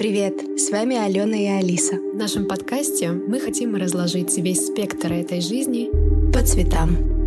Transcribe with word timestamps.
Привет! 0.00 0.40
С 0.58 0.70
вами 0.70 0.96
Алена 0.96 1.36
и 1.36 1.44
Алиса. 1.44 1.96
В 1.96 2.16
нашем 2.16 2.48
подкасте 2.48 3.10
мы 3.10 3.38
хотим 3.38 3.74
разложить 3.76 4.34
весь 4.38 4.68
спектр 4.68 5.12
этой 5.12 5.42
жизни 5.42 5.90
по 6.32 6.40
цветам. 6.42 7.19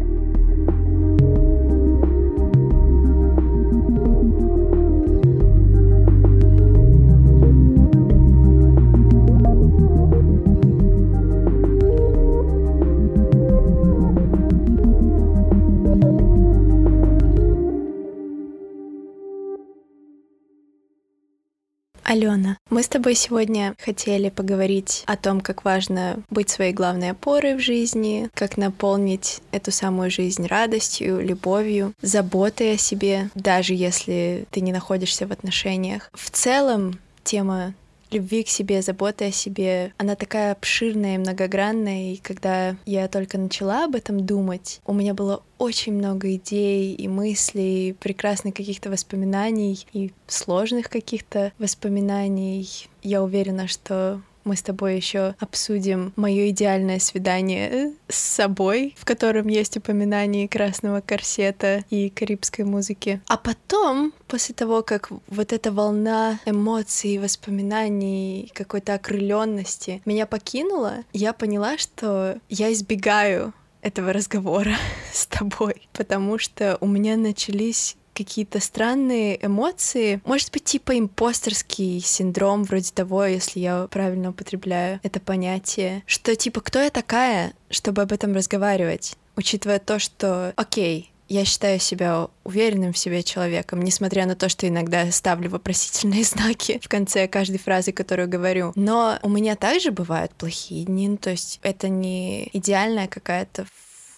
С 22.83 22.87
тобой 22.87 23.15
сегодня 23.15 23.75
хотели 23.79 24.29
поговорить 24.29 25.03
о 25.07 25.17
том, 25.17 25.41
как 25.41 25.65
важно 25.65 26.19
быть 26.29 26.49
своей 26.49 26.73
главной 26.73 27.11
опорой 27.11 27.55
в 27.55 27.59
жизни, 27.59 28.29
как 28.33 28.57
наполнить 28.57 29.39
эту 29.51 29.71
самую 29.71 30.11
жизнь 30.11 30.45
радостью, 30.45 31.25
любовью, 31.25 31.93
заботой 32.01 32.73
о 32.73 32.77
себе, 32.77 33.29
даже 33.35 33.73
если 33.73 34.45
ты 34.51 34.61
не 34.61 34.71
находишься 34.71 35.25
в 35.25 35.31
отношениях. 35.31 36.09
В 36.13 36.29
целом, 36.29 36.99
тема 37.23 37.73
любви 38.13 38.43
к 38.43 38.47
себе, 38.47 38.81
заботы 38.81 39.25
о 39.25 39.31
себе, 39.31 39.93
она 39.97 40.15
такая 40.15 40.51
обширная 40.51 41.15
и 41.15 41.17
многогранная, 41.17 42.13
и 42.13 42.17
когда 42.17 42.75
я 42.85 43.07
только 43.07 43.37
начала 43.37 43.85
об 43.85 43.95
этом 43.95 44.25
думать, 44.25 44.79
у 44.85 44.93
меня 44.93 45.13
было 45.13 45.43
очень 45.57 45.93
много 45.93 46.35
идей 46.35 46.93
и 46.93 47.07
мыслей, 47.07 47.93
прекрасных 47.93 48.53
каких-то 48.53 48.89
воспоминаний 48.89 49.85
и 49.93 50.11
сложных 50.27 50.89
каких-то 50.89 51.53
воспоминаний. 51.57 52.67
Я 53.01 53.23
уверена, 53.23 53.67
что 53.67 54.21
мы 54.43 54.55
с 54.55 54.61
тобой 54.61 54.95
еще 54.95 55.35
обсудим 55.39 56.13
мое 56.15 56.49
идеальное 56.49 56.99
свидание 56.99 57.93
с 58.07 58.17
собой, 58.17 58.95
в 58.97 59.05
котором 59.05 59.47
есть 59.47 59.77
упоминание 59.77 60.47
красного 60.47 61.01
корсета 61.01 61.83
и 61.89 62.09
карибской 62.09 62.65
музыки. 62.65 63.21
А 63.27 63.37
потом, 63.37 64.13
после 64.27 64.55
того, 64.55 64.83
как 64.83 65.09
вот 65.27 65.53
эта 65.53 65.71
волна 65.71 66.39
эмоций, 66.45 67.17
воспоминаний, 67.17 68.51
какой-то 68.53 68.95
окрыленности 68.95 70.01
меня 70.05 70.25
покинула, 70.25 70.97
я 71.13 71.33
поняла, 71.33 71.77
что 71.77 72.37
я 72.49 72.71
избегаю 72.71 73.53
этого 73.81 74.13
разговора 74.13 74.75
с 75.13 75.27
тобой, 75.27 75.87
потому 75.93 76.39
что 76.39 76.77
у 76.81 76.87
меня 76.87 77.17
начались 77.17 77.97
какие-то 78.13 78.59
странные 78.59 79.43
эмоции. 79.45 80.21
Может 80.25 80.51
быть, 80.51 80.63
типа 80.63 80.97
импостерский 80.97 81.99
синдром, 81.99 82.63
вроде 82.63 82.91
того, 82.91 83.25
если 83.25 83.59
я 83.59 83.87
правильно 83.89 84.29
употребляю 84.29 84.99
это 85.03 85.19
понятие, 85.19 86.03
что 86.05 86.35
типа 86.35 86.61
кто 86.61 86.79
я 86.79 86.89
такая, 86.89 87.53
чтобы 87.69 88.01
об 88.01 88.11
этом 88.11 88.33
разговаривать, 88.33 89.15
учитывая 89.35 89.79
то, 89.79 89.99
что, 89.99 90.53
окей, 90.55 91.13
я 91.29 91.45
считаю 91.45 91.79
себя 91.79 92.27
уверенным 92.43 92.93
в 92.93 92.97
себе 92.97 93.23
человеком, 93.23 93.81
несмотря 93.81 94.25
на 94.25 94.35
то, 94.35 94.49
что 94.49 94.67
иногда 94.67 95.09
ставлю 95.11 95.49
вопросительные 95.49 96.23
знаки 96.23 96.79
в 96.81 96.87
конце 96.87 97.27
каждой 97.27 97.57
фразы, 97.57 97.91
которую 97.91 98.29
говорю. 98.29 98.71
Но 98.75 99.17
у 99.23 99.29
меня 99.29 99.55
также 99.55 99.91
бывают 99.91 100.33
плохие 100.33 100.85
дни, 100.85 101.07
ну, 101.07 101.17
то 101.17 101.31
есть 101.31 101.59
это 101.63 101.89
не 101.89 102.49
идеальная 102.53 103.07
какая-то 103.07 103.65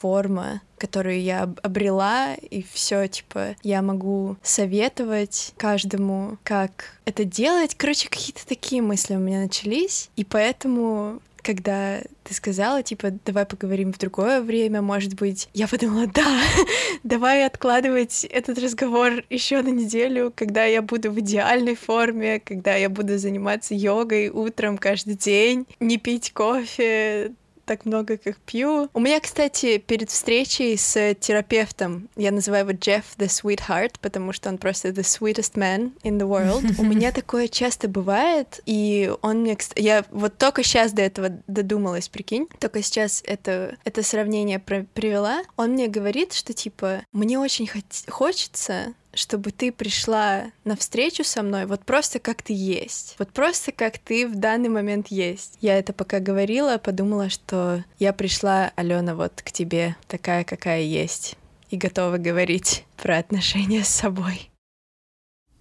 форма, 0.05 0.61
которую 0.77 1.19
я 1.19 1.49
обрела, 1.63 2.35
и 2.35 2.63
все, 2.71 3.07
типа, 3.07 3.55
я 3.63 3.81
могу 3.81 4.37
советовать 4.43 5.51
каждому, 5.57 6.37
как 6.43 6.99
это 7.05 7.23
делать. 7.23 7.73
Короче, 7.73 8.07
какие-то 8.07 8.45
такие 8.45 8.83
мысли 8.83 9.15
у 9.15 9.19
меня 9.19 9.41
начались, 9.41 10.11
и 10.15 10.23
поэтому 10.23 11.21
когда 11.41 12.01
ты 12.23 12.33
сказала, 12.35 12.83
типа, 12.83 13.13
давай 13.25 13.45
поговорим 13.47 13.93
в 13.93 13.97
другое 13.97 14.41
время, 14.41 14.83
может 14.83 15.15
быть, 15.15 15.49
я 15.55 15.67
подумала, 15.67 16.05
да, 16.07 16.39
давай 17.03 17.45
откладывать 17.45 18.23
этот 18.25 18.59
разговор 18.59 19.23
еще 19.31 19.63
на 19.63 19.69
неделю, 19.69 20.31
когда 20.35 20.65
я 20.65 20.83
буду 20.83 21.11
в 21.11 21.19
идеальной 21.19 21.75
форме, 21.75 22.39
когда 22.39 22.75
я 22.75 22.89
буду 22.89 23.17
заниматься 23.17 23.73
йогой 23.73 24.29
утром 24.29 24.77
каждый 24.77 25.15
день, 25.15 25.65
не 25.79 25.97
пить 25.97 26.31
кофе, 26.31 27.31
так 27.65 27.85
много, 27.85 28.17
как 28.17 28.37
пью. 28.37 28.89
У 28.93 28.99
меня, 28.99 29.19
кстати, 29.19 29.77
перед 29.77 30.09
встречей 30.09 30.77
с 30.77 31.15
терапевтом, 31.15 32.09
я 32.15 32.31
называю 32.31 32.67
его 32.67 32.77
Jeff 32.77 33.03
the 33.17 33.27
Sweetheart, 33.27 33.95
потому 34.01 34.33
что 34.33 34.49
он 34.49 34.57
просто 34.57 34.89
the 34.89 35.03
sweetest 35.03 35.55
man 35.55 35.91
in 36.03 36.17
the 36.17 36.27
world. 36.27 36.63
У 36.79 36.83
меня 36.83 37.11
такое 37.11 37.47
часто 37.47 37.87
бывает, 37.87 38.61
и 38.65 39.11
он 39.21 39.41
мне... 39.41 39.57
Я 39.75 40.05
вот 40.11 40.37
только 40.37 40.63
сейчас 40.63 40.91
до 40.91 41.01
этого 41.01 41.29
додумалась, 41.47 42.09
прикинь, 42.09 42.47
только 42.59 42.81
сейчас 42.81 43.23
это, 43.25 43.77
это 43.83 44.03
сравнение 44.03 44.59
привела. 44.59 45.43
Он 45.57 45.71
мне 45.71 45.87
говорит, 45.87 46.33
что, 46.33 46.53
типа, 46.53 47.01
мне 47.11 47.39
очень 47.39 47.69
хочется 48.07 48.93
чтобы 49.15 49.51
ты 49.51 49.71
пришла 49.71 50.51
на 50.63 50.75
встречу 50.75 51.23
со 51.23 51.41
мной 51.41 51.65
вот 51.65 51.83
просто 51.83 52.19
как 52.19 52.43
ты 52.43 52.53
есть. 52.53 53.15
Вот 53.17 53.31
просто 53.31 53.71
как 53.71 53.97
ты 53.97 54.27
в 54.27 54.35
данный 54.35 54.69
момент 54.69 55.07
есть. 55.07 55.57
Я 55.61 55.79
это 55.79 55.93
пока 55.93 56.19
говорила, 56.19 56.77
подумала, 56.77 57.29
что 57.29 57.83
я 57.97 58.13
пришла, 58.13 58.71
Алена, 58.75 59.15
вот 59.15 59.41
к 59.41 59.51
тебе 59.51 59.95
такая, 60.07 60.43
какая 60.43 60.81
есть. 60.81 61.35
И 61.71 61.77
готова 61.77 62.17
говорить 62.17 62.85
про 62.97 63.17
отношения 63.17 63.83
с 63.83 63.89
собой. 63.89 64.51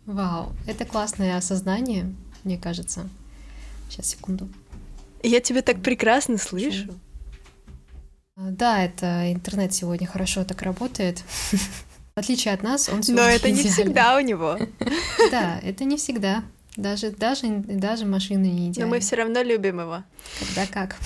Вау, 0.04 0.52
это 0.66 0.84
классное 0.84 1.36
осознание, 1.36 2.14
мне 2.42 2.58
кажется. 2.58 3.08
Сейчас, 3.88 4.06
секунду. 4.08 4.48
Я 5.22 5.40
тебя 5.40 5.62
так 5.62 5.80
прекрасно 5.80 6.36
слышу. 6.36 6.92
Да, 8.36 8.82
это 8.82 9.32
интернет 9.32 9.72
сегодня 9.72 10.06
хорошо 10.06 10.44
так 10.44 10.60
работает. 10.62 11.22
В 12.16 12.20
отличие 12.20 12.54
от 12.54 12.62
нас, 12.62 12.88
он 12.88 13.00
Но 13.08 13.22
это 13.22 13.50
не 13.50 13.64
всегда 13.64 14.16
у 14.16 14.20
него. 14.20 14.56
Да, 15.32 15.58
это 15.64 15.82
не 15.82 15.96
всегда. 15.96 16.44
Даже, 16.76 17.10
даже, 17.10 17.48
даже 17.48 18.06
машины 18.06 18.46
не 18.46 18.68
идеальны. 18.68 18.84
Но 18.84 18.86
мы 18.86 19.00
все 19.00 19.16
равно 19.16 19.42
любим 19.42 19.80
его. 19.80 20.04
Когда 20.38 20.66
как. 20.72 20.96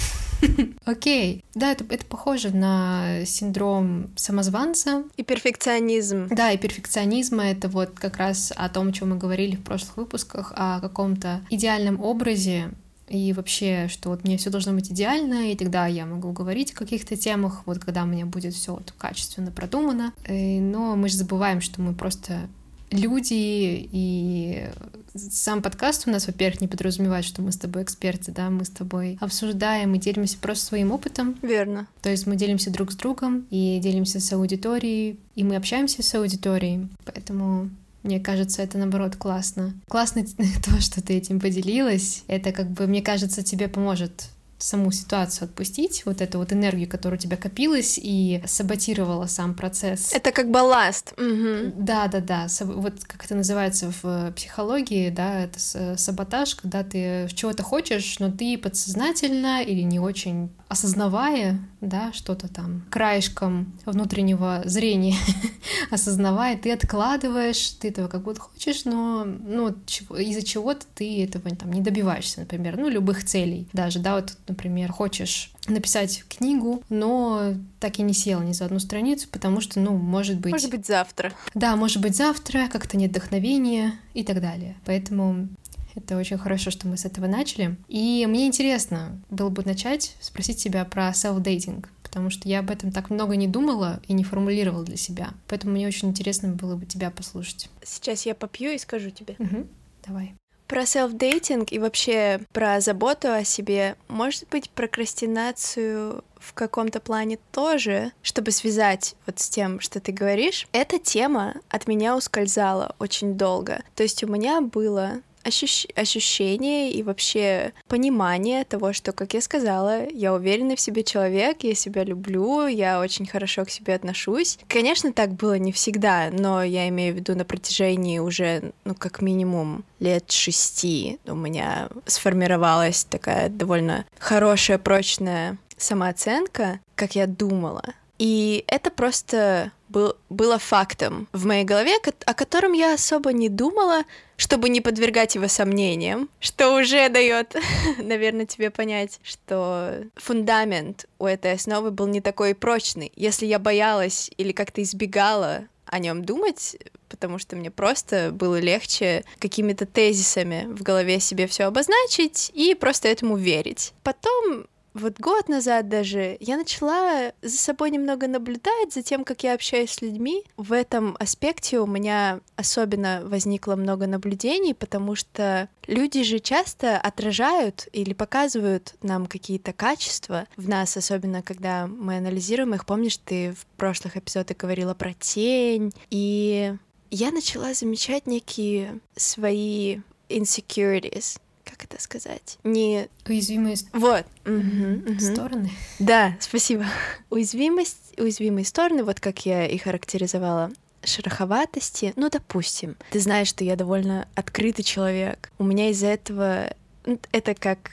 Окей. 0.85 1.47
Да, 1.55 1.73
это, 1.73 1.87
это 1.89 2.05
похоже 2.05 2.51
на 2.51 3.25
синдром 3.25 4.11
самозванца. 4.17 5.05
И 5.17 5.23
перфекционизм. 5.23 6.29
Да, 6.29 6.53
и 6.53 6.59
перфекционизм— 6.59 7.41
это 7.41 7.69
вот 7.69 7.99
как 7.99 8.19
раз 8.19 8.53
о 8.55 8.69
том, 8.69 8.89
о 8.89 8.93
чем 8.93 9.09
мы 9.09 9.17
говорили 9.17 9.57
в 9.57 9.65
прошлых 9.65 9.97
выпусках, 9.97 10.53
о 10.57 10.79
каком-то 10.81 11.41
идеальном 11.49 12.03
образе, 12.03 12.71
и 13.09 13.33
вообще, 13.33 13.89
что 13.89 14.11
вот 14.11 14.25
мне 14.25 14.37
все 14.37 14.51
должно 14.51 14.73
быть 14.73 14.91
идеально, 14.91 15.53
и 15.53 15.57
тогда 15.57 15.87
я 15.87 16.07
могу 16.07 16.33
говорить 16.33 16.73
о 16.73 16.77
каких-то 16.77 17.17
темах, 17.17 17.63
вот 17.67 17.79
когда 17.79 18.05
у 18.05 18.07
меня 18.07 18.27
будет 18.27 18.55
все 18.55 18.75
вот 18.75 18.93
качественно 18.97 19.51
продумано. 19.51 20.13
И, 20.29 20.61
но 20.61 20.97
мы 20.97 21.09
же 21.09 21.17
забываем, 21.17 21.61
что 21.61 21.81
мы 21.81 21.95
просто 21.95 22.49
люди, 22.91 23.89
и 23.93 24.69
сам 25.15 25.63
подкаст 25.63 26.07
у 26.07 26.11
нас, 26.11 26.27
во-первых, 26.27 26.61
не 26.61 26.69
подразумевает, 26.69 27.25
что 27.25 27.43
мы 27.43 27.53
с 27.53 27.57
тобой 27.57 27.83
эксперты, 27.83 28.33
да, 28.33 28.51
мы 28.51 28.65
с 28.65 28.71
тобой 28.71 29.19
обсуждаем 29.21 29.95
и 29.95 29.99
делимся 29.99 30.39
просто 30.39 30.67
своим 30.67 30.93
опытом. 30.93 31.37
Верно. 31.43 31.87
То 32.03 32.11
есть 32.11 32.27
мы 32.27 32.37
делимся 32.37 32.71
друг 32.71 32.93
с 32.93 32.97
другом 32.97 33.47
и 33.51 33.79
делимся 33.83 34.21
с 34.21 34.33
аудиторией, 34.33 35.19
и 35.35 35.45
мы 35.45 35.57
общаемся 35.57 36.03
с 36.03 36.15
аудиторией, 36.15 36.89
поэтому 37.05 37.71
мне 38.03 38.21
кажется, 38.21 38.63
это 38.63 38.79
наоборот 38.79 39.17
классно. 39.17 39.75
Классно 39.89 40.25
то, 40.65 40.81
что 40.81 41.03
ты 41.03 41.15
этим 41.15 41.41
поделилась. 41.41 42.25
Это 42.27 42.53
как 42.53 42.71
бы, 42.71 42.87
мне 42.87 43.03
кажется, 43.03 43.43
тебе 43.43 43.69
поможет 43.69 44.29
саму 44.59 44.91
ситуацию 44.91 45.47
отпустить, 45.47 46.05
вот 46.05 46.21
эту 46.21 46.39
вот 46.39 46.53
энергию, 46.53 46.89
которая 46.89 47.19
у 47.19 47.21
тебя 47.21 47.37
копилась 47.37 47.99
и 48.01 48.43
саботировала 48.47 49.27
сам 49.27 49.55
процесс. 49.55 50.13
Это 50.13 50.33
как 50.33 50.51
балласт. 50.51 51.13
Угу. 51.17 51.75
Да, 51.77 52.09
да, 52.09 52.21
да. 52.21 52.47
Вот 52.61 53.05
как 53.05 53.25
это 53.25 53.35
называется 53.35 53.93
в 54.03 54.33
психологии, 54.33 55.11
да, 55.11 55.41
это 55.41 55.97
саботаж, 55.97 56.57
когда 56.57 56.83
ты 56.83 57.29
чего-то 57.35 57.63
хочешь, 57.63 58.19
но 58.19 58.31
ты 58.31 58.59
подсознательно 58.59 59.63
или 59.63 59.83
не 59.83 60.01
очень 60.01 60.51
осознавая, 60.69 61.59
да, 61.81 62.13
что-то 62.13 62.49
там 62.49 62.83
краешком 62.91 63.73
внутреннего 63.87 64.63
зрения, 64.67 65.17
осознавая, 65.91 66.59
ты 66.59 66.73
откладываешь, 66.73 67.71
ты 67.81 67.89
этого 67.89 68.09
как 68.09 68.23
будто 68.23 68.41
хочешь, 68.41 68.85
но 68.85 69.25
ну, 69.25 69.75
из-за 70.19 70.43
чего-то 70.43 70.85
ты 70.95 71.25
этого 71.25 71.49
там 71.57 71.73
не 71.73 71.81
добиваешься, 71.81 72.41
например, 72.41 72.77
ну, 72.77 72.89
любых 72.89 73.25
целей 73.25 73.67
даже, 73.73 73.99
да, 73.99 74.17
вот, 74.17 74.37
например, 74.49 74.93
хочешь 74.93 75.51
написать 75.67 76.25
книгу, 76.29 76.83
но 76.89 77.55
так 77.81 77.99
и 77.99 78.03
не 78.03 78.15
села 78.15 78.43
ни 78.43 78.53
за 78.53 78.65
одну 78.65 78.79
страницу, 78.79 79.29
потому 79.31 79.61
что, 79.61 79.81
ну, 79.81 79.97
может 79.97 80.39
быть... 80.39 80.53
Может 80.53 80.71
быть, 80.71 80.87
завтра. 80.87 81.33
Да, 81.55 81.77
может 81.77 82.01
быть, 82.01 82.17
завтра, 82.17 82.69
как-то 82.71 82.97
нет 82.97 83.11
вдохновения 83.11 83.95
и 84.15 84.25
так 84.25 84.41
далее. 84.41 84.77
Поэтому 84.85 85.49
это 85.95 86.17
очень 86.17 86.39
хорошо, 86.39 86.71
что 86.71 86.87
мы 86.87 86.97
с 86.97 87.05
этого 87.05 87.27
начали. 87.27 87.77
И 87.89 88.25
мне 88.29 88.47
интересно 88.47 89.21
было 89.31 89.51
бы 89.51 89.63
начать 89.65 90.15
спросить 90.21 90.63
тебя 90.63 90.85
про 90.85 91.11
self-dating, 91.11 91.85
потому 92.03 92.31
что 92.31 92.49
я 92.49 92.61
об 92.61 92.71
этом 92.71 92.93
так 92.93 93.11
много 93.11 93.37
не 93.37 93.49
думала 93.49 94.01
и 94.07 94.13
не 94.13 94.25
формулировала 94.25 94.85
для 94.85 94.97
себя. 94.97 95.31
Поэтому 95.49 95.73
мне 95.73 95.87
очень 95.87 96.09
интересно 96.09 96.51
было 96.51 96.77
бы 96.77 96.87
тебя 96.87 97.11
послушать. 97.11 97.69
Сейчас 97.83 98.27
я 98.27 98.35
попью 98.35 98.71
и 98.71 98.79
скажу 98.79 99.11
тебе. 99.11 99.37
Угу. 99.39 99.67
Давай. 100.07 100.35
Про 100.69 100.83
селф-дейтинг 100.83 101.71
и 101.71 101.79
вообще 101.79 102.41
про 102.53 102.81
заботу 102.81 103.33
о 103.33 103.43
себе, 103.43 103.97
может 104.07 104.47
быть, 104.51 104.69
прокрастинацию 104.69 106.23
в 106.39 106.53
каком-то 106.53 107.01
плане 107.01 107.39
тоже, 107.53 108.13
чтобы 108.23 108.51
связать 108.51 109.17
вот 109.27 109.41
с 109.41 109.49
тем, 109.49 109.81
что 109.81 109.99
ты 109.99 110.13
говоришь, 110.13 110.69
эта 110.73 110.99
тема 110.99 111.55
от 111.71 111.89
меня 111.89 112.17
ускользала 112.17 112.95
очень 112.99 113.35
долго. 113.35 113.83
То 113.97 114.03
есть 114.03 114.23
у 114.23 114.29
меня 114.29 114.61
было 114.61 115.23
ощущ... 115.45 115.87
ощущение 115.95 116.93
и 116.93 117.03
вообще 117.03 117.73
понимание 117.89 118.65
того, 118.65 118.93
что, 118.93 119.13
как 119.13 119.35
я 119.35 119.41
сказала, 119.41 120.09
я 120.09 120.35
уверенный 120.35 120.77
в 120.77 120.81
себе 120.81 121.03
человек, 121.03 121.63
я 121.63 121.75
себя 121.75 122.05
люблю, 122.05 122.67
я 122.67 123.01
очень 123.01 123.27
хорошо 123.27 123.65
к 123.65 123.71
себе 123.71 123.95
отношусь. 123.95 124.59
Конечно, 124.69 125.13
так 125.13 125.33
было 125.33 125.59
не 125.59 125.73
всегда, 125.73 126.31
но 126.33 126.63
я 126.63 126.89
имею 126.89 127.15
в 127.15 127.17
виду 127.17 127.35
на 127.35 127.45
протяжении 127.45 128.19
уже, 128.19 128.73
ну, 128.85 128.95
как 128.95 129.23
минимум 129.23 129.85
лет 130.01 130.31
шести 130.31 131.19
у 131.27 131.35
меня 131.35 131.89
сформировалась 132.07 133.05
такая 133.05 133.49
довольно 133.49 134.07
хорошая, 134.19 134.79
прочная 134.79 135.59
самооценка, 135.77 136.81
как 136.95 137.15
я 137.15 137.27
думала. 137.27 137.85
И 138.19 138.65
это 138.67 138.91
просто 138.91 139.73
был, 139.89 140.17
было 140.29 140.59
фактом 140.59 141.29
в 141.33 141.47
моей 141.47 141.65
голове, 141.65 141.97
о 142.27 142.35
котором 142.35 142.73
я 142.73 142.95
особо 142.95 143.33
не 143.33 143.49
думала, 143.49 144.05
чтобы 144.37 144.69
не 144.69 144.81
подвергать 144.81 145.35
его 145.35 145.49
сомнениям, 145.49 146.29
что 146.41 146.75
уже 146.77 147.09
дает, 147.09 147.57
наверное, 147.99 148.47
тебе 148.47 148.71
понять, 148.71 149.21
что 149.23 150.05
фундамент 150.17 151.07
у 151.19 151.27
этой 151.27 151.53
основы 151.53 151.91
был 151.91 152.07
не 152.07 152.21
такой 152.21 152.55
прочный. 152.55 153.13
Если 153.17 153.47
я 153.47 153.59
боялась 153.59 154.31
или 154.37 154.53
как-то 154.53 154.83
избегала 154.83 155.65
о 155.87 155.99
нем 155.99 156.25
думать, 156.25 156.77
потому 157.09 157.39
что 157.39 157.57
мне 157.57 157.71
просто 157.71 158.31
было 158.33 158.61
легче 158.61 159.25
какими-то 159.39 159.87
тезисами 159.87 160.67
в 160.69 160.83
голове 160.83 161.19
себе 161.21 161.47
все 161.47 161.65
обозначить 161.65 162.51
и 162.55 162.75
просто 162.75 163.09
этому 163.09 163.37
верить. 163.37 163.93
Потом 164.03 164.67
вот 164.95 165.19
год 165.19 165.49
назад 165.49 165.89
даже 165.89 166.37
я 166.41 166.57
начала 166.57 167.33
за 167.43 167.57
собой 167.57 167.91
немного 167.91 168.27
наблюдать, 168.27 168.93
за 168.93 169.03
тем, 169.03 169.25
как 169.25 169.43
я 169.45 169.55
общаюсь 169.55 169.91
с 169.91 170.03
людьми. 170.03 170.45
В 170.57 170.73
этом 170.73 171.17
аспекте 171.19 171.79
у 171.81 171.87
меня 171.87 172.41
особенно 172.57 173.23
возникло 173.25 173.77
много 173.77 174.07
наблюдений, 174.07 174.75
потому 174.75 175.15
что 175.15 175.69
люди 175.87 176.23
же 176.23 176.39
часто 176.39 176.99
отражают 176.99 177.89
или 177.93 178.13
показывают 178.13 178.95
нам 179.03 179.27
какие-то 179.27 179.73
качества 179.73 180.47
в 180.57 180.69
нас, 180.69 180.97
особенно 180.97 181.43
когда 181.43 181.87
мы 181.87 182.17
анализируем 182.17 182.75
их. 182.75 182.87
Помнишь, 182.87 183.19
ты 183.19 183.53
в 183.53 183.67
прошлых 183.77 184.17
эпизодах 184.17 184.57
говорила 184.57 184.95
про 184.95 185.15
тень, 185.15 185.93
и 186.11 186.75
я 187.11 187.31
начала 187.31 187.75
замечать 187.75 188.27
некие 188.27 189.01
свои 189.17 190.01
insecurities, 190.29 191.39
как 191.69 191.85
это 191.85 192.01
сказать? 192.01 192.59
Не... 192.65 193.09
Уязвимые... 193.27 193.77
Вот. 193.93 194.25
Угу, 194.47 195.13
угу. 195.13 195.21
Стороны. 195.21 195.71
Да, 195.99 196.37
спасибо. 196.41 196.87
Уязвимость, 197.31 198.15
уязвимые 198.19 198.65
стороны, 198.65 199.05
вот 199.05 199.21
как 199.21 199.45
я 199.47 199.67
их 199.67 199.83
характеризовала, 199.83 200.71
шероховатости, 201.05 202.13
ну, 202.17 202.29
допустим. 202.31 202.97
Ты 203.11 203.21
знаешь, 203.21 203.49
что 203.49 203.65
я 203.65 203.77
довольно 203.77 204.29
открытый 204.35 204.85
человек. 204.85 205.51
У 205.59 205.65
меня 205.65 205.91
из-за 205.91 206.09
этого... 206.09 206.75
Ну, 207.07 207.19
это 207.33 207.55
как 207.55 207.93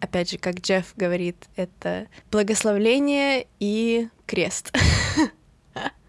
опять 0.00 0.30
же, 0.30 0.38
как 0.38 0.60
Джефф 0.60 0.94
говорит, 0.96 1.36
это 1.56 2.08
благословление 2.30 3.46
и 3.60 4.08
крест. 4.26 4.72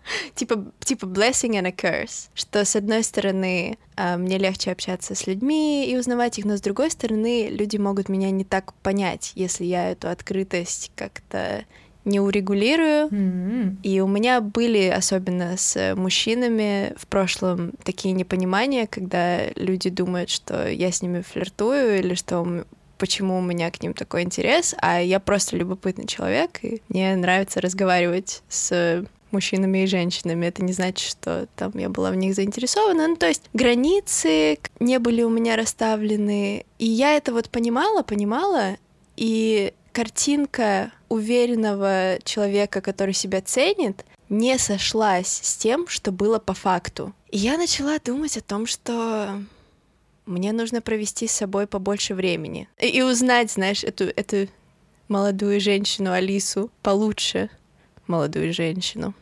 типа, 0.35 0.71
типа 0.79 1.05
blessing 1.05 1.51
and 1.51 1.67
a 1.67 1.71
curse, 1.71 2.29
что 2.33 2.63
с 2.65 2.75
одной 2.75 3.03
стороны 3.03 3.77
а, 3.95 4.17
мне 4.17 4.38
легче 4.38 4.71
общаться 4.71 5.15
с 5.15 5.27
людьми 5.27 5.89
и 5.89 5.97
узнавать 5.97 6.39
их, 6.39 6.45
но 6.45 6.57
с 6.57 6.61
другой 6.61 6.91
стороны 6.91 7.50
люди 7.50 7.77
могут 7.77 8.09
меня 8.09 8.31
не 8.31 8.44
так 8.44 8.73
понять, 8.75 9.31
если 9.35 9.65
я 9.65 9.91
эту 9.91 10.09
открытость 10.09 10.91
как-то 10.95 11.65
не 12.05 12.19
урегулирую. 12.19 13.07
Mm-hmm. 13.07 13.77
И 13.83 14.01
у 14.01 14.07
меня 14.07 14.41
были, 14.41 14.88
особенно 14.88 15.55
с 15.55 15.95
мужчинами 15.95 16.94
в 16.97 17.07
прошлом, 17.07 17.71
такие 17.83 18.13
непонимания, 18.13 18.88
когда 18.88 19.47
люди 19.55 19.89
думают, 19.89 20.29
что 20.29 20.67
я 20.67 20.91
с 20.91 21.01
ними 21.01 21.21
флиртую 21.21 22.00
или 22.00 22.13
что 22.15 22.65
почему 22.97 23.38
у 23.38 23.41
меня 23.41 23.71
к 23.71 23.81
ним 23.81 23.94
такой 23.94 24.23
интерес, 24.23 24.75
а 24.77 25.01
я 25.01 25.19
просто 25.19 25.57
любопытный 25.57 26.07
человек, 26.07 26.59
и 26.61 26.81
мне 26.89 27.15
нравится 27.15 27.59
разговаривать 27.59 28.44
с 28.47 29.05
мужчинами 29.33 29.83
и 29.83 29.88
женщинами. 29.88 30.45
Это 30.45 30.63
не 30.63 30.74
значит, 30.74 31.09
что 31.09 31.47
там 31.56 31.71
я 31.75 31.89
была 31.89 32.12
в 32.12 32.15
них 32.15 32.35
заинтересована. 32.35 33.07
Ну, 33.07 33.15
то 33.15 33.27
есть 33.27 33.44
границы 33.53 34.59
не 34.80 35.00
были 35.00 35.24
у 35.24 35.30
меня 35.30 35.56
расставлены. 35.56 36.65
И 36.80 36.85
я 36.85 37.15
это 37.15 37.33
вот 37.33 37.50
понимала, 37.50 38.03
понимала, 38.03 38.77
и 39.18 39.74
картинка 39.91 40.91
уверенного 41.09 42.18
человека, 42.24 42.81
который 42.81 43.13
себя 43.13 43.41
ценит, 43.41 44.06
не 44.30 44.57
сошлась 44.57 45.41
с 45.44 45.56
тем, 45.56 45.88
что 45.88 46.12
было 46.12 46.39
по 46.39 46.53
факту. 46.53 47.13
И 47.29 47.38
я 47.38 47.57
начала 47.57 48.00
думать 48.00 48.38
о 48.38 48.41
том, 48.41 48.65
что 48.65 49.41
мне 50.25 50.51
нужно 50.51 50.81
провести 50.81 51.27
с 51.27 51.33
собой 51.33 51.68
побольше 51.68 52.15
времени 52.15 52.68
и, 52.79 52.88
и 52.88 53.01
узнать, 53.01 53.51
знаешь, 53.51 53.83
эту, 53.83 54.06
эту 54.06 54.47
молодую 55.07 55.59
женщину 55.59 56.12
Алису 56.12 56.71
получше, 56.81 57.50
молодую 58.07 58.53
женщину. 58.53 59.13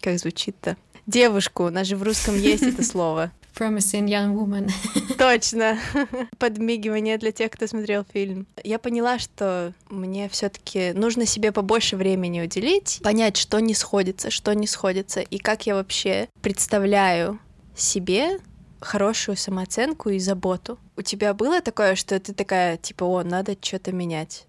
Как 0.00 0.18
звучит-то? 0.18 0.76
Девушку, 1.06 1.64
у 1.64 1.70
нас 1.70 1.86
же 1.86 1.96
в 1.96 2.02
русском 2.02 2.36
есть 2.36 2.62
это 2.62 2.82
слово. 2.84 3.32
Promising 3.54 4.06
young 4.06 4.34
woman. 4.34 4.70
Точно. 5.18 5.78
Подмигивание 6.38 7.18
для 7.18 7.32
тех, 7.32 7.50
кто 7.50 7.66
смотрел 7.66 8.04
фильм. 8.10 8.46
Я 8.62 8.78
поняла, 8.78 9.18
что 9.18 9.74
мне 9.90 10.28
все-таки 10.28 10.92
нужно 10.92 11.26
себе 11.26 11.52
побольше 11.52 11.96
времени 11.96 12.40
уделить, 12.40 13.00
понять, 13.02 13.36
что 13.36 13.58
не 13.58 13.74
сходится, 13.74 14.30
что 14.30 14.54
не 14.54 14.66
сходится, 14.66 15.20
и 15.20 15.38
как 15.38 15.66
я 15.66 15.74
вообще 15.74 16.28
представляю 16.40 17.38
себе 17.74 18.38
хорошую 18.80 19.36
самооценку 19.36 20.10
и 20.10 20.18
заботу. 20.18 20.78
У 20.96 21.02
тебя 21.02 21.34
было 21.34 21.60
такое, 21.60 21.96
что 21.96 22.18
ты 22.18 22.32
такая, 22.32 22.76
типа, 22.76 23.04
о, 23.04 23.22
надо 23.22 23.56
что-то 23.60 23.92
менять? 23.92 24.46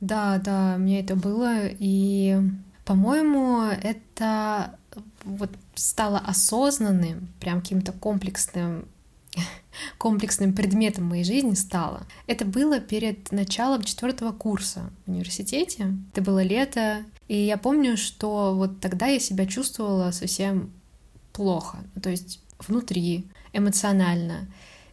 Да, 0.00 0.38
да, 0.44 0.76
мне 0.78 1.00
это 1.00 1.14
было, 1.14 1.60
и 1.66 2.36
по-моему, 2.84 3.62
это 3.62 4.78
вот 5.24 5.50
стало 5.74 6.18
осознанным, 6.18 7.28
прям 7.40 7.60
каким-то 7.60 7.92
комплексным 7.92 8.86
комплексным 9.98 10.52
предметом 10.52 11.04
моей 11.04 11.24
жизни 11.24 11.54
стало. 11.54 12.06
Это 12.26 12.44
было 12.44 12.80
перед 12.80 13.32
началом 13.32 13.82
четвертого 13.82 14.32
курса 14.32 14.90
в 15.06 15.10
университете. 15.10 15.94
Это 16.12 16.22
было 16.22 16.42
лето, 16.42 17.04
и 17.28 17.36
я 17.36 17.56
помню, 17.56 17.96
что 17.96 18.54
вот 18.54 18.80
тогда 18.80 19.06
я 19.06 19.18
себя 19.18 19.46
чувствовала 19.46 20.10
совсем 20.10 20.70
плохо. 21.32 21.78
То 22.02 22.10
есть 22.10 22.40
внутри, 22.58 23.26
эмоционально, 23.52 24.48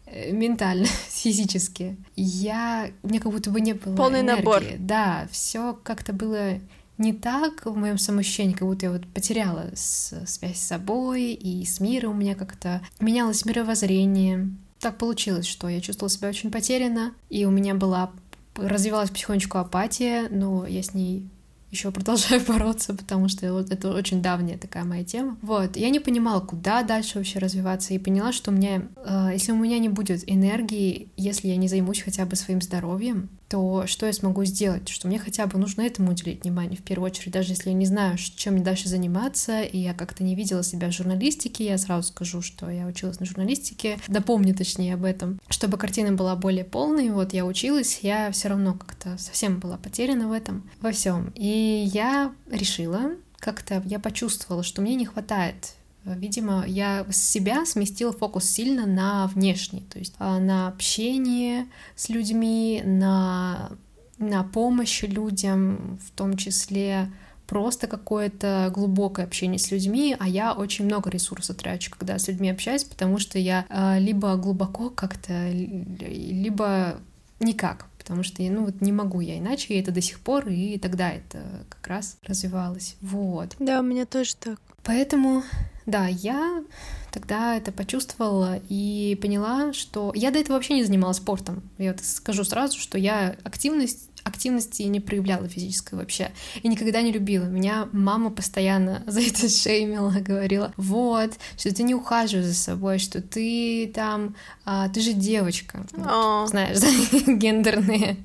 э, 0.05 0.31
ментально, 0.31 0.85
физически. 1.09 1.97
Я... 2.15 2.91
Меня 3.03 3.19
как 3.19 3.31
будто 3.31 3.49
бы 3.49 3.59
не 3.59 3.73
было 3.73 3.95
Полный 3.95 4.21
энергии. 4.21 4.41
набор. 4.41 4.63
Да, 4.79 5.27
все 5.31 5.77
как-то 5.83 6.13
было 6.13 6.59
не 6.99 7.13
так 7.13 7.65
в 7.65 7.75
моем 7.75 7.97
самоощущении, 7.97 8.53
как 8.53 8.67
будто 8.67 8.85
я 8.85 8.91
вот 8.91 9.07
потеряла 9.07 9.69
связь 9.73 10.57
с 10.57 10.67
собой 10.67 11.33
и 11.33 11.65
с 11.65 11.79
миром, 11.79 12.11
у 12.11 12.15
меня 12.15 12.35
как-то 12.35 12.81
менялось 12.99 13.45
мировоззрение. 13.45 14.49
Так 14.79 14.97
получилось, 14.97 15.45
что 15.45 15.67
я 15.67 15.81
чувствовала 15.81 16.09
себя 16.09 16.29
очень 16.29 16.51
потеряна, 16.51 17.13
и 17.29 17.45
у 17.45 17.51
меня 17.51 17.73
была 17.75 18.11
развивалась 18.55 19.09
потихонечку 19.09 19.57
апатия, 19.57 20.27
но 20.29 20.65
я 20.65 20.83
с 20.83 20.93
ней 20.93 21.27
еще 21.71 21.91
продолжаю 21.91 22.41
бороться, 22.47 22.93
потому 22.93 23.29
что 23.29 23.51
вот 23.53 23.71
это 23.71 23.91
очень 23.93 24.21
давняя 24.21 24.57
такая 24.57 24.83
моя 24.83 25.03
тема. 25.03 25.37
Вот, 25.41 25.77
я 25.77 25.89
не 25.89 25.99
понимала, 25.99 26.39
куда 26.39 26.83
дальше 26.83 27.17
вообще 27.17 27.39
развиваться, 27.39 27.93
и 27.93 27.99
поняла, 27.99 28.31
что 28.31 28.51
у 28.51 28.53
меня, 28.53 28.83
э, 28.97 29.29
если 29.33 29.51
у 29.51 29.57
меня 29.57 29.79
не 29.79 29.89
будет 29.89 30.29
энергии, 30.29 31.09
если 31.15 31.47
я 31.47 31.57
не 31.57 31.67
займусь 31.67 32.01
хотя 32.01 32.25
бы 32.25 32.35
своим 32.35 32.61
здоровьем, 32.61 33.29
то 33.49 33.87
что 33.87 34.05
я 34.05 34.13
смогу 34.13 34.45
сделать? 34.45 34.87
Что 34.89 35.07
мне 35.07 35.19
хотя 35.19 35.47
бы 35.47 35.57
нужно 35.57 35.81
этому 35.81 36.11
уделить 36.11 36.43
внимание 36.43 36.77
в 36.77 36.83
первую 36.83 37.09
очередь, 37.11 37.33
даже 37.33 37.53
если 37.53 37.69
я 37.69 37.75
не 37.75 37.85
знаю, 37.85 38.17
чем 38.17 38.53
мне 38.53 38.63
дальше 38.63 38.87
заниматься, 38.87 39.61
и 39.61 39.77
я 39.79 39.93
как-то 39.93 40.23
не 40.23 40.35
видела 40.35 40.63
себя 40.63 40.89
в 40.89 40.93
журналистике, 40.93 41.65
я 41.65 41.77
сразу 41.77 42.09
скажу, 42.09 42.41
что 42.41 42.69
я 42.69 42.85
училась 42.85 43.19
на 43.19 43.25
журналистике, 43.25 43.99
напомню 44.07 44.55
точнее 44.55 44.93
об 44.93 45.03
этом, 45.03 45.39
чтобы 45.49 45.77
картина 45.77 46.11
была 46.11 46.35
более 46.35 46.63
полной, 46.63 47.09
вот 47.09 47.33
я 47.33 47.45
училась, 47.45 47.99
я 48.03 48.31
все 48.31 48.49
равно 48.49 48.73
как-то 48.73 49.17
совсем 49.17 49.59
была 49.59 49.77
потеряна 49.77 50.27
в 50.27 50.31
этом, 50.31 50.69
во 50.81 50.91
всем. 50.91 51.33
И 51.35 51.89
я 51.91 52.31
решила, 52.49 53.13
как-то 53.39 53.81
я 53.85 53.99
почувствовала, 53.99 54.63
что 54.63 54.81
мне 54.81 54.95
не 54.95 55.05
хватает 55.05 55.73
Видимо, 56.15 56.65
я 56.67 57.05
с 57.09 57.17
себя 57.17 57.65
сместила 57.65 58.11
фокус 58.11 58.45
сильно 58.45 58.85
на 58.85 59.27
внешний, 59.27 59.81
то 59.81 59.99
есть 59.99 60.13
а, 60.19 60.39
на 60.39 60.67
общение 60.67 61.67
с 61.95 62.09
людьми, 62.09 62.81
на, 62.85 63.71
на 64.17 64.43
помощь 64.43 65.03
людям, 65.03 65.99
в 66.05 66.11
том 66.11 66.37
числе 66.37 67.11
просто 67.47 67.87
какое-то 67.87 68.71
глубокое 68.73 69.25
общение 69.25 69.57
с 69.57 69.71
людьми, 69.71 70.15
а 70.19 70.27
я 70.27 70.53
очень 70.53 70.85
много 70.85 71.09
ресурсов 71.09 71.57
трачу, 71.57 71.91
когда 71.91 72.19
с 72.19 72.27
людьми 72.27 72.49
общаюсь, 72.49 72.83
потому 72.83 73.17
что 73.17 73.39
я 73.39 73.65
э, 73.69 73.99
либо 73.99 74.35
глубоко 74.35 74.91
как-то, 74.91 75.49
либо 75.49 76.99
никак 77.39 77.89
потому 78.09 78.23
что, 78.23 78.41
ну, 78.41 78.65
вот 78.65 78.81
не 78.81 78.91
могу 78.91 79.19
я 79.19 79.37
иначе, 79.37 79.75
и 79.75 79.79
это 79.79 79.91
до 79.91 80.01
сих 80.01 80.19
пор, 80.19 80.47
и 80.47 80.79
тогда 80.79 81.11
это 81.11 81.43
как 81.69 81.85
раз 81.85 82.17
развивалось. 82.23 82.95
Вот. 83.01 83.55
Да, 83.59 83.81
у 83.81 83.83
меня 83.83 84.07
тоже 84.07 84.35
так. 84.35 84.59
Поэтому, 84.83 85.43
да, 85.89 86.07
я 86.07 86.63
тогда 87.11 87.55
это 87.55 87.71
почувствовала 87.71 88.59
и 88.69 89.17
поняла, 89.21 89.73
что 89.73 90.11
я 90.15 90.31
до 90.31 90.39
этого 90.39 90.55
вообще 90.55 90.75
не 90.75 90.83
занималась 90.83 91.17
спортом. 91.17 91.63
Я 91.77 91.91
вот 91.91 92.01
скажу 92.01 92.43
сразу, 92.43 92.77
что 92.79 92.97
я 92.97 93.35
активность 93.43 94.09
активности 94.23 94.83
не 94.83 94.99
проявляла 94.99 95.47
физической 95.47 95.95
вообще. 95.95 96.31
И 96.61 96.67
никогда 96.67 97.01
не 97.01 97.11
любила. 97.11 97.45
Меня 97.45 97.87
мама 97.91 98.29
постоянно 98.29 99.03
за 99.07 99.21
это 99.21 99.49
шеймила, 99.49 100.11
говорила, 100.19 100.73
вот, 100.77 101.31
что 101.57 101.73
ты 101.73 101.83
не 101.83 101.95
ухаживаешь 101.95 102.47
за 102.47 102.53
собой, 102.53 102.99
что 102.99 103.21
ты 103.21 103.91
там, 103.93 104.35
а, 104.65 104.89
ты 104.89 105.01
же 105.01 105.13
девочка. 105.13 105.85
Вот, 105.93 106.49
знаешь, 106.49 106.79
да, 106.81 107.33
гендерные 107.33 108.17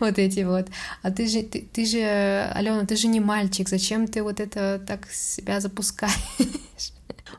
вот 0.00 0.18
эти 0.18 0.40
вот. 0.40 0.66
А 1.02 1.10
ты 1.10 1.28
же, 1.28 1.42
ты, 1.42 1.60
ты 1.60 1.84
же, 1.84 2.50
Алена, 2.54 2.84
ты 2.86 2.96
же 2.96 3.06
не 3.06 3.20
мальчик, 3.20 3.68
зачем 3.68 4.08
ты 4.08 4.22
вот 4.22 4.40
это 4.40 4.82
так 4.86 5.10
себя 5.10 5.60
запускаешь? 5.60 6.93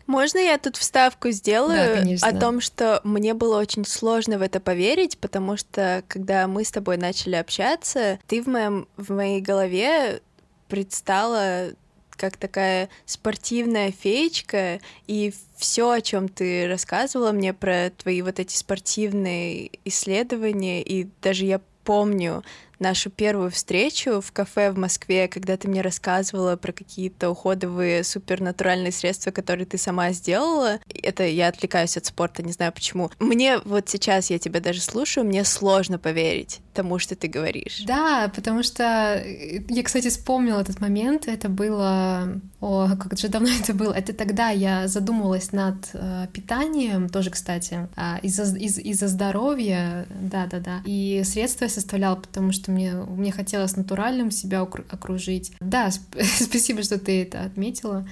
Можно 0.08 0.40
я 0.40 0.58
тут 0.58 0.78
вставку 0.78 1.30
сделаю 1.32 2.18
да, 2.20 2.28
о 2.28 2.34
том, 2.34 2.62
что 2.62 3.02
мне 3.04 3.34
было 3.34 3.60
очень 3.60 3.86
сложно 3.86 4.38
в 4.38 4.42
это 4.42 4.60
поверить, 4.60 5.18
потому 5.18 5.58
что 5.58 6.04
когда 6.08 6.48
мы 6.48 6.64
с 6.64 6.72
тобой 6.72 6.98
начали 6.98 7.36
общаться, 7.36 8.20
ты 8.28 8.42
в 8.42 8.48
моем 8.48 8.88
в 8.98 9.12
моей 9.12 9.42
голове 9.42 10.22
предстала 10.68 11.72
как 12.12 12.38
такая 12.38 12.90
спортивная 13.06 13.92
феечка, 13.92 14.80
и 15.08 15.34
все, 15.58 15.90
о 15.92 16.02
чем 16.02 16.30
ты 16.30 16.68
рассказывала 16.68 17.32
мне 17.32 17.54
про 17.54 17.90
твои 17.90 18.22
вот 18.22 18.40
эти 18.40 18.56
спортивные 18.56 19.70
исследования, 19.84 20.82
и 20.82 21.10
даже 21.22 21.46
я 21.46 21.60
помню 21.84 22.44
нашу 22.80 23.10
первую 23.10 23.52
встречу 23.52 24.22
в 24.22 24.32
кафе 24.32 24.72
в 24.72 24.78
Москве, 24.78 25.28
когда 25.28 25.58
ты 25.58 25.68
мне 25.68 25.82
рассказывала 25.82 26.56
про 26.56 26.72
какие-то 26.72 27.30
уходовые 27.30 28.04
супернатуральные 28.04 28.92
средства, 28.92 29.32
которые 29.32 29.66
ты 29.66 29.78
сама 29.78 30.12
сделала. 30.12 30.80
Это 30.94 31.24
я 31.24 31.48
отвлекаюсь 31.48 31.98
от 31.98 32.06
спорта, 32.06 32.44
не 32.44 32.52
знаю 32.52 32.72
почему. 32.74 33.12
Мне 33.20 33.60
вот 33.60 33.90
сейчас 33.90 34.30
я 34.30 34.40
тебя 34.40 34.60
даже 34.60 34.82
слушаю, 34.82 35.26
мне 35.26 35.44
сложно 35.44 36.00
поверить 36.00 36.62
тому, 36.76 37.00
что 37.00 37.16
ты 37.16 37.28
говоришь. 37.28 37.84
Да, 37.88 38.32
потому 38.36 38.62
что 38.62 38.84
э, 39.16 39.62
я, 39.70 39.84
кстати, 39.84 40.10
вспомнила 40.10 40.60
этот 40.60 40.82
момент. 40.82 41.28
Это 41.28 41.50
было... 41.50 42.40
О, 42.60 42.90
как 43.00 43.18
же 43.18 43.30
давно 43.30 43.50
это 43.50 43.74
было. 43.74 43.94
Это 43.94 44.14
тогда 44.14 44.50
я 44.50 44.88
задумывалась 44.88 45.52
над 45.52 45.90
э, 45.94 46.28
питанием, 46.34 47.10
тоже, 47.10 47.32
кстати, 47.32 47.88
э, 47.96 48.20
из-за 48.24 48.56
из, 48.58 48.78
из 48.78 49.00
здоровья, 49.00 50.06
да-да-да. 50.10 50.82
И 50.86 51.22
средства 51.26 51.66
я 51.66 51.70
составляла, 51.70 52.16
потому 52.16 52.52
что 52.52 52.65
мне, 52.68 52.94
мне 52.94 53.32
хотелось 53.32 53.76
натуральным 53.76 54.32
себя 54.32 54.62
окружить. 54.62 55.54
Да, 55.60 55.88
сп- 55.90 56.24
спасибо, 56.24 56.84
что 56.84 57.00
ты 57.00 57.24
это 57.24 57.44
отметила. 57.44 58.08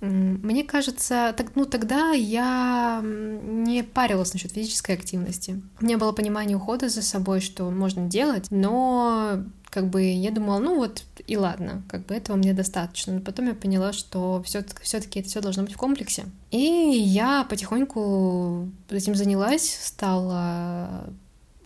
Мне 0.00 0.64
кажется, 0.64 1.34
так, 1.36 1.54
ну 1.56 1.66
тогда 1.66 2.12
я 2.12 3.02
не 3.04 3.82
парилась 3.82 4.32
насчет 4.32 4.52
физической 4.52 4.92
активности. 4.92 5.60
У 5.80 5.84
меня 5.84 5.98
было 5.98 6.12
понимание 6.12 6.56
ухода 6.56 6.88
за 6.88 7.02
собой, 7.02 7.40
что 7.40 7.70
можно 7.70 8.08
делать, 8.08 8.46
но 8.50 9.44
как 9.68 9.88
бы 9.88 10.02
я 10.02 10.30
думала, 10.30 10.58
ну 10.58 10.76
вот 10.76 11.04
и 11.26 11.36
ладно, 11.36 11.82
как 11.88 12.06
бы 12.06 12.14
этого 12.14 12.36
мне 12.36 12.54
достаточно. 12.54 13.14
Но 13.14 13.20
потом 13.20 13.46
я 13.46 13.54
поняла, 13.54 13.92
что 13.92 14.42
все-таки 14.42 15.20
это 15.20 15.28
все 15.28 15.40
должно 15.40 15.62
быть 15.62 15.74
в 15.74 15.78
комплексе. 15.78 16.24
И 16.50 16.58
я 16.58 17.44
потихоньку 17.44 18.68
этим 18.88 19.14
занялась, 19.14 19.78
стала 19.82 21.04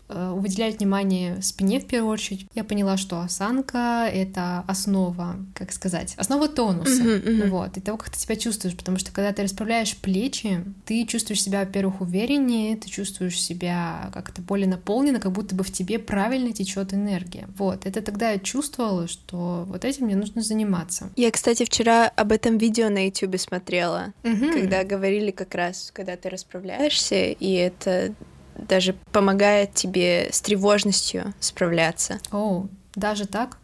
Э, 0.07 0.33
выделять 0.35 0.77
внимание 0.77 1.41
спине 1.41 1.79
в 1.79 1.87
первую 1.87 2.13
очередь. 2.13 2.47
Я 2.53 2.63
поняла, 2.63 2.95
что 2.95 3.21
осанка— 3.21 4.07
это 4.13 4.63
основа, 4.67 5.37
как 5.55 5.71
сказать, 5.71 6.13
основа 6.17 6.47
тонуса. 6.47 7.01
Uh-huh, 7.01 7.23
uh-huh. 7.23 7.49
Вот, 7.49 7.77
и 7.77 7.81
того, 7.81 7.97
как 7.97 8.11
ты 8.11 8.19
себя 8.19 8.35
чувствуешь, 8.35 8.77
потому 8.77 8.99
что 8.99 9.11
когда 9.11 9.33
ты 9.33 9.41
расправляешь 9.41 9.97
плечи, 9.97 10.63
ты 10.85 11.07
чувствуешь 11.07 11.41
себя, 11.41 11.61
во-первых, 11.61 12.01
увереннее, 12.01 12.77
ты 12.77 12.87
чувствуешь 12.87 13.41
себя 13.41 14.11
как-то 14.13 14.43
более 14.43 14.67
наполненно, 14.67 15.19
как 15.19 15.31
будто 15.31 15.55
бы 15.55 15.63
в 15.63 15.71
тебе 15.71 15.97
правильно 15.97 16.53
течет 16.53 16.93
энергия. 16.93 17.47
Вот, 17.57 17.87
это 17.87 18.03
тогда 18.03 18.29
я 18.29 18.37
чувствовала, 18.37 19.07
что 19.07 19.65
вот 19.67 19.85
этим 19.85 20.05
мне 20.05 20.15
нужно 20.15 20.43
заниматься. 20.43 21.09
Я, 21.15 21.31
кстати, 21.31 21.65
вчера 21.65 22.09
об 22.09 22.31
этом 22.31 22.59
видео 22.59 22.89
на 22.89 23.07
YouTube 23.07 23.39
смотрела, 23.39 24.13
uh-huh. 24.21 24.53
когда 24.53 24.83
говорили 24.83 25.31
как 25.31 25.55
раз, 25.55 25.89
когда 25.91 26.15
ты 26.15 26.29
расправляешься, 26.29 27.25
и 27.31 27.53
это 27.53 28.13
даже 28.57 28.93
помогает 29.11 29.73
тебе 29.73 30.29
с 30.31 30.41
тревожностью 30.41 31.33
справляться. 31.39 32.19
О, 32.31 32.67
даже 32.95 33.27
так? 33.27 33.57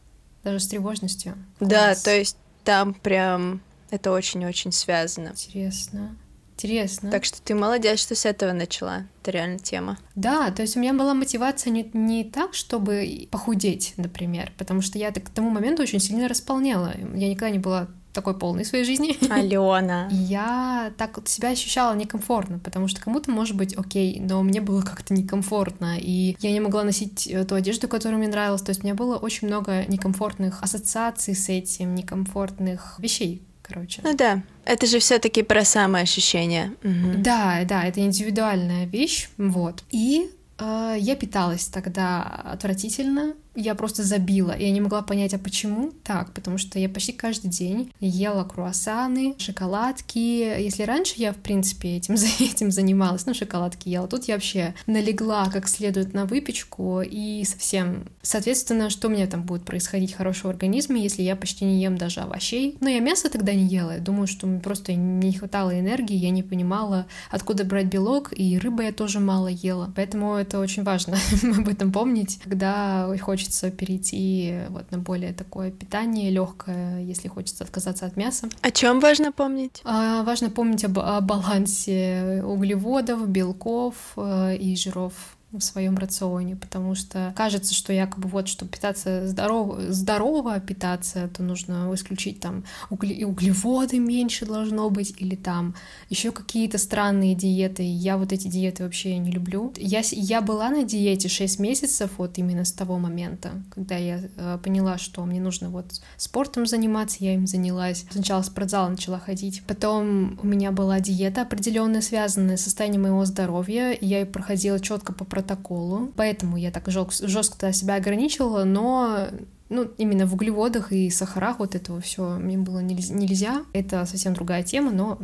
Даже 0.44 0.60
с 0.60 0.68
тревожностью? 0.68 1.36
Класс. 1.60 1.70
Да, 1.72 1.96
то 1.96 2.16
есть 2.16 2.38
там 2.64 2.94
прям 2.94 3.62
это 3.90 4.12
очень-очень 4.12 4.72
связано. 4.72 5.30
Интересно. 5.30 6.16
Интересно. 6.54 7.10
Так 7.10 7.26
что 7.26 7.42
ты 7.42 7.56
молодец, 7.56 8.00
что 8.00 8.14
с 8.14 8.26
этого 8.26 8.52
начала. 8.52 9.08
Это 9.22 9.32
реально 9.32 9.58
тема. 9.58 9.98
Да, 10.14 10.52
то 10.52 10.62
есть 10.62 10.78
у 10.78 10.80
меня 10.80 10.94
была 10.94 11.14
мотивация 11.16 11.72
не, 11.72 11.90
не 11.94 12.24
так, 12.24 12.54
чтобы 12.54 13.28
похудеть, 13.32 13.94
например, 13.98 14.52
потому 14.58 14.82
что 14.82 15.00
я 15.00 15.12
к 15.12 15.30
тому 15.30 15.50
моменту 15.50 15.82
очень 15.82 16.00
сильно 16.00 16.28
располняла. 16.28 16.94
Я 17.16 17.30
никогда 17.30 17.50
не 17.50 17.58
была 17.58 17.88
такой 18.14 18.38
полной 18.38 18.66
своей 18.66 18.84
жизни. 18.84 19.18
Алена. 19.32 20.08
Я 20.12 20.92
так 20.98 21.18
вот 21.18 21.28
себя 21.28 21.50
ощущала 21.50 21.96
некомфортно, 21.96 22.60
потому 22.60 22.88
что 22.88 23.02
кому-то 23.02 23.32
может 23.32 23.56
быть 23.56 23.76
окей, 23.76 24.20
но 24.20 24.42
мне 24.44 24.62
было 24.62 24.82
как-то 24.82 25.14
некомфортно, 25.14 25.98
и 26.00 26.36
я 26.40 26.52
не 26.52 26.60
могла 26.60 26.84
носить 26.84 27.28
э, 27.28 27.44
ту 27.46 27.56
одежду, 27.56 27.88
которая 27.88 28.18
мне 28.18 28.28
нравилась. 28.28 28.62
То 28.62 28.70
есть 28.70 28.82
у 28.82 28.84
меня 28.84 28.96
было 28.96 29.18
очень 29.18 29.48
много 29.48 29.86
некомфортных 29.88 30.62
ассоциаций 30.62 31.36
с 31.36 31.50
этим, 31.50 31.96
некомфортных 31.96 32.96
вещей, 33.00 33.42
короче. 33.62 34.02
Ну 34.04 34.16
да, 34.16 34.44
это 34.66 34.86
же 34.86 35.00
все-таки 35.00 35.44
про 35.44 35.64
самоощущение. 35.66 36.74
Угу. 36.84 37.22
Да, 37.22 37.62
да, 37.66 37.86
это 37.86 38.02
индивидуальная 38.02 38.86
вещь, 38.86 39.30
вот. 39.38 39.84
И 39.92 40.30
э, 40.60 40.96
я 41.00 41.16
питалась 41.16 41.66
тогда 41.66 42.22
отвратительно, 42.24 43.34
я 43.56 43.76
просто 43.76 44.04
забила. 44.04 44.56
Я 44.58 44.72
не 44.72 44.82
могла 44.82 45.02
понять, 45.02 45.34
а 45.34 45.40
почему 45.40 45.92
так, 46.04 46.34
потому 46.34 46.58
что 46.58 46.80
я 46.80 46.88
почти 46.88 47.12
каждый 47.12 47.50
день 47.50 47.92
ела 48.00 48.44
круассаны, 48.44 49.36
шоколадки. 49.40 50.18
Если 50.18 50.84
раньше 50.84 51.16
я, 51.18 51.34
в 51.34 51.38
принципе, 51.38 51.98
этим, 51.98 52.16
этим 52.40 52.72
занималась, 52.72 53.26
ну, 53.26 53.34
шоколадки 53.34 53.90
ела, 53.90 54.08
тут 54.08 54.26
я 54.26 54.36
вообще 54.36 54.74
налегла 54.88 55.50
как 55.50 55.68
следует 55.68 56.14
на 56.14 56.26
выпечку 56.26 57.02
и 57.02 57.44
совсем... 57.44 58.06
Соответственно, 58.22 58.90
что 58.90 59.08
у 59.08 59.12
меня 59.12 59.28
там 59.28 59.44
будет 59.44 59.66
происходить 59.66 60.14
хорошего 60.14 60.52
организме, 60.52 61.02
если 61.04 61.22
я 61.22 61.36
почти 61.36 61.66
не 61.66 61.82
ем 61.82 61.98
даже 61.98 62.22
овощей? 62.22 62.78
Но 62.80 62.90
я 62.90 63.00
мясо 63.00 63.30
тогда 63.30 63.54
не 63.54 63.66
ела. 63.66 63.96
Я 63.96 64.00
думаю, 64.00 64.28
что 64.28 64.48
мне 64.48 64.60
просто 64.60 64.94
не 64.94 65.34
хватало 65.34 65.78
энергии, 65.78 66.16
я 66.16 66.30
не 66.30 66.44
понимала, 66.44 67.08
откуда 67.30 67.66
брать 67.66 67.88
белок, 67.88 68.32
и 68.36 68.58
рыбы 68.58 68.84
я 68.84 68.94
тоже 68.94 69.20
мало 69.20 69.48
ела. 69.48 69.92
Поэтому 69.96 70.36
это 70.36 70.60
очень 70.60 70.84
важно 70.84 71.18
об 71.44 71.68
этом 71.68 71.92
помнить, 71.92 72.40
когда 72.44 73.14
хочешь 73.20 73.41
хочется 73.42 73.72
перейти 73.72 74.60
вот 74.70 74.92
на 74.92 75.00
более 75.00 75.34
такое 75.34 75.72
питание 75.72 76.30
легкое, 76.30 77.02
если 77.02 77.28
хочется 77.28 77.64
отказаться 77.64 78.06
от 78.06 78.16
мяса. 78.16 78.50
О 78.62 78.70
чем 78.70 79.00
важно 79.00 79.32
помнить? 79.32 79.82
А, 79.84 80.22
важно 80.24 80.52
помнить 80.52 80.86
об, 80.86 81.00
о 81.00 81.20
балансе 81.22 82.44
углеводов, 82.46 83.28
белков 83.28 83.96
э, 84.16 84.58
и 84.58 84.76
жиров 84.76 85.14
в 85.52 85.62
своем 85.62 85.98
рационе, 85.98 86.56
потому 86.56 86.96
что 86.96 87.34
кажется, 87.36 87.74
что 87.74 87.92
якобы 87.92 88.30
вот, 88.30 88.48
чтобы 88.48 88.72
питаться 88.72 89.28
здорово, 89.28 89.92
здорово 89.92 90.60
питаться, 90.60 91.30
то 91.36 91.44
нужно 91.44 91.92
исключить 91.94 92.40
там 92.40 92.64
угле, 92.90 93.26
углеводы 93.26 94.00
меньше 94.00 94.46
должно 94.46 94.90
быть, 94.90 95.14
или 95.18 95.36
там 95.36 95.76
еще 96.10 96.32
какие-то 96.32 96.78
странные 96.78 97.36
диеты. 97.36 97.84
Я 97.84 98.18
вот 98.18 98.32
эти 98.32 98.48
диеты 98.48 98.84
вообще 98.84 99.18
не 99.18 99.32
люблю. 99.32 99.74
Я, 99.78 100.02
я 100.12 100.42
была 100.42 100.70
на 100.70 100.84
диете 100.84 101.28
6 101.28 101.60
месяцев 101.60 102.12
вот 102.18 102.38
именно 102.38 102.64
с 102.64 102.72
того 102.72 102.98
момента, 102.98 103.52
когда 103.72 103.98
я 103.98 104.22
э, 104.38 104.58
поняла, 104.64 104.98
что 104.98 105.26
мне 105.26 105.42
нужно 105.42 105.70
вот 105.70 106.02
спортом 106.18 106.66
заниматься, 106.66 107.18
я 107.20 107.34
им 107.34 107.46
занялась. 107.46 108.06
Сначала 108.10 108.42
в 108.42 108.46
спортзал 108.46 108.90
начала 108.90 109.20
ходить, 109.20 109.64
потом 109.68 110.40
у 110.42 110.48
меня 110.48 110.72
была 110.72 111.00
диета 111.00 111.42
определенная, 111.42 112.02
связанная 112.02 112.58
с 112.58 112.62
состоянием 112.62 113.02
моего 113.04 113.26
здоровья, 113.26 113.98
я 114.00 114.20
ее 114.20 114.26
проходила 114.26 114.80
четко 114.80 115.14
по 115.14 115.26
протоколу, 115.42 116.12
поэтому 116.16 116.58
я 116.58 116.72
так 116.72 116.90
жестко 116.90 117.74
себя 117.74 117.96
ограничивала, 117.96 118.64
но 118.64 119.28
ну, 119.70 119.90
именно 119.98 120.26
в 120.26 120.34
углеводах 120.34 120.92
и 120.92 121.10
сахарах 121.10 121.60
вот 121.60 121.76
этого 121.76 122.02
все 122.02 122.38
мне 122.38 122.58
было 122.58 122.80
нельзя. 122.80 123.64
Это 123.74 124.06
совсем 124.06 124.34
другая 124.34 124.64
тема, 124.64 124.92
но 124.92 125.20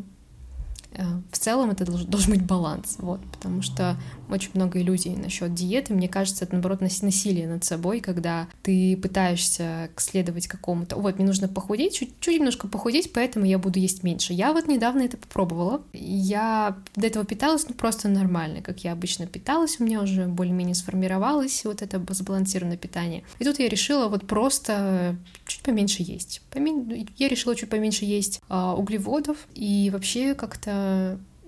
в 1.31 1.37
целом 1.37 1.69
это 1.69 1.85
должен, 1.85 2.09
должен 2.09 2.33
быть 2.33 2.43
баланс, 2.43 2.95
вот, 2.99 3.21
потому 3.31 3.61
что 3.61 3.97
очень 4.29 4.49
много 4.53 4.81
иллюзий 4.81 5.15
насчет 5.15 5.53
диеты. 5.53 5.93
Мне 5.93 6.09
кажется, 6.09 6.45
это, 6.45 6.53
наоборот, 6.53 6.81
насилие 6.81 7.47
над 7.47 7.63
собой, 7.63 7.99
когда 7.99 8.47
ты 8.63 8.97
пытаешься 8.97 9.89
следовать 9.97 10.47
какому-то... 10.47 10.95
Вот, 10.95 11.17
мне 11.17 11.27
нужно 11.27 11.47
похудеть, 11.47 11.95
чуть, 11.95 12.19
чуть 12.19 12.37
немножко 12.37 12.67
похудеть, 12.67 13.13
поэтому 13.13 13.45
я 13.45 13.57
буду 13.57 13.79
есть 13.79 14.03
меньше. 14.03 14.33
Я 14.33 14.53
вот 14.53 14.67
недавно 14.67 15.01
это 15.01 15.17
попробовала. 15.17 15.81
Я 15.93 16.77
до 16.95 17.07
этого 17.07 17.25
питалась 17.25 17.65
ну, 17.67 17.75
просто 17.75 18.09
нормально, 18.09 18.61
как 18.61 18.83
я 18.83 18.91
обычно 18.91 19.27
питалась. 19.27 19.79
У 19.79 19.83
меня 19.83 20.01
уже 20.01 20.25
более-менее 20.25 20.75
сформировалось 20.75 21.63
вот 21.63 21.81
это 21.81 22.01
сбалансированное 22.09 22.77
питание. 22.77 23.23
И 23.39 23.45
тут 23.45 23.59
я 23.59 23.69
решила 23.69 24.07
вот 24.07 24.25
просто 24.27 25.15
чуть 25.45 25.61
поменьше 25.61 26.03
есть. 26.03 26.41
Помен... 26.51 27.07
Я 27.17 27.27
решила 27.27 27.55
чуть 27.55 27.69
поменьше 27.69 28.05
есть 28.05 28.41
а, 28.49 28.75
углеводов 28.75 29.37
и 29.53 29.89
вообще 29.91 30.33
как-то 30.33 30.76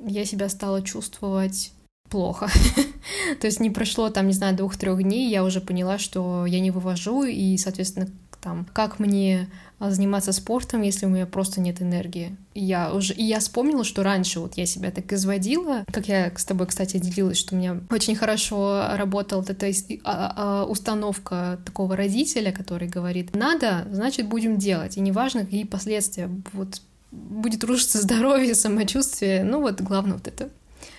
я 0.06 0.26
себя 0.26 0.50
стала 0.50 0.82
чувствовать 0.82 1.72
плохо. 2.10 2.50
То 3.42 3.48
есть 3.48 3.60
не 3.60 3.70
прошло 3.70 4.10
там, 4.10 4.28
не 4.28 4.34
знаю, 4.34 4.56
двух-трех 4.56 5.02
дней, 5.04 5.30
я 5.30 5.44
уже 5.44 5.62
поняла, 5.62 5.98
что 5.98 6.46
я 6.46 6.60
не 6.60 6.72
вывожу, 6.72 7.24
и, 7.24 7.58
соответственно, 7.58 8.08
там, 8.42 8.66
как 8.74 9.00
мне 9.00 9.50
заниматься 9.80 10.34
спортом, 10.34 10.82
если 10.82 11.06
у 11.06 11.10
меня 11.10 11.26
просто 11.26 11.62
нет 11.62 11.82
энергии. 11.82 12.36
Я 12.54 12.94
уже, 12.94 13.14
и 13.14 13.24
я 13.24 13.40
вспомнила, 13.40 13.84
что 13.84 14.04
раньше 14.04 14.40
вот 14.42 14.58
я 14.58 14.66
себя 14.66 14.92
так 14.92 15.12
изводила, 15.14 15.86
как 15.92 16.08
я 16.10 16.32
с 16.36 16.44
тобой, 16.44 16.68
кстати, 16.68 16.98
делилась, 16.98 17.38
что 17.38 17.56
у 17.56 17.58
меня 17.58 17.80
очень 17.90 18.16
хорошо 18.16 18.88
работала 18.96 19.46
эта 19.48 19.68
а, 20.04 20.34
а, 20.36 20.66
установка 20.66 21.60
такого 21.66 21.96
родителя, 21.96 22.52
который 22.52 22.90
говорит, 22.90 23.36
надо, 23.36 23.88
значит, 23.92 24.28
будем 24.28 24.58
делать, 24.58 24.98
и 24.98 25.02
неважно, 25.02 25.46
какие 25.46 25.64
последствия. 25.64 26.30
Вот 26.52 26.82
будет 27.12 27.64
рушиться 27.64 28.02
здоровье, 28.02 28.56
самочувствие. 28.56 29.44
Ну 29.44 29.62
вот 29.62 29.82
главное 29.82 30.14
вот 30.14 30.28
это 30.28 30.50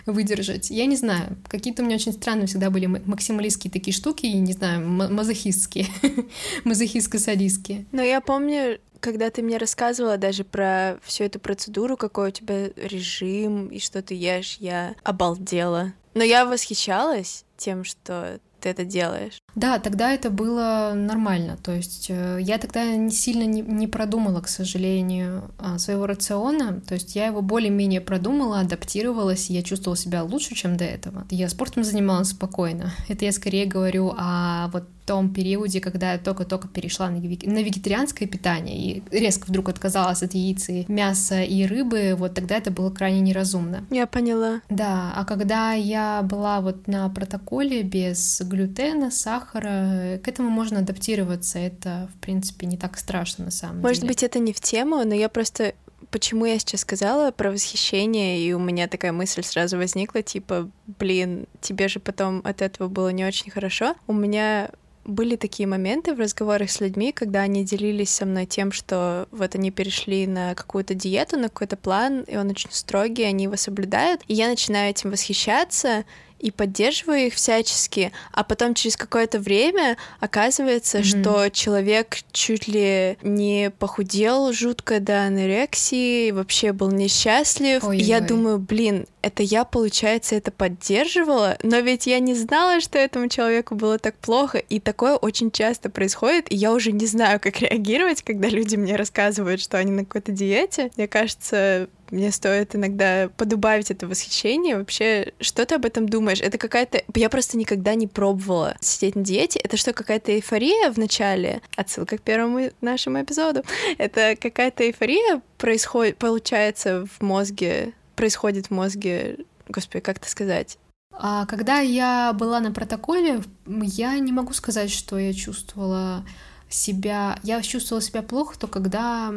выдержать. 0.07 0.71
Я 0.71 0.87
не 0.87 0.97
знаю, 0.97 1.37
какие-то 1.49 1.83
у 1.83 1.87
меня 1.87 1.97
очень 1.97 2.13
странные 2.13 2.47
всегда 2.47 2.71
были 2.71 2.87
максималистские 2.87 3.71
такие 3.71 3.95
штуки, 3.95 4.27
и 4.27 4.39
не 4.39 4.53
знаю, 4.53 4.87
мазохистские, 4.89 5.87
мазохистско-садистские. 6.65 7.87
Но 7.93 8.03
я 8.03 8.21
помню, 8.21 8.79
когда 9.01 9.31
ты 9.31 9.43
мне 9.43 9.57
рассказывала 9.57 10.17
даже 10.17 10.45
про 10.45 10.99
всю 11.03 11.25
эту 11.25 11.39
процедуру, 11.39 11.97
какой 11.97 12.29
у 12.29 12.33
тебя 12.33 12.69
режим 12.77 13.69
и 13.69 13.79
что 13.79 14.03
ты 14.03 14.15
ешь, 14.15 14.57
я 14.61 14.95
обалдела. 15.03 15.93
Но 16.15 16.25
я 16.25 16.45
восхищалась 16.45 17.45
тем, 17.57 17.85
что 17.85 18.41
ты 18.61 18.69
это 18.69 18.85
делаешь. 18.85 19.39
Да, 19.55 19.79
тогда 19.79 20.13
это 20.13 20.31
было 20.31 20.93
нормально. 20.95 21.59
То 21.63 21.73
есть 21.73 22.07
э, 22.09 22.39
я 22.41 22.59
тогда 22.59 22.85
не 22.97 23.11
сильно 23.11 23.45
не, 23.45 23.63
не 23.63 23.87
продумала, 23.87 24.41
к 24.41 24.49
сожалению, 24.49 25.51
а, 25.59 25.79
своего 25.79 26.07
рациона. 26.07 26.81
То 26.87 26.95
есть 26.95 27.17
я 27.17 27.27
его 27.27 27.43
более-менее 27.43 28.01
продумала, 28.01 28.61
адаптировалась, 28.61 29.51
и 29.51 29.55
я 29.55 29.63
чувствовала 29.63 29.97
себя 29.97 30.23
лучше, 30.23 30.55
чем 30.55 30.77
до 30.77 30.85
этого. 30.85 31.27
Я 31.31 31.49
спортом 31.49 31.85
занималась 31.85 32.29
спокойно. 32.29 32.93
Это 33.09 33.25
я 33.25 33.33
скорее 33.33 33.67
говорю 33.67 34.15
о 34.17 34.69
вот 34.73 34.85
том 35.11 35.35
периоде, 35.35 35.81
когда 35.81 36.13
я 36.13 36.19
только-только 36.19 36.69
перешла 36.69 37.11
на, 37.11 37.19
на 37.19 37.63
вегетарианское 37.65 38.29
питание 38.29 38.79
и 38.79 39.03
резко 39.11 39.47
вдруг 39.47 39.69
отказалась 39.69 40.23
от 40.23 40.35
яиц 40.35 40.69
и 40.69 40.85
мяса 40.87 41.43
и 41.43 41.67
рыбы, 41.67 42.15
вот 42.17 42.35
тогда 42.35 42.57
это 42.57 42.71
было 42.71 42.91
крайне 42.91 43.21
неразумно. 43.21 43.85
Я 43.91 44.07
поняла. 44.07 44.61
Да, 44.69 45.13
а 45.17 45.25
когда 45.25 45.73
я 45.73 46.23
была 46.23 46.61
вот 46.61 46.87
на 46.87 47.09
протоколе 47.09 47.83
без 47.83 48.41
глютена, 48.41 49.11
сахара, 49.11 50.21
к 50.23 50.29
этому 50.29 50.49
можно 50.49 50.79
адаптироваться, 50.79 51.59
это, 51.59 52.09
в 52.15 52.21
принципе, 52.21 52.67
не 52.67 52.77
так 52.77 52.97
страшно 52.97 53.47
на 53.47 53.51
самом 53.51 53.81
Может 53.81 54.03
деле. 54.03 54.11
быть, 54.11 54.23
это 54.23 54.39
не 54.39 54.53
в 54.53 54.61
тему, 54.61 55.03
но 55.05 55.15
я 55.17 55.29
просто 55.29 55.75
почему 56.11 56.45
я 56.45 56.59
сейчас 56.59 56.81
сказала 56.81 57.31
про 57.31 57.51
восхищение, 57.51 58.41
и 58.41 58.53
у 58.53 58.59
меня 58.59 58.89
такая 58.89 59.13
мысль 59.13 59.43
сразу 59.43 59.77
возникла, 59.77 60.23
типа, 60.23 60.71
блин, 60.87 61.47
тебе 61.61 61.89
же 61.89 62.01
потом 62.01 62.43
от 62.45 62.63
этого 62.63 62.89
было 62.89 63.11
не 63.11 63.25
очень 63.25 63.51
хорошо. 63.51 63.95
У 64.07 64.13
меня 64.13 64.71
были 65.05 65.37
такие 65.37 65.67
моменты 65.67 66.15
в 66.15 66.21
разговорах 66.21 66.71
с 66.71 66.81
людьми, 66.81 67.13
когда 67.13 67.41
они 67.41 67.65
делились 67.65 68.11
со 68.11 68.27
мной 68.27 68.47
тем, 68.47 68.71
что 68.73 69.29
вот 69.31 69.55
они 69.55 69.71
перешли 69.71 70.27
на 70.27 70.55
какую-то 70.55 70.95
диету, 70.95 71.39
на 71.39 71.49
какой-то 71.49 71.77
план, 71.77 72.23
и 72.23 72.37
он 72.37 72.51
очень 72.51 72.71
строгий, 72.71 73.25
они 73.25 73.45
его 73.45 73.57
соблюдают, 73.57 74.23
и 74.29 74.35
я 74.35 74.49
начинаю 74.49 74.91
этим 74.91 75.11
восхищаться, 75.11 76.05
и 76.41 76.51
поддерживаю 76.51 77.27
их 77.27 77.35
всячески, 77.35 78.13
а 78.33 78.45
потом 78.45 78.75
через 78.75 78.97
какое-то 78.97 79.39
время 79.39 79.97
оказывается, 80.21 80.99
mm-hmm. 80.99 81.23
что 81.23 81.49
человек 81.51 82.19
чуть 82.33 82.67
ли 82.67 83.19
не 83.23 83.71
похудел 83.79 84.53
жутко 84.53 85.01
до 85.01 85.25
анорексии, 85.25 86.31
вообще 86.31 86.73
был 86.73 86.91
несчастлив. 86.91 87.85
Ой-ой. 87.85 87.99
И 87.99 88.03
я 88.03 88.21
думаю, 88.21 88.59
блин, 88.59 89.07
это 89.23 89.43
я, 89.43 89.65
получается, 89.65 90.35
это 90.35 90.51
поддерживала, 90.51 91.59
но 91.63 91.79
ведь 91.81 92.07
я 92.07 92.21
не 92.21 92.35
знала, 92.35 92.81
что 92.81 92.99
этому 92.99 93.29
человеку 93.29 93.75
было 93.75 93.99
так 93.99 94.17
плохо, 94.17 94.59
и 94.59 94.81
такое 94.81 95.17
очень 95.17 95.51
часто 95.51 95.91
происходит, 95.91 96.51
и 96.51 96.57
я 96.57 96.73
уже 96.73 96.93
не 96.93 97.07
знаю, 97.07 97.41
как 97.41 97.61
реагировать, 97.61 98.23
когда 98.23 98.49
люди 98.49 98.77
мне 98.77 98.97
рассказывают, 98.97 99.61
что 99.61 99.79
они 99.79 99.93
на 99.93 100.05
какой-то 100.05 100.33
диете. 100.33 100.91
Мне 100.97 101.07
кажется, 101.07 101.89
мне 102.11 102.33
стоит 102.33 102.75
иногда 102.75 103.29
подубавить 103.37 103.91
это 103.91 104.07
восхищение. 104.07 104.77
Вообще, 104.77 105.33
что 105.41 105.65
ты 105.65 105.77
об 105.77 105.85
этом 105.85 106.09
думаешь? 106.09 106.41
Это 106.41 106.59
какая-то... 106.59 107.03
Я 107.15 107.29
просто 107.29 107.57
никогда 107.57 107.95
не 107.95 108.07
пробовала 108.07 108.77
сидеть 108.81 109.17
на 109.17 109.23
диете. 109.23 109.61
Это 109.61 109.77
что, 109.77 109.93
какая-то 109.93 110.33
эйфория 110.33 110.91
в 110.91 110.99
начале? 110.99 111.63
Отсылка 111.77 112.19
к 112.19 112.23
первому 112.23 112.71
нашему 112.81 113.23
эпизоду. 113.23 113.63
Это 113.99 114.37
какая-то 114.41 114.85
эйфория 114.85 115.43
происходит, 115.59 116.17
получается 116.17 117.07
в 117.07 117.23
мозге, 117.23 117.93
происходит 118.17 118.67
в 118.67 118.71
мозге... 118.71 119.39
Господи, 119.69 120.01
как 120.01 120.19
это 120.19 120.29
сказать? 120.29 120.79
А 121.13 121.47
когда 121.47 121.81
я 121.81 122.33
была 122.33 122.61
на 122.61 122.73
протоколе, 122.73 123.43
я 123.67 124.19
не 124.19 124.33
могу 124.33 124.53
сказать, 124.53 124.91
что 124.91 125.19
я 125.19 125.33
чувствовала 125.33 126.25
себя... 126.69 127.39
Я 127.43 127.63
чувствовала 127.63 128.03
себя 128.03 128.23
плохо, 128.23 128.59
то 128.59 128.67
когда 128.67 129.33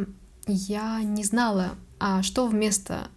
я 0.48 1.02
не 1.02 1.24
знала, 1.24 1.76
а 2.06 2.22
что 2.22 2.48
вместо 2.48 3.08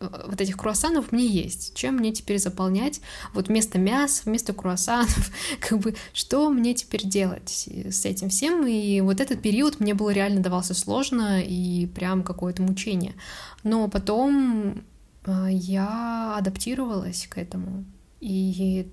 э, 0.00 0.08
вот 0.26 0.40
этих 0.40 0.56
круассанов 0.56 1.12
мне 1.12 1.26
есть, 1.26 1.74
чем 1.74 1.96
мне 1.96 2.10
теперь 2.10 2.38
заполнять, 2.38 3.02
вот 3.34 3.48
вместо 3.48 3.78
мяса, 3.78 4.22
вместо 4.24 4.54
круассанов, 4.54 5.30
как 5.60 5.78
бы, 5.78 5.94
что 6.14 6.48
мне 6.48 6.72
теперь 6.72 7.04
делать 7.04 7.68
с 7.68 8.06
этим 8.06 8.30
всем, 8.30 8.66
и 8.66 9.02
вот 9.02 9.20
этот 9.20 9.42
период 9.42 9.78
мне 9.78 9.92
было 9.92 10.08
реально 10.08 10.40
давался 10.40 10.72
сложно 10.72 11.42
и 11.42 11.84
прям 11.84 12.22
какое-то 12.22 12.62
мучение, 12.62 13.14
но 13.62 13.88
потом 13.88 14.84
э, 15.26 15.48
я 15.50 16.34
адаптировалась 16.38 17.26
к 17.26 17.36
этому, 17.36 17.84
и 18.20 18.88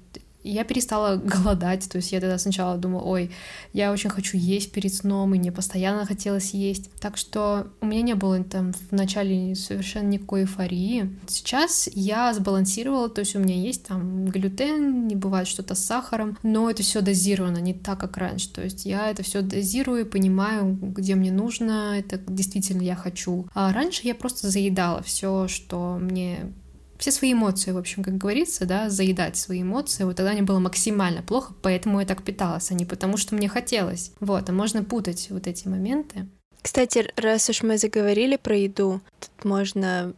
я 0.50 0.64
перестала 0.64 1.16
голодать, 1.24 1.88
то 1.90 1.98
есть 1.98 2.12
я 2.12 2.20
тогда 2.20 2.38
сначала 2.38 2.78
думала, 2.78 3.04
ой, 3.04 3.32
я 3.74 3.92
очень 3.92 4.10
хочу 4.10 4.38
есть 4.38 4.72
перед 4.72 4.94
сном, 4.94 5.34
и 5.36 5.40
мне 5.40 5.52
постоянно 5.52 6.06
хотелось 6.06 6.54
есть. 6.54 6.92
Так 7.00 7.18
что 7.18 7.68
у 7.82 7.86
меня 7.86 8.02
не 8.02 8.14
было 8.14 8.44
там 8.44 8.74
в 8.74 8.92
начале 8.92 9.56
совершенно 9.56 10.08
никакой 10.08 10.42
эйфории. 10.42 11.16
Сейчас 11.28 11.90
я 11.94 12.34
сбалансировала, 12.34 13.10
то 13.10 13.20
есть 13.20 13.36
у 13.36 13.40
меня 13.40 13.56
есть 13.56 13.86
там 13.86 14.26
глютен, 14.26 15.08
не 15.08 15.16
бывает 15.16 15.48
что-то 15.48 15.76
с 15.76 15.86
сахаром, 15.86 16.38
но 16.44 16.70
это 16.70 16.84
все 16.84 17.02
дозировано, 17.02 17.58
не 17.58 17.74
так, 17.74 18.00
как 18.00 18.18
раньше. 18.18 18.52
То 18.52 18.64
есть 18.64 18.86
я 18.86 19.10
это 19.10 19.24
все 19.24 19.42
дозирую, 19.42 20.06
понимаю, 20.06 20.78
где 20.82 21.16
мне 21.16 21.32
нужно, 21.32 21.98
это 21.98 22.20
действительно 22.28 22.82
я 22.82 22.96
хочу. 22.96 23.48
А 23.54 23.74
раньше 23.74 24.02
я 24.04 24.16
просто 24.16 24.50
заедала 24.50 25.02
все, 25.02 25.48
что 25.48 25.98
мне 26.00 26.54
все 26.98 27.12
свои 27.12 27.34
эмоции, 27.34 27.72
в 27.72 27.78
общем, 27.78 28.04
как 28.04 28.18
говорится, 28.18 28.66
да, 28.66 28.90
заедать 28.90 29.38
свои 29.38 29.62
эмоции, 29.62 30.04
вот 30.04 30.16
тогда 30.16 30.34
мне 30.34 30.42
было 30.42 30.60
максимально 30.60 31.22
плохо, 31.22 31.54
поэтому 31.62 32.00
я 32.00 32.06
так 32.06 32.24
питалась, 32.24 32.72
а 32.72 32.74
не 32.74 32.86
потому, 32.86 33.18
что 33.18 33.36
мне 33.36 33.48
хотелось. 33.48 34.12
Вот, 34.20 34.50
а 34.50 34.52
можно 34.52 34.84
путать 34.84 35.28
вот 35.30 35.48
эти 35.48 35.68
моменты. 35.68 36.28
Кстати, 36.62 37.12
раз 37.16 37.50
уж 37.50 37.64
мы 37.64 37.78
заговорили 37.78 38.36
про 38.36 38.58
еду, 38.58 39.02
тут 39.20 39.46
можно 39.46 40.14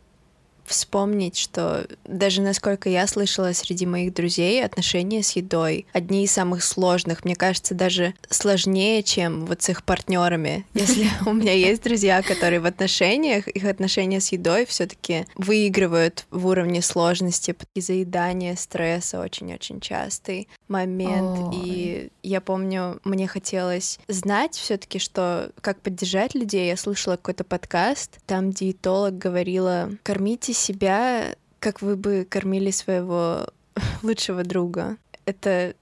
вспомнить, 0.69 1.37
что 1.37 1.87
даже 2.05 2.41
насколько 2.41 2.89
я 2.89 3.07
слышала 3.07 3.53
среди 3.53 3.85
моих 3.85 4.13
друзей, 4.13 4.63
отношения 4.63 5.23
с 5.23 5.31
едой 5.31 5.85
одни 5.93 6.23
из 6.23 6.31
самых 6.31 6.63
сложных. 6.63 7.25
Мне 7.25 7.35
кажется, 7.35 7.75
даже 7.75 8.13
сложнее, 8.29 9.03
чем 9.03 9.45
вот 9.45 9.61
с 9.61 9.69
их 9.69 9.83
партнерами. 9.83 10.65
Если 10.73 11.07
у 11.25 11.33
меня 11.33 11.53
есть 11.53 11.83
друзья, 11.83 12.21
которые 12.21 12.59
в 12.59 12.65
отношениях, 12.65 13.47
их 13.47 13.65
отношения 13.65 14.19
с 14.19 14.31
едой 14.31 14.65
все-таки 14.65 15.25
выигрывают 15.35 16.25
в 16.31 16.47
уровне 16.47 16.81
сложности 16.81 17.55
и 17.73 17.81
заедания, 17.81 18.55
стресса 18.55 19.19
очень-очень 19.19 19.79
частый 19.79 20.47
момент. 20.67 21.53
И 21.63 22.09
я 22.23 22.41
помню, 22.41 22.99
мне 23.03 23.27
хотелось 23.27 23.99
знать 24.07 24.55
все-таки, 24.55 24.99
что 24.99 25.51
как 25.61 25.81
поддержать 25.81 26.35
людей. 26.35 26.67
Я 26.67 26.77
слушала 26.77 27.15
какой-то 27.15 27.43
подкаст, 27.43 28.19
там 28.25 28.51
диетолог 28.51 29.17
говорила, 29.17 29.91
кормите 30.03 30.53
себя, 30.59 31.35
как 31.59 31.81
вы 31.81 31.95
бы 31.95 32.27
кормили 32.29 32.71
своего 32.71 33.47
лучшего 34.03 34.43
друга. 34.43 34.97
Это 35.25 35.75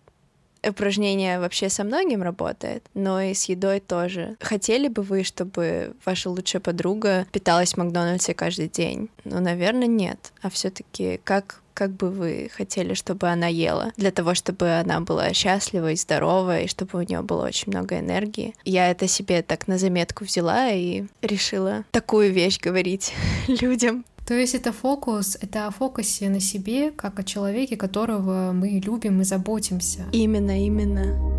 упражнение 0.68 1.40
вообще 1.40 1.70
со 1.70 1.84
многим 1.84 2.24
работает, 2.24 2.84
но 2.94 3.22
и 3.22 3.34
с 3.34 3.46
едой 3.46 3.80
тоже. 3.80 4.36
Хотели 4.40 4.88
бы 4.88 5.02
вы, 5.02 5.24
чтобы 5.24 5.94
ваша 6.06 6.30
лучшая 6.30 6.62
подруга 6.62 7.26
питалась 7.32 7.74
в 7.74 7.78
Макдональдсе 7.78 8.34
каждый 8.34 8.68
день? 8.68 9.10
Ну, 9.24 9.40
наверное, 9.40 9.88
нет. 9.88 10.34
А 10.42 10.50
все 10.50 10.70
таки 10.70 11.20
как 11.24 11.62
как 11.78 11.92
бы 11.92 12.10
вы 12.10 12.50
хотели, 12.52 12.96
чтобы 12.96 13.28
она 13.28 13.46
ела, 13.46 13.94
для 13.98 14.10
того, 14.10 14.34
чтобы 14.34 14.80
она 14.80 15.00
была 15.00 15.32
счастлива 15.34 15.92
и 15.92 15.96
здорова, 15.96 16.62
и 16.62 16.68
чтобы 16.68 16.98
у 16.98 17.04
нее 17.04 17.22
было 17.22 17.46
очень 17.46 17.72
много 17.72 18.00
энергии. 18.00 18.56
Я 18.66 18.90
это 18.90 19.08
себе 19.08 19.44
так 19.44 19.68
на 19.68 19.78
заметку 19.78 20.26
взяла 20.26 20.72
и 20.72 21.04
решила 21.22 21.84
такую 21.92 22.34
вещь 22.34 22.60
говорить 22.60 23.14
людям. 23.48 24.06
То 24.28 24.34
есть 24.34 24.56
это 24.56 24.74
фокус, 24.74 25.38
это 25.40 25.68
о 25.68 25.72
фокусе 25.72 26.28
на 26.28 26.42
себе, 26.42 26.92
как 26.92 27.18
о 27.18 27.24
человеке, 27.24 27.78
которого 27.78 28.52
мы 28.52 28.82
любим 28.84 29.22
и 29.22 29.24
заботимся. 29.24 30.04
Именно, 30.12 30.66
именно. 30.66 31.38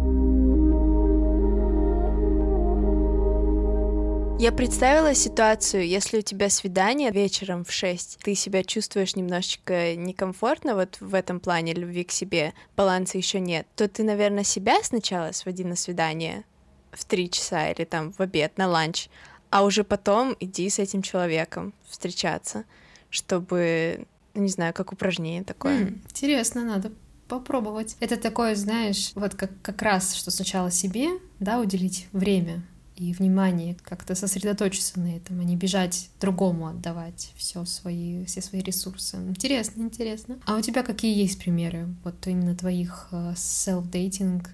Я 4.40 4.52
представила 4.52 5.14
ситуацию, 5.14 5.86
если 5.86 6.18
у 6.18 6.22
тебя 6.22 6.48
свидание 6.48 7.10
вечером 7.10 7.64
в 7.64 7.72
6, 7.72 8.20
ты 8.22 8.34
себя 8.34 8.64
чувствуешь 8.64 9.16
немножечко 9.16 9.94
некомфортно 9.94 10.74
вот 10.74 10.96
в 11.00 11.14
этом 11.14 11.40
плане 11.40 11.74
любви 11.74 12.04
к 12.04 12.12
себе, 12.12 12.54
баланса 12.74 13.18
еще 13.18 13.38
нет, 13.38 13.66
то 13.76 13.86
ты, 13.88 14.02
наверное, 14.02 14.44
себя 14.44 14.76
сначала 14.82 15.32
своди 15.32 15.64
на 15.64 15.76
свидание 15.76 16.44
в 16.92 17.04
3 17.04 17.30
часа 17.30 17.68
или 17.68 17.84
там 17.84 18.12
в 18.12 18.20
обед, 18.20 18.56
на 18.56 18.68
ланч, 18.68 19.08
а 19.50 19.64
уже 19.64 19.84
потом 19.84 20.36
иди 20.40 20.68
с 20.68 20.78
этим 20.78 21.02
человеком 21.02 21.72
встречаться, 21.88 22.64
чтобы, 23.10 24.06
ну, 24.34 24.42
не 24.42 24.48
знаю, 24.48 24.74
как 24.74 24.92
упражнение 24.92 25.44
такое. 25.44 25.86
Mm, 25.86 25.98
интересно, 26.10 26.64
надо 26.64 26.92
попробовать. 27.28 27.96
Это 28.00 28.16
такое, 28.16 28.54
знаешь, 28.54 29.12
вот 29.14 29.34
как, 29.34 29.50
как 29.62 29.82
раз, 29.82 30.14
что 30.14 30.30
сначала 30.30 30.70
себе, 30.70 31.08
да, 31.40 31.60
уделить 31.60 32.08
время 32.12 32.62
и 32.96 33.12
внимание, 33.12 33.76
как-то 33.84 34.14
сосредоточиться 34.16 34.98
на 34.98 35.16
этом, 35.16 35.38
а 35.38 35.44
не 35.44 35.56
бежать 35.56 36.10
другому 36.20 36.66
отдавать 36.66 37.32
все 37.36 37.64
свои, 37.64 38.24
все 38.24 38.42
свои 38.42 38.60
ресурсы. 38.60 39.16
Интересно, 39.16 39.82
интересно. 39.82 40.38
А 40.46 40.56
у 40.56 40.60
тебя 40.60 40.82
какие 40.82 41.16
есть 41.16 41.38
примеры 41.38 41.86
вот 42.02 42.26
именно 42.26 42.56
твоих 42.56 43.08
э, 43.12 43.34
self-dating 43.36 44.44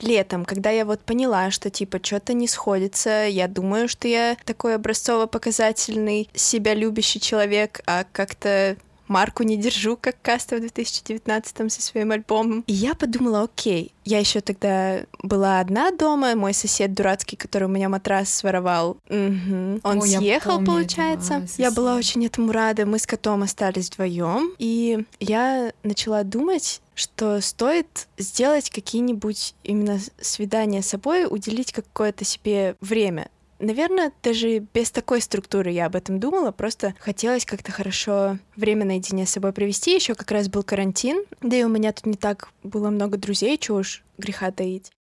летом, 0.00 0.44
когда 0.44 0.70
я 0.70 0.84
вот 0.84 1.00
поняла, 1.00 1.50
что 1.50 1.70
типа 1.70 1.98
что-то 2.02 2.32
не 2.32 2.48
сходится, 2.48 3.26
я 3.26 3.48
думаю, 3.48 3.88
что 3.88 4.08
я 4.08 4.36
такой 4.44 4.74
образцово-показательный, 4.74 6.28
себя 6.34 6.74
любящий 6.74 7.20
человек, 7.20 7.80
а 7.86 8.04
как-то 8.12 8.76
марку 9.08 9.42
не 9.42 9.56
держу, 9.56 9.96
как 10.00 10.20
Каста 10.22 10.56
в 10.56 10.60
2019 10.60 11.72
со 11.72 11.82
своим 11.82 12.12
альбомом. 12.12 12.64
И 12.66 12.72
я 12.72 12.94
подумала, 12.94 13.42
окей, 13.42 13.92
я 14.04 14.18
еще 14.18 14.40
тогда 14.40 15.00
была 15.22 15.60
одна 15.60 15.90
дома, 15.90 16.34
мой 16.34 16.54
сосед 16.54 16.94
дурацкий, 16.94 17.36
который 17.36 17.64
у 17.64 17.68
меня 17.68 17.88
матрас 17.88 18.32
своровал, 18.32 18.98
угу. 19.08 19.80
он 19.82 19.98
О, 19.98 20.00
съехал, 20.02 20.52
помню, 20.52 20.66
получается. 20.66 21.34
Этого, 21.34 21.48
я 21.58 21.70
была 21.70 21.96
очень 21.96 22.24
этому 22.26 22.52
рада, 22.52 22.86
мы 22.86 22.98
с 22.98 23.06
котом 23.06 23.42
остались 23.42 23.90
вдвоем, 23.90 24.54
и 24.58 25.04
я 25.20 25.72
начала 25.82 26.22
думать, 26.22 26.80
что 26.94 27.40
стоит 27.40 28.08
сделать 28.18 28.70
какие-нибудь 28.70 29.54
именно 29.64 29.98
свидания 30.20 30.82
с 30.82 30.88
собой, 30.88 31.26
уделить 31.28 31.72
какое-то 31.72 32.24
себе 32.24 32.76
время. 32.80 33.28
Наверное, 33.64 34.12
даже 34.22 34.58
без 34.58 34.90
такой 34.90 35.20
структуры 35.20 35.70
я 35.70 35.86
об 35.86 35.96
этом 35.96 36.20
думала, 36.20 36.52
просто 36.52 36.94
хотелось 36.98 37.46
как-то 37.46 37.72
хорошо 37.72 38.38
время 38.56 38.84
наедине 38.84 39.24
с 39.26 39.30
собой 39.30 39.52
провести. 39.52 39.94
Еще 39.94 40.14
как 40.14 40.30
раз 40.30 40.48
был 40.48 40.62
карантин, 40.62 41.24
да 41.40 41.56
и 41.56 41.62
у 41.64 41.68
меня 41.68 41.92
тут 41.92 42.06
не 42.06 42.16
так 42.16 42.50
было 42.62 42.90
много 42.90 43.16
друзей, 43.16 43.56
чего 43.56 43.78
уж 43.78 44.02
греха 44.18 44.50
таить. 44.50 44.92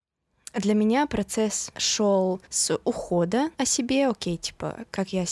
Для 0.53 0.75
меня 0.75 1.07
процесс 1.07 1.71
шел 1.77 2.39
с 2.49 2.77
ухода 2.83 3.49
о 3.57 3.65
себе, 3.65 4.07
окей, 4.07 4.37
типа, 4.37 4.77
как 4.91 5.11
я 5.11 5.25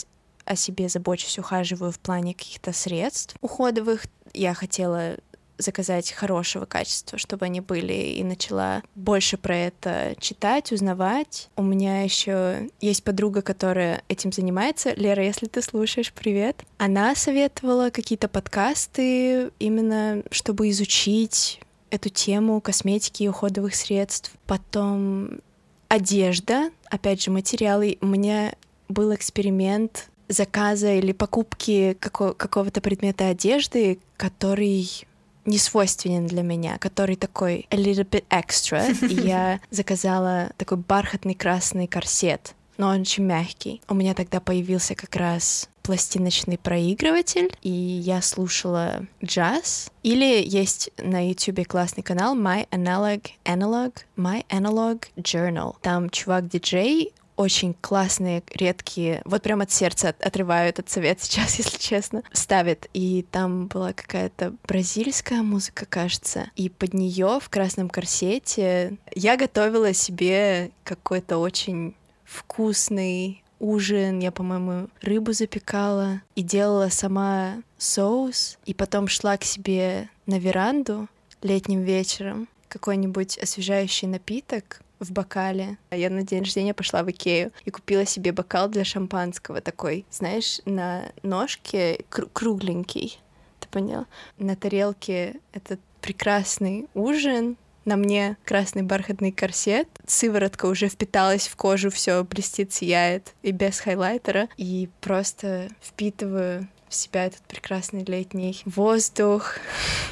о 0.45 0.55
себе 0.55 0.89
забочусь, 0.89 1.39
ухаживаю 1.39 1.91
в 1.91 1.99
плане 1.99 2.33
каких-то 2.33 2.73
средств 2.73 3.35
уходовых. 3.39 4.05
Я 4.33 4.53
хотела 4.53 5.17
заказать 5.61 6.11
хорошего 6.11 6.65
качества, 6.65 7.17
чтобы 7.17 7.45
они 7.45 7.61
были, 7.61 7.93
и 7.93 8.23
начала 8.23 8.81
больше 8.95 9.37
про 9.37 9.55
это 9.55 10.15
читать, 10.19 10.71
узнавать. 10.71 11.49
У 11.55 11.63
меня 11.63 12.03
еще 12.03 12.69
есть 12.81 13.03
подруга, 13.03 13.41
которая 13.41 14.03
этим 14.07 14.31
занимается. 14.31 14.93
Лера, 14.93 15.23
если 15.23 15.47
ты 15.47 15.61
слушаешь, 15.61 16.11
привет. 16.13 16.63
Она 16.77 17.15
советовала 17.15 17.89
какие-то 17.89 18.27
подкасты 18.27 19.51
именно, 19.59 20.23
чтобы 20.31 20.69
изучить 20.69 21.61
эту 21.89 22.09
тему 22.09 22.61
косметики 22.61 23.23
и 23.23 23.27
уходовых 23.27 23.75
средств. 23.75 24.31
Потом 24.47 25.41
одежда, 25.89 26.71
опять 26.85 27.21
же, 27.21 27.31
материалы. 27.31 27.97
У 28.01 28.05
меня 28.05 28.55
был 28.87 29.13
эксперимент 29.13 30.09
заказа 30.29 30.93
или 30.93 31.11
покупки 31.11 31.97
какого- 31.99 32.33
какого-то 32.33 32.79
предмета 32.81 33.27
одежды, 33.27 33.99
который 34.17 35.05
не 35.45 35.57
свойственен 35.57 36.27
для 36.27 36.43
меня, 36.43 36.77
который 36.77 37.15
такой 37.15 37.67
a 37.69 37.77
little 37.77 38.07
bit 38.07 38.25
extra. 38.29 38.91
И 39.07 39.27
я 39.27 39.59
заказала 39.69 40.51
такой 40.57 40.77
бархатный 40.77 41.35
красный 41.35 41.87
корсет, 41.87 42.53
но 42.77 42.89
он 42.89 43.01
очень 43.01 43.23
мягкий. 43.23 43.81
У 43.87 43.93
меня 43.93 44.13
тогда 44.13 44.39
появился 44.39 44.95
как 44.95 45.15
раз 45.15 45.69
пластиночный 45.83 46.57
проигрыватель, 46.57 47.51
и 47.61 47.69
я 47.69 48.21
слушала 48.21 49.05
джаз. 49.23 49.91
Или 50.03 50.43
есть 50.47 50.89
на 50.97 51.27
YouTube 51.27 51.67
классный 51.67 52.03
канал 52.03 52.35
My 52.35 52.67
Analog 52.69 53.27
Analog 53.45 53.93
My 54.17 54.45
Analog 54.49 55.03
Journal. 55.17 55.75
Там 55.81 56.09
чувак-диджей 56.09 57.13
очень 57.41 57.75
классные, 57.81 58.43
редкие, 58.53 59.21
вот 59.25 59.41
прям 59.41 59.61
от 59.61 59.71
сердца 59.71 60.15
отрываю 60.19 60.69
этот 60.69 60.89
совет 60.89 61.21
сейчас, 61.21 61.55
если 61.55 61.77
честно, 61.77 62.23
ставит. 62.31 62.89
И 62.93 63.25
там 63.31 63.67
была 63.67 63.93
какая-то 63.93 64.53
бразильская 64.67 65.41
музыка, 65.41 65.85
кажется, 65.85 66.49
и 66.55 66.69
под 66.69 66.93
нее 66.93 67.39
в 67.41 67.49
красном 67.49 67.89
корсете 67.89 68.97
я 69.13 69.37
готовила 69.37 69.93
себе 69.93 70.71
какой-то 70.83 71.37
очень 71.37 71.95
вкусный 72.23 73.43
ужин, 73.59 74.19
я, 74.19 74.31
по-моему, 74.31 74.89
рыбу 75.01 75.33
запекала 75.33 76.21
и 76.35 76.41
делала 76.41 76.89
сама 76.89 77.61
соус, 77.77 78.57
и 78.65 78.73
потом 78.73 79.07
шла 79.07 79.37
к 79.37 79.43
себе 79.43 80.09
на 80.25 80.39
веранду 80.39 81.07
летним 81.41 81.81
вечером, 81.81 82.47
какой-нибудь 82.67 83.37
освежающий 83.37 84.07
напиток, 84.07 84.81
в 85.01 85.11
бокале. 85.11 85.77
Я 85.91 86.09
на 86.09 86.23
день 86.23 86.39
рождения 86.39 86.73
пошла 86.73 87.03
в 87.03 87.11
Икею 87.11 87.51
и 87.65 87.71
купила 87.71 88.05
себе 88.05 88.31
бокал 88.31 88.69
для 88.69 88.85
шампанского 88.85 89.59
такой, 89.59 90.05
знаешь, 90.09 90.61
на 90.65 91.11
ножке 91.23 92.05
кру- 92.09 92.29
кругленький. 92.31 93.19
Ты 93.59 93.67
понял? 93.67 94.05
На 94.37 94.55
тарелке 94.55 95.35
этот 95.51 95.79
прекрасный 96.01 96.87
ужин, 96.93 97.57
на 97.85 97.95
мне 97.95 98.37
красный 98.45 98.83
бархатный 98.83 99.31
корсет, 99.31 99.87
сыворотка 100.05 100.67
уже 100.67 100.87
впиталась 100.87 101.47
в 101.47 101.55
кожу, 101.55 101.89
все 101.89 102.23
блестит, 102.23 102.71
сияет, 102.71 103.33
и 103.41 103.51
без 103.51 103.79
хайлайтера, 103.79 104.49
и 104.57 104.89
просто 105.01 105.69
впитываю 105.81 106.67
в 106.91 106.95
себя 106.95 107.25
этот 107.25 107.41
прекрасный 107.43 108.03
летний 108.03 108.61
воздух. 108.65 109.55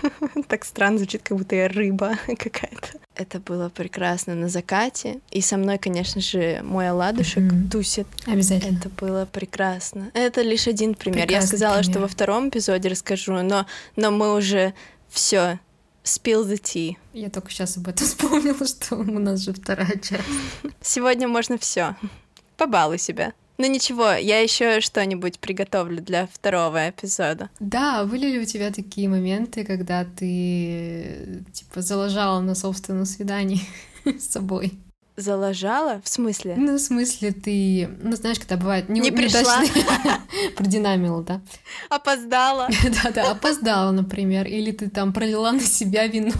Так 0.47 0.65
странно 0.65 0.97
звучит, 0.97 1.21
как 1.23 1.37
будто 1.37 1.55
я 1.55 1.67
рыба 1.67 2.17
какая-то. 2.25 2.97
Это 3.15 3.39
было 3.39 3.69
прекрасно 3.69 4.33
на 4.33 4.47
закате. 4.47 5.19
И 5.29 5.41
со 5.41 5.57
мной, 5.57 5.77
конечно 5.77 6.21
же, 6.21 6.61
мой 6.63 6.89
оладушек 6.89 7.43
mm-hmm. 7.43 7.69
тусит. 7.69 8.07
Обязательно. 8.25 8.77
Это 8.77 8.89
было 8.89 9.25
прекрасно. 9.25 10.09
Это 10.13 10.41
лишь 10.41 10.67
один 10.67 10.95
пример. 10.95 11.27
Прекрасный 11.27 11.43
я 11.43 11.47
сказала, 11.47 11.77
пример. 11.79 11.91
что 11.91 11.99
во 11.99 12.07
втором 12.07 12.49
эпизоде 12.49 12.89
расскажу, 12.89 13.33
но, 13.41 13.65
но 13.95 14.11
мы 14.11 14.33
уже 14.33 14.73
все 15.09 15.59
Spill 16.03 16.45
the 16.45 16.59
tea. 16.59 16.95
Я 17.13 17.29
только 17.29 17.51
сейчас 17.51 17.77
об 17.77 17.87
этом 17.89 18.07
вспомнила, 18.07 18.65
что 18.65 18.95
у 18.95 19.03
нас 19.03 19.41
же 19.41 19.53
вторая 19.53 19.99
часть. 19.99 20.23
Сегодня 20.81 21.27
можно 21.27 21.57
все. 21.57 21.95
Побалуй 22.57 22.97
себя. 22.97 23.33
Ну 23.59 23.67
ничего, 23.67 24.11
я 24.13 24.39
еще 24.39 24.79
что-нибудь 24.79 25.39
приготовлю 25.39 26.01
для 26.01 26.27
второго 26.27 26.89
эпизода. 26.89 27.49
Да, 27.59 28.05
были 28.05 28.27
ли 28.27 28.39
у 28.39 28.45
тебя 28.45 28.71
такие 28.71 29.09
моменты, 29.09 29.65
когда 29.65 30.05
ты 30.05 31.43
типа 31.51 31.81
залажала 31.81 32.39
на 32.39 32.55
собственном 32.55 33.05
свидании 33.05 33.59
с 34.05 34.29
собой? 34.29 34.79
Залажала? 35.17 36.01
В 36.05 36.07
смысле? 36.07 36.55
Ну, 36.55 36.75
в 36.75 36.79
смысле, 36.79 37.33
ты, 37.33 37.89
ну, 38.01 38.15
знаешь, 38.15 38.39
когда 38.39 38.55
бывает 38.55 38.87
не, 38.87 39.01
не 39.01 39.11
пришла. 39.11 39.61
Продинамила, 40.55 41.21
да? 41.21 41.41
Опоздала. 41.89 42.69
Да-да, 43.03 43.31
опоздала, 43.31 43.91
например. 43.91 44.47
Или 44.47 44.71
ты 44.71 44.89
там 44.89 45.11
пролила 45.11 45.51
на 45.51 45.59
себя 45.59 46.07
вино, 46.07 46.31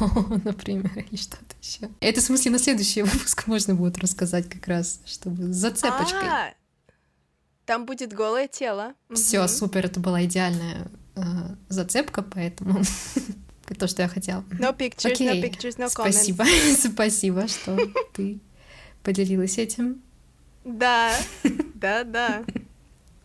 например, 0.46 1.06
или 1.12 1.20
что-то 1.20 1.54
еще. 1.62 1.90
Это, 2.00 2.22
в 2.22 2.24
смысле, 2.24 2.52
на 2.52 2.60
следующий 2.60 3.02
выпуск 3.02 3.46
можно 3.48 3.76
будет 3.76 3.98
рассказать 3.98 4.48
как 4.48 4.66
раз, 4.70 5.02
чтобы 5.06 5.52
с 5.52 5.58
зацепочкой. 5.58 6.56
Там 7.70 7.86
будет 7.86 8.14
голое 8.14 8.48
тело. 8.48 8.96
Все, 9.14 9.42
угу. 9.42 9.48
супер, 9.48 9.86
это 9.86 10.00
была 10.00 10.26
идеальная 10.26 10.88
э, 11.16 11.22
зацепка, 11.68 12.24
поэтому 12.24 12.82
то, 13.78 13.88
что 13.88 14.02
я 14.02 14.08
хотела. 14.08 14.44
No 14.54 14.76
pictures, 14.76 15.12
Окей. 15.12 15.28
no 15.28 15.40
pictures, 15.40 15.78
no 15.78 15.86
comments. 15.86 16.14
Спасибо, 16.14 16.46
спасибо, 16.94 17.48
что 17.48 17.78
ты 18.14 18.40
поделилась 19.04 19.60
этим. 19.60 20.02
Да, 20.66 21.16
да, 21.76 22.04
да. 22.06 22.44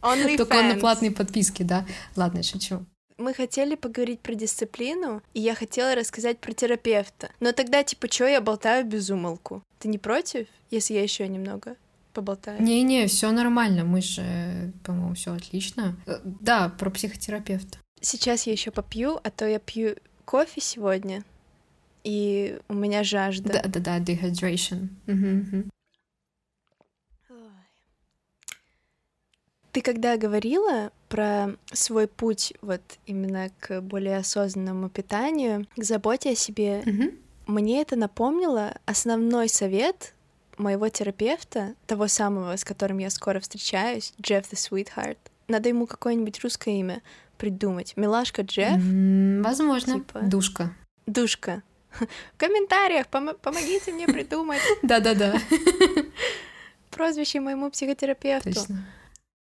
Only 0.02 0.36
Только 0.36 0.62
на 0.62 0.74
платной 0.74 1.10
подписке, 1.10 1.64
да? 1.64 1.86
Ладно, 2.14 2.42
шучу. 2.42 2.84
Мы 3.16 3.32
хотели 3.32 3.76
поговорить 3.76 4.20
про 4.20 4.34
дисциплину, 4.34 5.22
и 5.32 5.40
я 5.40 5.54
хотела 5.54 5.94
рассказать 5.94 6.38
про 6.38 6.52
терапевта. 6.52 7.30
Но 7.40 7.52
тогда, 7.52 7.82
типа, 7.82 8.08
чё 8.08 8.26
я 8.26 8.42
болтаю 8.42 8.84
без 8.84 9.08
умолку? 9.08 9.62
Ты 9.78 9.88
не 9.88 9.96
против, 9.96 10.48
если 10.70 10.92
я 10.92 11.02
еще 11.02 11.26
немного 11.28 11.76
поболтаю? 12.14 12.62
Не-не, 12.62 13.06
все 13.06 13.30
нормально, 13.32 13.84
мы 13.84 14.00
же, 14.00 14.72
по-моему, 14.84 15.14
все 15.14 15.34
отлично. 15.34 15.96
Э, 16.06 16.20
Да, 16.24 16.68
про 16.70 16.90
психотерапевта. 16.90 17.78
Сейчас 18.00 18.46
я 18.46 18.52
еще 18.52 18.70
попью, 18.70 19.18
а 19.22 19.30
то 19.30 19.46
я 19.46 19.58
пью 19.58 19.96
кофе 20.24 20.60
сегодня, 20.60 21.24
и 22.04 22.58
у 22.68 22.74
меня 22.74 23.02
жажда. 23.04 23.60
Да-да-да, 23.62 23.98
dehydration. 23.98 24.88
Ты 29.72 29.80
когда 29.80 30.16
говорила 30.16 30.92
про 31.08 31.56
свой 31.72 32.06
путь 32.06 32.52
вот 32.62 32.80
именно 33.06 33.50
к 33.58 33.80
более 33.80 34.18
осознанному 34.18 34.88
питанию, 34.88 35.66
к 35.76 35.82
заботе 35.82 36.30
о 36.30 36.34
себе, 36.36 36.82
Мгм. 36.86 37.10
мне 37.48 37.80
это 37.82 37.96
напомнило 37.96 38.76
основной 38.86 39.48
совет 39.48 40.14
моего 40.58 40.88
терапевта, 40.88 41.74
того 41.86 42.08
самого, 42.08 42.56
с 42.56 42.64
которым 42.64 42.98
я 42.98 43.10
скоро 43.10 43.40
встречаюсь, 43.40 44.12
Джефф 44.20 44.50
the 44.52 44.54
Sweetheart. 44.54 45.18
Надо 45.48 45.68
ему 45.68 45.86
какое-нибудь 45.86 46.40
русское 46.42 46.78
имя 46.80 47.02
придумать. 47.38 47.94
Милашка 47.96 48.42
Джефф, 48.42 48.80
Возможно. 49.44 49.94
Типа. 49.94 50.20
Душка. 50.22 50.72
душка. 51.06 51.62
В 52.00 52.38
комментариях 52.38 53.06
помо- 53.08 53.34
помогите 53.34 53.92
мне 53.92 54.06
придумать 54.06 54.60
Да-да-да. 54.82 55.34
прозвище 56.90 57.40
моему 57.40 57.70
психотерапевту. 57.70 58.52
Точно. 58.52 58.84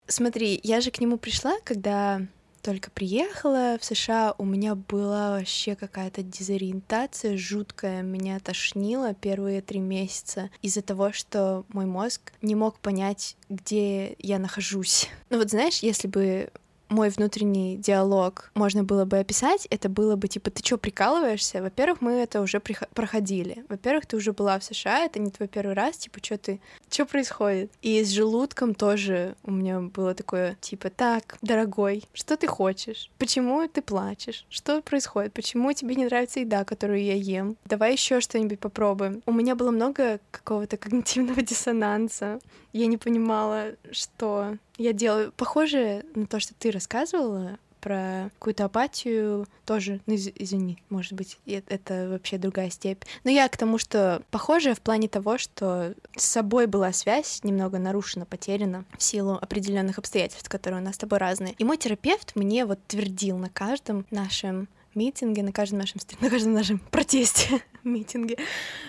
Смотри, 0.08 0.60
я 0.64 0.80
же 0.82 0.92
к 0.92 1.00
нему 1.02 1.18
пришла, 1.18 1.56
когда 1.64 2.22
только 2.68 2.92
приехала 2.92 3.78
в 3.80 3.86
США, 3.86 4.36
у 4.38 4.44
меня 4.44 4.76
была 4.76 5.38
вообще 5.38 5.74
какая-то 5.74 6.22
дезориентация 6.22 7.38
жуткая, 7.38 8.02
меня 8.02 8.42
тошнило 8.42 9.14
первые 9.14 9.62
три 9.62 9.80
месяца 9.80 10.50
из-за 10.62 10.82
того, 10.82 11.14
что 11.14 11.64
мой 11.70 11.86
мозг 11.86 12.34
не 12.42 12.56
мог 12.56 12.78
понять, 12.80 13.38
где 13.48 14.18
я 14.20 14.38
нахожусь. 14.38 15.08
Ну 15.30 15.38
вот 15.38 15.50
знаешь, 15.50 15.80
если 15.80 16.10
бы 16.10 16.50
мой 16.90 17.10
внутренний 17.10 17.78
диалог 17.78 18.52
можно 18.56 18.84
было 18.84 19.06
бы 19.06 19.20
описать, 19.20 19.68
это 19.70 19.90
было 19.90 20.16
бы 20.16 20.28
типа, 20.28 20.52
ты 20.52 20.62
чё, 20.62 20.78
прикалываешься? 20.78 21.62
Во-первых, 21.62 22.02
мы 22.02 22.14
это 22.14 22.42
уже 22.42 22.60
проходили. 22.60 23.66
Во-первых, 23.70 24.06
ты 24.06 24.18
уже 24.18 24.34
была 24.34 24.60
в 24.60 24.64
США, 24.64 25.06
это 25.06 25.20
не 25.20 25.32
твой 25.32 25.48
первый 25.48 25.74
раз, 25.74 25.98
типа, 25.98 26.20
что 26.24 26.38
ты, 26.38 26.62
что 26.90 27.06
происходит? 27.06 27.72
И 27.82 28.04
с 28.04 28.10
желудком 28.10 28.74
тоже 28.74 29.36
у 29.44 29.52
меня 29.52 29.80
было 29.80 30.14
такое, 30.14 30.58
типа, 30.62 30.90
так, 30.90 31.38
дорогой, 31.42 32.04
что 32.14 32.38
ты 32.38 32.48
хочешь? 32.48 33.12
Почему 33.18 33.68
ты 33.68 33.82
плачешь? 33.82 34.46
Что 34.50 34.82
происходит? 34.82 35.34
Почему 35.34 35.74
тебе 35.74 35.96
не 35.96 36.06
нравится 36.06 36.40
еда, 36.40 36.64
которую 36.64 37.04
я 37.04 37.14
ем? 37.14 37.58
Давай 37.66 37.94
еще 37.94 38.22
что-нибудь 38.22 38.60
попробуем. 38.60 39.22
У 39.26 39.32
меня 39.32 39.56
было 39.56 39.72
много 39.72 40.20
какого-то 40.32 40.78
когнитивного 40.78 41.42
диссонанса. 41.42 42.40
Я 42.74 42.88
не 42.88 42.98
понимала, 42.98 43.72
что 43.92 44.58
я 44.78 44.94
делаю. 44.94 45.32
Похоже 45.36 46.06
на 46.16 46.26
то, 46.28 46.40
что 46.40 46.54
ты 46.54 46.72
рассказывала 46.72 47.58
про 47.80 48.32
какую-то 48.40 48.66
апатию 48.66 49.48
тоже, 49.66 50.02
ну, 50.08 50.16
из- 50.16 50.32
извини, 50.36 50.78
может 50.90 51.14
быть, 51.14 51.38
это 51.46 52.10
вообще 52.10 52.38
другая 52.38 52.70
степь. 52.70 53.04
Но 53.24 53.32
я 53.32 53.48
к 53.48 53.56
тому, 53.56 53.78
что 53.78 54.24
похоже 54.32 54.74
в 54.74 54.82
плане 54.82 55.08
того, 55.08 55.38
что 55.38 55.94
с 56.16 56.26
собой 56.26 56.66
была 56.66 56.92
связь 56.92 57.44
немного 57.44 57.78
нарушена, 57.78 58.26
потеряна 58.26 58.84
в 58.98 59.04
силу 59.04 59.38
определенных 59.40 60.00
обстоятельств, 60.00 60.50
которые 60.50 60.82
у 60.82 60.84
нас 60.84 60.96
с 60.96 61.00
тобой 61.00 61.20
разные. 61.20 61.54
И 61.58 61.64
мой 61.64 61.78
терапевт 61.78 62.36
мне 62.36 62.66
вот 62.66 62.80
твердил 62.88 63.38
на 63.38 63.50
каждом 63.50 64.06
нашем 64.12 64.68
митинге, 64.98 65.44
на 65.44 65.52
каждом 65.52 65.80
нашем, 65.80 66.02
на 66.20 66.30
каждом 66.30 66.54
нашем 66.54 66.80
протесте, 66.92 67.62
митинге, 67.84 68.38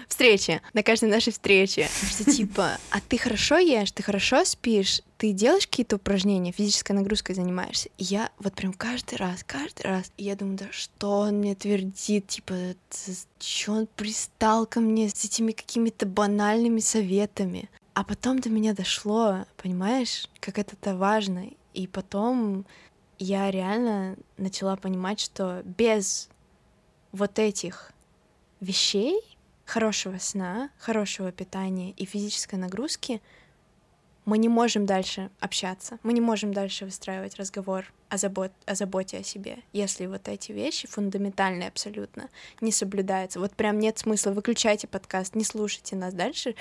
встрече, 0.09 0.63
на 0.73 0.83
каждой 0.83 1.09
нашей 1.09 1.33
встрече, 1.33 1.89
что 2.11 2.25
типа, 2.25 2.79
а 2.91 3.01
ты 3.01 3.19
хорошо 3.19 3.59
ешь, 3.59 3.93
ты 3.93 4.03
хорошо 4.03 4.45
спишь, 4.45 5.03
ты 5.19 5.33
делаешь 5.33 5.67
какие-то 5.67 5.97
упражнения, 5.97 6.53
физической 6.53 6.93
нагрузкой 6.93 7.35
занимаешься. 7.35 7.89
И 7.99 8.05
я 8.05 8.31
вот 8.39 8.55
прям 8.55 8.73
каждый 8.73 9.17
раз, 9.17 9.45
каждый 9.45 9.83
раз, 9.83 10.13
и 10.17 10.25
я 10.25 10.37
думаю, 10.37 10.57
да 10.57 10.67
что 10.71 11.21
он 11.21 11.37
мне 11.37 11.55
твердит, 11.55 12.29
типа, 12.29 12.55
что 13.39 13.73
он 13.73 13.87
пристал 13.87 14.67
ко 14.67 14.81
мне 14.81 15.09
с 15.09 15.25
этими 15.25 15.53
какими-то 15.53 16.07
банальными 16.07 16.81
советами. 16.81 17.69
А 17.95 18.05
потом 18.05 18.39
до 18.39 18.49
меня 18.49 18.75
дошло, 18.75 19.45
понимаешь, 19.61 20.29
как 20.41 20.59
это 20.59 20.97
важно. 20.97 21.51
И 21.75 21.87
потом 21.87 22.65
я 23.19 23.51
реально 23.51 24.17
начала 24.37 24.77
понимать, 24.77 25.21
что 25.21 25.63
без 25.65 26.29
вот 27.13 27.39
этих 27.39 27.93
вещей, 28.61 29.21
хорошего 29.65 30.19
сна, 30.19 30.71
хорошего 30.79 31.33
питания 31.33 31.93
и 31.93 32.05
физической 32.05 32.57
нагрузки, 32.57 33.21
мы 34.25 34.37
не 34.37 34.51
можем 34.51 34.85
дальше 34.85 35.31
общаться, 35.41 35.99
мы 36.03 36.13
не 36.13 36.21
можем 36.21 36.53
дальше 36.53 36.85
выстраивать 36.85 37.37
разговор 37.37 37.87
о, 38.11 38.19
забот, 38.19 38.53
о 38.67 38.75
заботе 38.75 39.17
о 39.17 39.23
себе, 39.23 39.61
если 39.73 40.05
вот 40.05 40.29
эти 40.29 40.53
вещи 40.53 40.87
фундаментальные 40.87 41.69
абсолютно 41.69 42.29
не 42.61 42.71
соблюдаются. 42.71 43.41
Вот 43.41 43.55
прям 43.55 43.79
нет 43.79 43.99
смысла, 43.99 44.33
выключайте 44.33 44.87
подкаст, 44.87 45.35
не 45.35 45.45
слушайте 45.45 45.97
нас 45.97 46.13
дальше, 46.13 46.57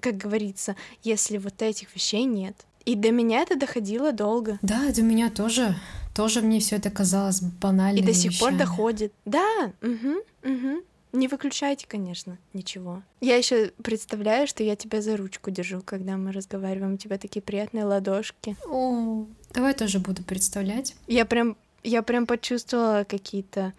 как 0.00 0.18
говорится, 0.18 0.76
если 1.02 1.38
вот 1.38 1.62
этих 1.62 1.94
вещей 1.94 2.24
нет. 2.24 2.56
И 2.84 2.94
до 2.94 3.10
меня 3.10 3.40
это 3.42 3.56
доходило 3.56 4.12
долго. 4.12 4.58
Да, 4.62 4.90
до 4.92 5.02
меня 5.02 5.30
тоже. 5.30 5.74
Тоже 6.14 6.42
мне 6.42 6.60
все 6.60 6.76
это 6.76 6.90
казалось 6.90 7.40
банальными 7.40 8.04
И 8.04 8.06
до 8.06 8.12
сих 8.14 8.38
пор 8.38 8.50
вещами. 8.50 8.58
доходит. 8.58 9.12
Да, 9.24 9.72
угу, 9.82 10.18
угу. 10.42 10.82
Не 11.12 11.28
выключайте, 11.28 11.86
конечно, 11.86 12.38
ничего. 12.54 13.02
Я 13.20 13.36
еще 13.36 13.72
представляю, 13.82 14.46
что 14.46 14.62
я 14.62 14.76
тебя 14.76 15.02
за 15.02 15.16
ручку 15.16 15.50
держу, 15.50 15.82
когда 15.84 16.16
мы 16.16 16.32
разговариваем. 16.32 16.94
У 16.94 16.96
тебя 16.96 17.18
такие 17.18 17.42
приятные 17.42 17.84
ладошки. 17.84 18.56
О, 18.66 19.26
давай 19.52 19.74
тоже 19.74 19.98
буду 19.98 20.22
представлять. 20.22 20.94
Я 21.06 21.24
прям, 21.26 21.56
я 21.84 22.02
прям 22.02 22.26
почувствовала 22.26 23.04
какие-то 23.04 23.72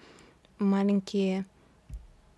маленькие 0.59 1.45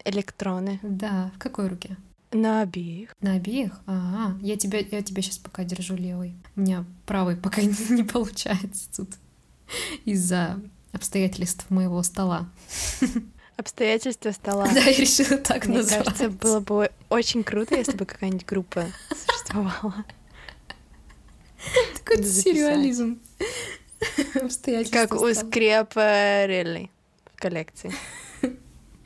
электроны 0.05 0.79
Да, 0.81 1.31
в 1.35 1.39
какой 1.39 1.67
руке? 1.67 1.97
На 2.35 2.61
обеих. 2.61 3.09
На 3.21 3.33
обеих? 3.33 3.71
Ага, 3.85 4.37
я 4.41 4.57
тебя, 4.57 4.79
я 4.79 5.01
тебя 5.01 5.21
сейчас 5.21 5.37
пока 5.37 5.63
держу 5.63 5.95
левой. 5.95 6.35
У 6.55 6.61
меня 6.61 6.85
правый 7.05 7.35
пока 7.35 7.61
не, 7.63 7.75
не 7.89 8.03
получается 8.03 8.89
тут 8.95 9.09
из-за 10.05 10.59
обстоятельств 10.91 11.69
моего 11.69 12.01
стола. 12.03 12.49
Обстоятельства 13.57 14.31
стола. 14.31 14.67
Да, 14.73 14.81
я 14.81 14.97
решила 14.97 15.37
так 15.37 15.65
Мне 15.65 15.77
назвать. 15.77 16.03
кажется, 16.03 16.29
было 16.29 16.59
бы 16.59 16.91
очень 17.09 17.41
круто, 17.43 17.75
если 17.75 17.95
бы 17.95 18.05
какая-нибудь 18.05 18.45
группа 18.45 18.85
существовала. 19.09 20.03
Такой 21.93 22.23
сюрреализм. 22.23 23.19
Обстоятельства 24.35 24.99
Как 24.99 25.13
у 25.13 25.17
стола. 25.33 25.33
Скриапарелли 25.33 26.91
в 27.33 27.39
коллекции. 27.39 27.93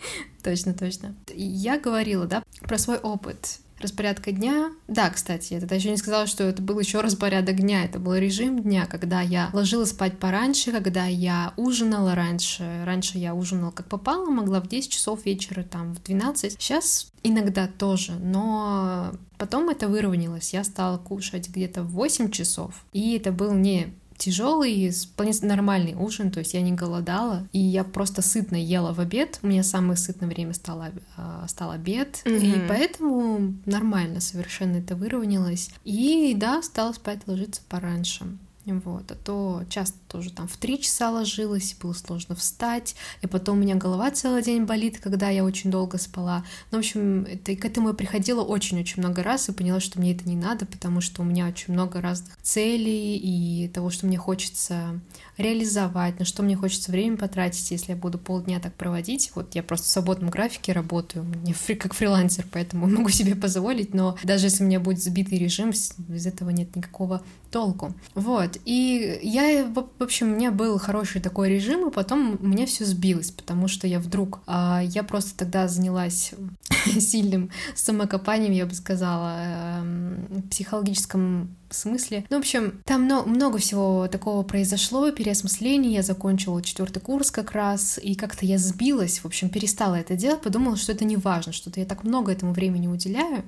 Точно, 0.44 0.74
точно. 0.74 1.16
Я 1.36 1.80
говорила, 1.80 2.26
да, 2.26 2.44
про 2.62 2.78
свой 2.78 2.98
опыт 2.98 3.60
распорядка 3.82 4.32
дня. 4.32 4.72
Да, 4.88 5.10
кстати, 5.10 5.54
я 5.54 5.60
тогда 5.60 5.76
еще 5.76 5.90
не 5.90 5.98
сказала, 5.98 6.28
что 6.28 6.44
это 6.44 6.62
был 6.62 6.80
еще 6.80 7.02
распорядок 7.02 7.58
дня, 7.58 7.86
это 7.86 8.00
был 8.00 8.16
режим 8.16 8.62
дня, 8.62 8.86
когда 8.86 9.22
я 9.22 9.50
ложилась 9.54 9.90
спать 9.90 10.20
пораньше, 10.20 10.72
когда 10.72 11.06
я 11.06 11.54
ужинала 11.58 12.16
раньше. 12.16 12.84
Раньше 12.86 13.18
я 13.18 13.34
ужинала 13.34 13.72
как 13.72 13.88
попало, 13.88 14.30
могла 14.30 14.60
в 14.60 14.68
10 14.68 14.92
часов 14.92 15.26
вечера, 15.26 15.64
там, 15.64 15.96
в 15.96 16.04
12. 16.04 16.54
Сейчас 16.60 17.12
иногда 17.24 17.68
тоже, 17.68 18.14
но 18.14 19.12
потом 19.38 19.70
это 19.70 19.88
выровнялось. 19.88 20.54
Я 20.54 20.64
стала 20.64 20.98
кушать 20.98 21.50
где-то 21.50 21.84
в 21.84 21.92
8 21.92 22.32
часов, 22.32 22.86
и 22.94 23.16
это 23.16 23.32
был 23.32 23.54
не 23.54 23.94
тяжелый, 24.20 24.92
вполне 24.92 25.34
нормальный 25.42 25.96
ужин, 25.96 26.30
то 26.30 26.40
есть 26.40 26.54
я 26.54 26.62
не 26.62 26.74
голодала, 26.74 27.48
и 27.52 27.60
я 27.60 27.84
просто 27.84 28.22
сытно 28.22 28.56
ела 28.56 28.94
в 28.94 29.00
обед. 29.00 29.40
У 29.42 29.48
меня 29.48 29.64
самое 29.64 29.98
сытное 29.98 30.30
время 30.30 30.54
стало, 30.54 30.92
а, 31.18 31.48
стал 31.48 31.72
обед, 31.72 32.22
и 32.26 32.30
Мгм. 32.30 32.68
поэтому 32.68 33.54
нормально 33.66 34.20
совершенно 34.20 34.78
это 34.78 34.96
выровнялось. 34.96 35.70
И 35.86 36.34
да, 36.38 36.62
стала 36.62 36.94
спать 36.94 37.22
ложиться 37.26 37.62
пораньше. 37.68 38.26
Вот, 38.72 39.12
а 39.12 39.16
то 39.16 39.64
часто 39.70 39.98
тоже 40.08 40.32
там 40.32 40.48
в 40.48 40.58
три 40.58 40.80
часа 40.80 41.12
ложилась, 41.12 41.76
было 41.82 41.94
сложно 41.94 42.36
встать, 42.36 42.96
и 43.22 43.28
потом 43.28 43.58
у 43.58 43.62
меня 43.62 43.76
голова 43.76 44.12
целый 44.12 44.44
день 44.44 44.66
болит, 44.66 45.00
когда 45.00 45.30
я 45.30 45.44
очень 45.44 45.72
долго 45.72 45.98
спала. 45.98 46.44
Ну, 46.72 46.78
в 46.78 46.80
общем, 46.80 47.26
это, 47.26 47.56
к 47.56 47.66
этому 47.66 47.90
я 47.90 47.94
приходила 47.94 48.44
очень-очень 48.44 49.02
много 49.02 49.24
раз 49.24 49.50
и 49.50 49.54
поняла, 49.54 49.80
что 49.80 50.00
мне 50.00 50.14
это 50.14 50.28
не 50.28 50.36
надо, 50.36 50.66
потому 50.66 51.02
что 51.02 51.22
у 51.22 51.26
меня 51.26 51.48
очень 51.48 51.74
много 51.74 52.02
разных 52.02 52.38
целей 52.42 53.18
и 53.18 53.68
того, 53.70 53.90
что 53.90 54.06
мне 54.06 54.18
хочется 54.18 55.00
реализовать, 55.38 56.20
на 56.20 56.26
что 56.26 56.44
мне 56.44 56.56
хочется 56.56 56.92
время 56.92 57.18
потратить, 57.18 57.72
если 57.72 57.92
я 57.92 57.98
буду 57.98 58.18
полдня 58.18 58.60
так 58.60 58.74
проводить. 58.74 59.32
Вот 59.36 59.56
я 59.56 59.64
просто 59.64 59.88
в 59.88 59.90
свободном 59.90 60.30
графике 60.30 60.74
работаю, 60.74 61.24
мне 61.24 61.54
фри, 61.54 61.76
как 61.76 61.94
фрилансер, 61.94 62.46
поэтому 62.52 62.88
могу 62.90 63.10
себе 63.10 63.36
позволить, 63.36 63.94
но 63.94 64.18
даже 64.24 64.48
если 64.48 64.64
у 64.64 64.68
меня 64.68 64.80
будет 64.80 65.02
сбитый 65.02 65.38
режим, 65.38 65.70
из 65.70 66.28
этого 66.28 66.50
нет 66.50 66.76
никакого 66.76 67.24
толку. 67.52 67.94
Вот, 68.16 68.59
и 68.66 69.20
я, 69.22 69.66
в 69.66 70.04
общем, 70.04 70.32
у 70.32 70.36
меня 70.36 70.52
был 70.52 70.78
хороший 70.78 71.22
такой 71.22 71.50
режим, 71.50 71.88
и 71.88 71.92
потом 71.92 72.38
меня 72.42 72.66
все 72.66 72.86
сбилось, 72.86 73.32
потому 73.32 73.68
что 73.68 73.88
я 73.88 74.00
вдруг, 74.00 74.40
а, 74.48 74.82
я 74.84 75.04
просто 75.04 75.38
тогда 75.38 75.68
занялась 75.68 76.34
сильным 77.00 77.50
самокопанием, 77.76 78.52
я 78.52 78.66
бы 78.66 78.74
сказала, 78.74 79.36
эм, 79.40 80.44
психологическом 80.50 81.56
смысле. 81.70 82.26
Ну, 82.30 82.38
в 82.38 82.40
общем, 82.40 82.82
там 82.86 83.04
много 83.04 83.58
всего 83.60 84.08
такого 84.08 84.44
произошло, 84.44 85.12
переосмысление, 85.12 85.94
я 85.94 86.02
закончила 86.02 86.62
четвертый 86.62 87.00
курс 87.00 87.32
как 87.32 87.52
раз, 87.52 88.00
и 88.02 88.16
как-то 88.16 88.46
я 88.46 88.58
сбилась, 88.58 89.20
в 89.20 89.26
общем, 89.26 89.50
перестала 89.50 89.96
это 89.96 90.16
делать, 90.16 90.42
подумала, 90.42 90.78
что 90.78 90.92
это 90.92 91.06
не 91.06 91.18
важно, 91.18 91.54
что-то 91.54 91.80
я 91.80 91.86
так 91.86 92.04
много 92.04 92.32
этому 92.32 92.54
времени 92.54 92.88
уделяю, 92.88 93.44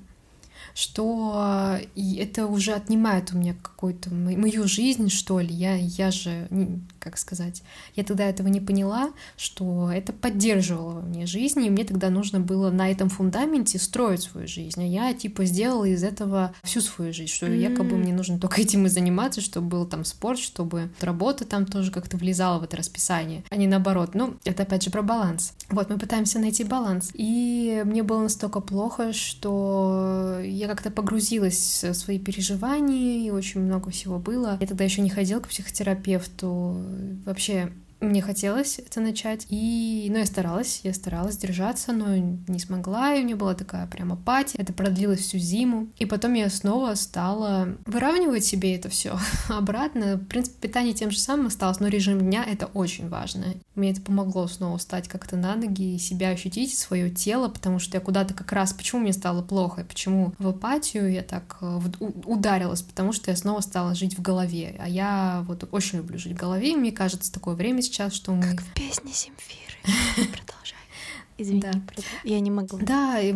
что 0.73 1.77
это 1.95 2.47
уже 2.47 2.73
отнимает 2.73 3.31
у 3.33 3.37
меня 3.37 3.53
какую-то 3.53 4.13
мою 4.13 4.67
жизнь, 4.67 5.09
что 5.09 5.39
ли. 5.39 5.53
Я, 5.53 5.75
я 5.75 6.11
же, 6.11 6.47
как 7.01 7.17
сказать, 7.17 7.63
я 7.95 8.03
тогда 8.03 8.25
этого 8.25 8.47
не 8.47 8.61
поняла, 8.61 9.11
что 9.35 9.91
это 9.91 10.13
поддерживало 10.13 11.01
мне 11.01 11.25
жизнь, 11.25 11.63
и 11.65 11.69
мне 11.69 11.83
тогда 11.83 12.09
нужно 12.09 12.39
было 12.39 12.69
на 12.69 12.89
этом 12.89 13.09
фундаменте 13.09 13.79
строить 13.79 14.21
свою 14.21 14.47
жизнь. 14.47 14.81
А 14.81 14.85
я, 14.85 15.13
типа, 15.13 15.45
сделала 15.45 15.85
из 15.85 16.03
этого 16.03 16.53
всю 16.63 16.81
свою 16.81 17.11
жизнь, 17.11 17.31
что 17.31 17.47
mm-hmm. 17.47 17.57
якобы 17.57 17.97
мне 17.97 18.13
нужно 18.13 18.39
только 18.39 18.61
этим 18.61 18.85
и 18.85 18.89
заниматься, 18.89 19.41
чтобы 19.41 19.67
был 19.67 19.85
там 19.85 20.05
спорт, 20.05 20.39
чтобы 20.39 20.89
работа 21.01 21.45
там 21.45 21.65
тоже 21.65 21.91
как-то 21.91 22.17
влезала 22.17 22.59
в 22.59 22.63
это 22.63 22.77
расписание, 22.77 23.43
а 23.49 23.55
не 23.55 23.67
наоборот. 23.67 24.11
Ну, 24.13 24.35
это 24.45 24.63
опять 24.63 24.83
же 24.83 24.91
про 24.91 25.01
баланс. 25.01 25.53
Вот, 25.69 25.89
мы 25.89 25.97
пытаемся 25.97 26.39
найти 26.39 26.63
баланс. 26.63 27.09
И 27.13 27.81
мне 27.85 28.03
было 28.03 28.21
настолько 28.21 28.59
плохо, 28.59 29.13
что 29.13 30.39
я 30.43 30.67
как-то 30.67 30.91
погрузилась 30.91 31.83
в 31.83 31.93
свои 31.93 32.19
переживания, 32.19 33.25
и 33.25 33.31
очень 33.31 33.61
много 33.61 33.89
всего 33.89 34.19
было. 34.19 34.57
Я 34.59 34.67
тогда 34.67 34.83
еще 34.83 35.01
не 35.01 35.09
ходила 35.09 35.39
к 35.39 35.47
психотерапевту. 35.47 36.75
Вообще 37.25 37.71
мне 38.01 38.21
хотелось 38.21 38.79
это 38.79 38.99
начать, 38.99 39.45
и, 39.49 40.07
ну, 40.11 40.17
я 40.17 40.25
старалась, 40.25 40.81
я 40.83 40.93
старалась 40.93 41.37
держаться, 41.37 41.93
но 41.93 42.15
не 42.15 42.59
смогла, 42.59 43.13
и 43.13 43.21
у 43.21 43.23
меня 43.23 43.35
была 43.35 43.53
такая 43.53 43.85
прям 43.87 44.11
апатия, 44.11 44.57
это 44.57 44.73
продлилось 44.73 45.19
всю 45.19 45.37
зиму, 45.37 45.87
и 45.99 46.05
потом 46.05 46.33
я 46.33 46.49
снова 46.49 46.95
стала 46.95 47.77
выравнивать 47.85 48.43
себе 48.43 48.75
это 48.75 48.89
все 48.89 49.17
обратно, 49.49 50.15
в 50.15 50.25
принципе, 50.25 50.67
питание 50.67 50.93
тем 50.93 51.11
же 51.11 51.19
самым 51.19 51.47
осталось, 51.47 51.79
но 51.79 51.87
режим 51.87 52.19
дня— 52.19 52.43
это 52.47 52.65
очень 52.73 53.07
важно, 53.07 53.45
мне 53.75 53.91
это 53.91 54.01
помогло 54.01 54.47
снова 54.47 54.79
встать 54.79 55.07
как-то 55.07 55.37
на 55.37 55.55
ноги 55.55 55.95
и 55.95 55.99
себя 55.99 56.29
ощутить, 56.29 56.77
свое 56.77 57.11
тело, 57.11 57.49
потому 57.49 57.79
что 57.79 57.97
я 57.97 58.01
куда-то 58.01 58.33
как 58.33 58.51
раз, 58.51 58.73
почему 58.73 59.01
мне 59.01 59.13
стало 59.13 59.43
плохо, 59.43 59.85
почему 59.87 60.33
в 60.39 60.47
апатию 60.47 61.11
я 61.11 61.21
так 61.21 61.57
э, 61.61 61.79
ударилась, 62.25 62.81
потому 62.81 63.13
что 63.13 63.29
я 63.29 63.37
снова 63.37 63.61
стала 63.61 63.93
жить 63.93 64.17
в 64.17 64.21
голове, 64.21 64.75
а 64.79 64.89
я 64.89 65.45
вот 65.47 65.67
очень 65.71 65.99
люблю 65.99 66.17
жить 66.17 66.33
в 66.33 66.39
голове, 66.39 66.71
и 66.71 66.75
мне 66.75 66.91
кажется, 66.91 67.31
такое 67.31 67.55
время 67.55 67.81
сейчас, 67.91 68.13
что 68.13 68.31
мы... 68.31 68.41
Как 68.41 68.61
в 68.61 68.73
песне 68.73 69.11
Земфиры. 69.11 69.77
Продолжай. 70.31 70.80
Извини, 71.37 71.61
да. 71.61 71.71
я 72.23 72.39
не 72.39 72.51
могу. 72.51 72.77
Да, 72.81 73.19
и 73.19 73.33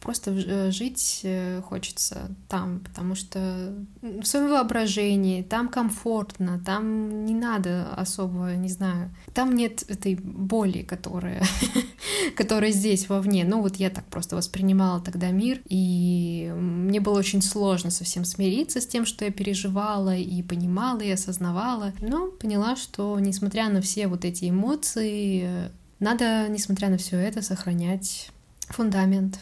просто 0.00 0.32
э, 0.32 0.70
жить 0.70 1.20
э, 1.22 1.62
хочется 1.62 2.30
там, 2.48 2.80
потому 2.80 3.14
что 3.14 3.74
в 4.02 4.24
своем 4.24 4.50
воображении, 4.50 5.42
там 5.42 5.68
комфортно, 5.68 6.60
там 6.64 7.24
не 7.24 7.34
надо 7.34 7.92
особо, 7.94 8.52
не 8.56 8.68
знаю, 8.68 9.14
там 9.34 9.54
нет 9.54 9.84
этой 9.88 10.16
боли, 10.16 10.82
которая, 10.82 11.42
которая 12.36 12.70
здесь 12.70 13.08
вовне. 13.08 13.44
Ну 13.44 13.62
вот 13.62 13.76
я 13.76 13.90
так 13.90 14.04
просто 14.06 14.36
воспринимала 14.36 15.00
тогда 15.00 15.30
мир, 15.30 15.60
и 15.68 16.52
мне 16.56 17.00
было 17.00 17.18
очень 17.18 17.42
сложно 17.42 17.90
совсем 17.90 18.24
смириться 18.24 18.80
с 18.80 18.86
тем, 18.86 19.06
что 19.06 19.24
я 19.24 19.30
переживала 19.30 20.16
и 20.16 20.42
понимала, 20.42 21.00
и 21.00 21.10
осознавала, 21.10 21.92
но 22.00 22.28
поняла, 22.28 22.76
что 22.76 23.18
несмотря 23.18 23.68
на 23.68 23.80
все 23.80 24.06
вот 24.06 24.24
эти 24.24 24.50
эмоции, 24.50 25.70
надо, 26.00 26.48
несмотря 26.48 26.88
на 26.88 26.98
все 26.98 27.16
это, 27.18 27.42
сохранять 27.42 28.30
фундамент 28.68 29.40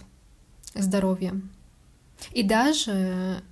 здоровья. 0.74 1.34
И 2.32 2.42
даже, 2.42 3.42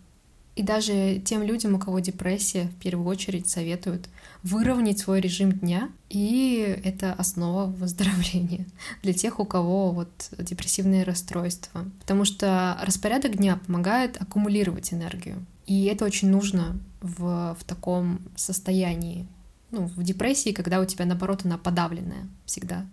и 0.55 0.63
даже 0.63 1.21
тем 1.25 1.43
людям, 1.43 1.75
у 1.75 1.79
кого 1.79 1.99
депрессия, 1.99 2.65
в 2.65 2.83
первую 2.83 3.07
очередь 3.07 3.49
советуют 3.49 4.09
выровнять 4.43 4.99
свой 4.99 5.21
режим 5.21 5.53
дня, 5.53 5.89
и 6.09 6.81
это 6.85 7.13
основа 7.13 7.67
выздоровления 7.67 8.67
для 9.03 9.13
тех, 9.13 9.41
у 9.41 9.45
кого 9.45 9.91
вот 9.91 10.31
депрессивные 10.39 11.05
расстройства. 11.05 11.85
Потому 12.01 12.25
что 12.25 12.79
распорядок 12.83 13.37
дня 13.37 13.59
помогает 13.67 14.21
аккумулировать 14.21 14.93
энергию. 14.93 15.45
И 15.67 15.85
это 15.85 16.05
очень 16.05 16.29
нужно 16.29 16.77
в, 17.01 17.57
в 17.59 17.65
таком 17.65 18.21
состоянии 18.37 19.27
ну, 19.73 19.87
в 19.87 20.03
депрессии, 20.03 20.53
когда 20.53 20.81
у 20.81 20.85
тебя, 20.85 21.05
наоборот, 21.07 21.41
она 21.45 21.59
подавленная 21.59 22.29
всегда. 22.47 22.87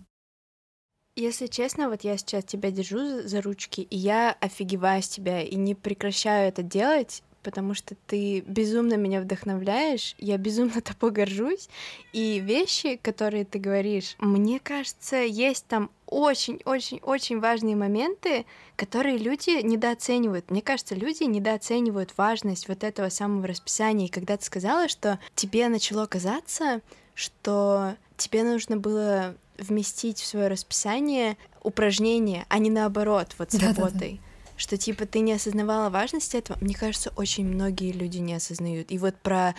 Если 1.14 1.46
честно, 1.46 1.88
вот 1.88 2.02
я 2.02 2.16
сейчас 2.16 2.44
тебя 2.44 2.70
держу 2.70 3.22
за 3.22 3.42
ручки, 3.42 3.82
и 3.82 3.96
я 3.96 4.32
офигеваю 4.40 5.02
с 5.02 5.08
тебя, 5.08 5.42
и 5.42 5.54
не 5.56 5.74
прекращаю 5.74 6.48
это 6.48 6.62
делать, 6.62 7.22
потому 7.42 7.74
что 7.74 7.94
ты 8.06 8.40
безумно 8.40 8.94
меня 8.94 9.20
вдохновляешь, 9.20 10.14
я 10.18 10.36
безумно 10.38 10.80
тобой 10.82 11.10
горжусь, 11.10 11.68
и 12.12 12.40
вещи, 12.40 12.98
которые 13.02 13.44
ты 13.44 13.58
говоришь, 13.58 14.16
мне 14.18 14.60
кажется, 14.60 15.16
есть 15.16 15.66
там 15.66 15.90
очень-очень-очень 16.10 17.40
важные 17.40 17.76
моменты, 17.76 18.44
которые 18.76 19.16
люди 19.16 19.62
недооценивают. 19.62 20.50
Мне 20.50 20.60
кажется, 20.60 20.94
люди 20.94 21.22
недооценивают 21.22 22.12
важность 22.16 22.68
вот 22.68 22.84
этого 22.84 23.08
самого 23.08 23.46
расписания. 23.46 24.06
И 24.06 24.10
когда 24.10 24.36
ты 24.36 24.44
сказала, 24.44 24.88
что 24.88 25.18
тебе 25.34 25.68
начало 25.68 26.06
казаться, 26.06 26.80
что 27.14 27.94
тебе 28.16 28.42
нужно 28.42 28.76
было 28.76 29.36
вместить 29.58 30.18
в 30.18 30.26
свое 30.26 30.48
расписание 30.48 31.36
упражнения, 31.62 32.46
а 32.48 32.58
не 32.58 32.70
наоборот, 32.70 33.34
вот 33.38 33.52
с 33.52 33.56
да, 33.56 33.68
работой. 33.68 34.12
Да, 34.12 34.16
да 34.16 34.22
что 34.60 34.76
типа 34.76 35.06
ты 35.06 35.20
не 35.20 35.32
осознавала 35.32 35.88
важность 35.88 36.34
этого, 36.34 36.58
мне 36.60 36.74
кажется, 36.74 37.10
очень 37.16 37.46
многие 37.46 37.92
люди 37.92 38.18
не 38.18 38.34
осознают. 38.34 38.92
И 38.92 38.98
вот 38.98 39.16
про 39.16 39.54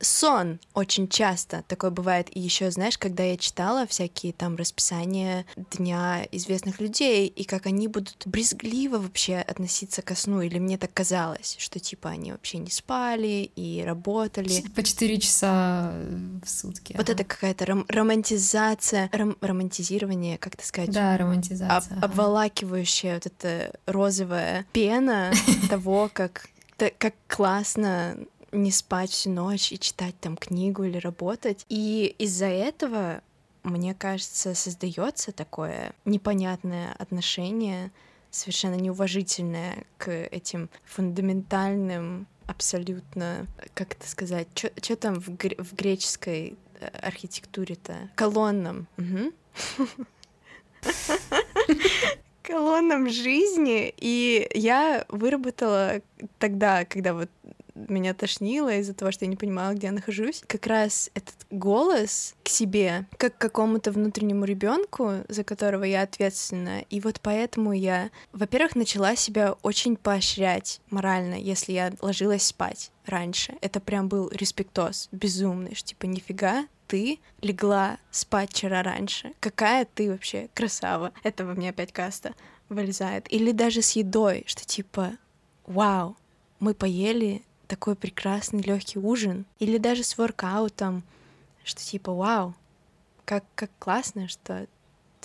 сон 0.00 0.58
очень 0.74 1.08
часто 1.08 1.64
такое 1.68 1.90
бывает. 1.90 2.28
И 2.34 2.40
еще, 2.40 2.70
знаешь, 2.70 2.98
когда 2.98 3.22
я 3.22 3.36
читала 3.36 3.86
всякие 3.86 4.32
там 4.32 4.56
расписания 4.56 5.46
дня 5.56 6.26
известных 6.32 6.80
людей, 6.80 7.26
и 7.26 7.44
как 7.44 7.66
они 7.66 7.88
будут 7.88 8.22
брезгливо 8.26 8.98
вообще 8.98 9.36
относиться 9.36 10.02
ко 10.02 10.14
сну, 10.14 10.40
или 10.42 10.58
мне 10.58 10.78
так 10.78 10.92
казалось, 10.92 11.56
что 11.58 11.78
типа 11.78 12.10
они 12.10 12.32
вообще 12.32 12.58
не 12.58 12.70
спали 12.70 13.50
и 13.56 13.82
работали. 13.82 14.62
По 14.74 14.82
4 14.82 15.18
часа 15.18 15.92
в 16.42 16.48
сутки. 16.48 16.94
Вот 16.96 17.08
ага. 17.08 17.12
это 17.12 17.24
какая-то 17.24 17.64
ром- 17.64 17.86
романтизация, 17.88 19.08
ром- 19.12 19.36
романтизирование, 19.40 20.38
как 20.38 20.56
то 20.56 20.66
сказать? 20.66 20.90
Да, 20.90 21.16
романтизация. 21.16 21.96
Об-. 21.98 22.04
Обволакивающая 22.04 23.14
вот 23.14 23.26
эта 23.26 23.72
розовая 23.86 24.66
пена 24.72 25.32
того, 25.68 26.10
как 26.12 26.48
как 26.98 27.14
классно 27.28 28.16
не 28.52 28.70
спать 28.70 29.10
всю 29.10 29.30
ночь 29.30 29.72
и 29.72 29.78
читать 29.78 30.18
там 30.20 30.36
книгу 30.36 30.84
или 30.84 30.98
работать. 30.98 31.64
И 31.68 32.14
из-за 32.18 32.46
этого, 32.46 33.22
мне 33.62 33.94
кажется, 33.94 34.54
создается 34.54 35.32
такое 35.32 35.92
непонятное 36.04 36.94
отношение, 36.98 37.90
совершенно 38.30 38.76
неуважительное 38.76 39.84
к 39.98 40.10
этим 40.10 40.70
фундаментальным 40.84 42.26
абсолютно, 42.46 43.46
как 43.74 43.94
это 43.94 44.08
сказать, 44.08 44.48
что 44.82 44.96
там 44.96 45.20
в, 45.20 45.28
гре- 45.30 45.62
в 45.62 45.74
греческой 45.74 46.56
э, 46.80 46.86
архитектуре-то? 47.00 48.10
Колоннам. 48.16 48.88
колоннам 52.42 53.08
жизни, 53.08 53.94
и 53.96 54.48
я 54.54 55.04
выработала 55.08 56.02
тогда, 56.38 56.84
когда 56.84 57.14
вот 57.14 57.30
меня 57.74 58.14
тошнило 58.14 58.74
из-за 58.76 58.94
того, 58.94 59.12
что 59.12 59.24
я 59.24 59.30
не 59.30 59.36
понимала, 59.36 59.72
где 59.72 59.88
я 59.88 59.92
нахожусь. 59.92 60.42
Как 60.46 60.66
раз 60.66 61.10
этот 61.14 61.34
голос 61.50 62.34
к 62.42 62.48
себе, 62.48 63.06
как 63.16 63.36
к 63.36 63.40
какому-то 63.40 63.92
внутреннему 63.92 64.44
ребенку, 64.44 65.24
за 65.28 65.44
которого 65.44 65.84
я 65.84 66.02
ответственна. 66.02 66.80
И 66.90 67.00
вот 67.00 67.20
поэтому 67.20 67.72
я, 67.72 68.10
во-первых, 68.32 68.76
начала 68.76 69.16
себя 69.16 69.54
очень 69.62 69.96
поощрять 69.96 70.80
морально, 70.90 71.34
если 71.34 71.72
я 71.72 71.92
ложилась 72.00 72.44
спать 72.44 72.90
раньше. 73.06 73.54
Это 73.60 73.80
прям 73.80 74.08
был 74.08 74.28
респектоз 74.30 75.08
безумный, 75.12 75.74
что 75.74 75.88
типа 75.88 76.06
нифига, 76.06 76.66
ты 76.86 77.20
легла 77.40 77.98
спать 78.10 78.50
вчера 78.50 78.82
раньше. 78.82 79.32
Какая 79.38 79.84
ты 79.84 80.10
вообще 80.10 80.48
красава. 80.54 81.12
Это 81.22 81.46
во 81.46 81.54
мне 81.54 81.70
опять 81.70 81.92
каста 81.92 82.34
вылезает. 82.68 83.32
Или 83.32 83.52
даже 83.52 83.82
с 83.82 83.92
едой, 83.92 84.44
что 84.46 84.64
типа, 84.64 85.12
вау, 85.66 86.16
мы 86.58 86.74
поели 86.74 87.42
такой 87.70 87.94
прекрасный 87.94 88.60
легкий 88.62 88.98
ужин. 88.98 89.46
Или 89.60 89.78
даже 89.78 90.02
с 90.02 90.18
воркаутом, 90.18 91.04
что 91.62 91.80
типа, 91.82 92.12
вау, 92.12 92.54
как, 93.24 93.44
как 93.54 93.70
классно, 93.78 94.28
что 94.28 94.66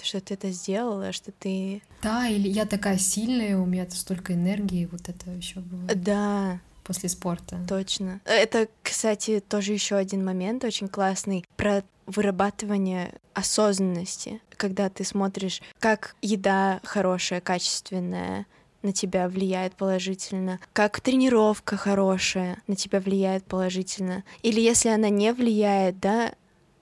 что 0.01 0.19
ты 0.19 0.33
это 0.33 0.51
сделала, 0.51 1.13
что 1.13 1.31
ты... 1.31 1.81
Да, 2.03 2.27
или 2.27 2.49
я 2.49 2.65
такая 2.65 2.97
сильная, 2.97 3.57
у 3.57 3.65
меня 3.65 3.89
столько 3.89 4.33
энергии, 4.33 4.89
вот 4.91 5.07
это 5.07 5.31
еще 5.31 5.61
было. 5.61 5.83
Да, 5.95 6.59
после 6.83 7.07
спорта. 7.07 7.57
Точно. 7.67 8.19
Это, 8.25 8.67
кстати, 8.83 9.39
тоже 9.39 9.71
еще 9.71 9.95
один 9.95 10.23
момент 10.23 10.65
очень 10.65 10.89
классный 10.89 11.45
про 11.55 11.81
вырабатывание 12.07 13.13
осознанности, 13.33 14.41
когда 14.57 14.89
ты 14.89 15.05
смотришь, 15.05 15.61
как 15.79 16.15
еда 16.21 16.81
хорошая, 16.83 17.39
качественная, 17.39 18.45
на 18.85 18.93
тебя 18.93 19.27
влияет 19.27 19.75
положительно, 19.75 20.59
как 20.71 21.01
тренировка 21.01 21.75
хорошая 21.75 22.61
на 22.67 22.75
тебя 22.75 22.99
влияет 22.99 23.43
положительно. 23.43 24.23
Или 24.43 24.61
если 24.61 24.89
она 24.89 25.09
не 25.09 25.33
влияет, 25.33 25.99
да, 25.99 26.33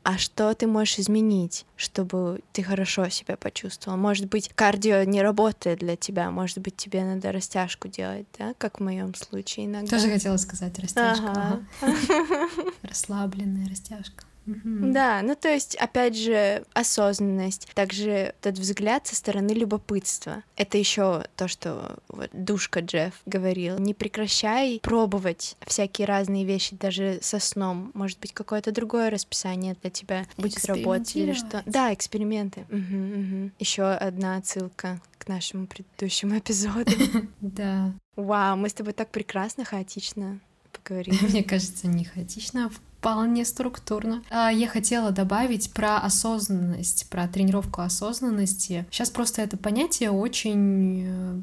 а 0.04 0.18
что 0.18 0.54
ты 0.54 0.68
можешь 0.68 1.00
изменить, 1.00 1.66
чтобы 1.78 2.42
ты 2.52 2.62
хорошо 2.62 3.08
себя 3.08 3.38
почувствовал? 3.38 3.98
Может 3.98 4.28
быть, 4.28 4.50
кардио 4.54 5.04
не 5.04 5.22
работает 5.22 5.80
для 5.80 5.96
тебя, 5.96 6.30
может 6.30 6.58
быть, 6.58 6.76
тебе 6.76 7.06
надо 7.06 7.32
растяжку 7.32 7.88
делать, 7.88 8.28
да, 8.38 8.54
как 8.58 8.80
в 8.80 8.84
моем 8.84 9.16
случае 9.16 9.66
иногда. 9.68 9.90
Тоже 9.90 10.12
хотела 10.12 10.36
сказать 10.38 10.78
растяжку. 10.78 11.26
Ага. 11.28 11.66
Ага. 11.82 12.48
Расслабленная 12.84 13.70
растяжка. 13.70 14.26
Да, 14.46 15.22
ну 15.24 15.36
то 15.36 15.50
есть, 15.50 15.76
опять 15.76 16.18
же, 16.18 16.66
осознанность, 16.74 17.68
также 17.74 18.10
этот 18.10 18.58
взгляд 18.58 19.08
со 19.08 19.16
стороны 19.16 19.52
любопытства. 19.52 20.44
Это 20.56 20.78
еще 20.78 21.26
то, 21.36 21.48
что 21.48 21.98
вот 22.10 22.30
душка 22.34 22.82
Джефф 22.82 23.14
говорил. 23.26 23.78
Не 23.80 23.94
прекращай 23.94 24.80
пробовать 24.82 25.58
всякие 25.66 26.08
разные 26.08 26.46
вещи, 26.46 26.76
даже 26.76 27.20
со 27.22 27.40
сном. 27.40 27.92
Может 27.94 28.20
быть, 28.20 28.34
какое-то 28.34 28.72
другое 28.72 29.10
расписание 29.10 29.76
для 29.82 29.90
тебя 29.90 30.26
будет 30.38 30.64
работать 30.66 31.16
или 31.16 31.34
что. 31.34 31.64
Да, 31.66 31.94
эксперименты. 31.94 32.66
Угу, 32.70 32.78
угу. 32.78 33.52
Еще 33.60 33.84
одна 33.84 34.38
отсылка 34.38 35.02
к 35.18 35.28
нашему 35.28 35.68
предыдущему 35.68 36.38
эпизоду. 36.38 36.92
Да. 37.42 37.94
Вау, 38.16 38.58
мы 38.58 38.70
с 38.70 38.74
тобой 38.74 38.94
так 38.94 39.10
прекрасно, 39.10 39.66
хаотично 39.66 40.40
поговорили. 40.72 41.18
Мне 41.22 41.44
кажется, 41.44 41.88
не 41.88 42.06
хаотично, 42.06 42.66
а 42.66 42.70
вполне 43.04 43.44
структурно. 43.44 44.24
А, 44.30 44.50
я 44.50 44.66
хотела 44.66 45.12
добавить 45.12 45.74
про 45.74 45.98
осознанность, 45.98 47.10
про 47.10 47.28
тренировку 47.28 47.82
осознанности. 47.82 48.86
Сейчас 48.92 49.10
просто 49.10 49.42
это 49.42 49.58
понятие 49.58 50.10
очень 50.10 51.04
э, 51.06 51.42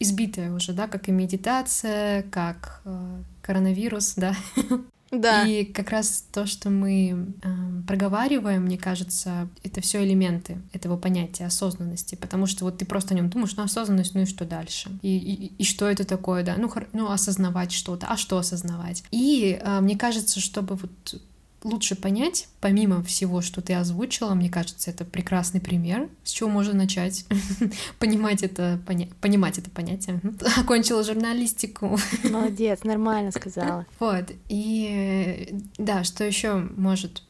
избитое 0.00 0.52
уже, 0.52 0.72
да, 0.72 0.88
как 0.88 1.08
и 1.08 1.12
медитация, 1.12 2.24
как 2.24 2.80
э, 2.84 3.22
коронавирус, 3.40 4.14
да. 4.16 4.34
Да. 5.10 5.46
И 5.46 5.64
как 5.64 5.90
раз 5.90 6.24
то, 6.32 6.46
что 6.46 6.68
мы 6.68 7.32
э, 7.42 7.48
проговариваем, 7.86 8.62
мне 8.64 8.76
кажется, 8.76 9.48
это 9.62 9.80
все 9.80 10.04
элементы 10.04 10.58
этого 10.72 10.96
понятия 10.96 11.46
осознанности, 11.46 12.16
потому 12.16 12.46
что 12.46 12.64
вот 12.64 12.78
ты 12.78 12.84
просто 12.84 13.14
о 13.14 13.16
нем 13.16 13.30
думаешь, 13.30 13.54
ну 13.56 13.62
осознанность, 13.62 14.14
ну 14.14 14.22
и 14.22 14.26
что 14.26 14.44
дальше? 14.44 14.90
И, 15.02 15.16
и, 15.16 15.46
и 15.58 15.64
что 15.64 15.88
это 15.88 16.04
такое, 16.04 16.42
да? 16.42 16.56
Ну, 16.58 16.72
ну 16.92 17.10
осознавать 17.10 17.72
что-то, 17.72 18.06
а 18.08 18.16
что 18.16 18.38
осознавать? 18.38 19.04
И 19.10 19.58
э, 19.60 19.80
мне 19.80 19.96
кажется, 19.96 20.40
чтобы 20.40 20.74
вот 20.74 21.20
лучше 21.66 21.96
понять, 21.96 22.48
помимо 22.60 23.02
всего, 23.02 23.40
что 23.42 23.60
ты 23.60 23.74
озвучила, 23.74 24.34
мне 24.34 24.48
кажется, 24.48 24.90
это 24.90 25.04
прекрасный 25.04 25.60
пример, 25.60 26.08
с 26.24 26.30
чего 26.30 26.48
можно 26.48 26.74
начать 26.74 27.26
понимать 27.98 28.42
это, 28.42 28.80
поня... 28.86 29.08
понимать 29.20 29.58
это 29.58 29.70
понятие. 29.70 30.20
Окончила 30.56 31.02
журналистику. 31.02 31.98
Молодец, 32.24 32.84
нормально 32.84 33.32
сказала. 33.32 33.86
Вот, 33.98 34.32
и 34.48 35.54
да, 35.78 36.04
что 36.04 36.24
еще 36.24 36.54
может 36.54 37.22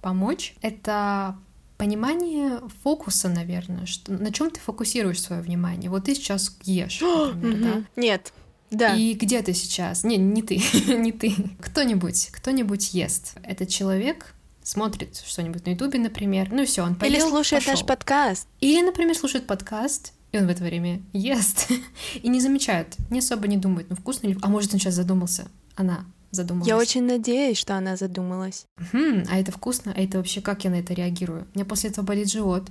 помочь, 0.00 0.54
это 0.62 1.36
понимание 1.78 2.60
фокуса, 2.82 3.28
наверное, 3.28 3.86
что 3.86 4.12
на 4.12 4.32
чем 4.32 4.50
ты 4.50 4.60
фокусируешь 4.60 5.20
свое 5.20 5.42
внимание. 5.42 5.90
Вот 5.90 6.04
ты 6.04 6.14
сейчас 6.14 6.56
ешь, 6.64 7.00
например, 7.34 7.84
да? 7.94 8.00
Нет, 8.00 8.32
да. 8.70 8.94
И 8.94 9.14
где 9.14 9.42
ты 9.42 9.54
сейчас? 9.54 10.04
Не, 10.04 10.16
не 10.16 10.42
ты, 10.42 10.56
не 10.86 11.12
ты. 11.12 11.34
Кто-нибудь, 11.60 12.28
кто-нибудь 12.32 12.94
ест. 12.94 13.34
Этот 13.42 13.68
человек 13.68 14.34
смотрит 14.62 15.22
что-нибудь 15.24 15.64
на 15.66 15.70
Ютубе, 15.70 15.98
например. 15.98 16.48
Ну 16.50 16.64
все, 16.66 16.82
он 16.82 16.96
поел, 16.96 17.12
Или 17.12 17.20
слушает 17.20 17.62
пошел. 17.62 17.78
наш 17.78 17.86
подкаст. 17.86 18.48
Или, 18.60 18.84
например, 18.84 19.16
слушает 19.16 19.46
подкаст, 19.46 20.12
и 20.32 20.38
он 20.38 20.46
в 20.46 20.50
это 20.50 20.64
время 20.64 21.00
ест. 21.12 21.68
и 22.14 22.28
не 22.28 22.40
замечает, 22.40 22.96
не 23.10 23.20
особо 23.20 23.46
не 23.46 23.56
думает, 23.56 23.88
ну 23.88 23.96
вкусно 23.96 24.28
ли... 24.28 24.36
А 24.42 24.48
может, 24.48 24.74
он 24.74 24.80
сейчас 24.80 24.94
задумался? 24.94 25.48
Она 25.76 26.04
задумалась. 26.32 26.68
Я 26.68 26.76
очень 26.76 27.04
надеюсь, 27.04 27.58
что 27.58 27.76
она 27.76 27.96
задумалась. 27.96 28.66
Хм, 28.92 29.24
а 29.28 29.38
это 29.38 29.52
вкусно? 29.52 29.92
А 29.96 30.00
это 30.00 30.18
вообще 30.18 30.40
как 30.40 30.64
я 30.64 30.70
на 30.70 30.76
это 30.76 30.94
реагирую? 30.94 31.46
У 31.54 31.58
меня 31.58 31.64
после 31.64 31.90
этого 31.90 32.04
болит 32.04 32.30
живот. 32.30 32.68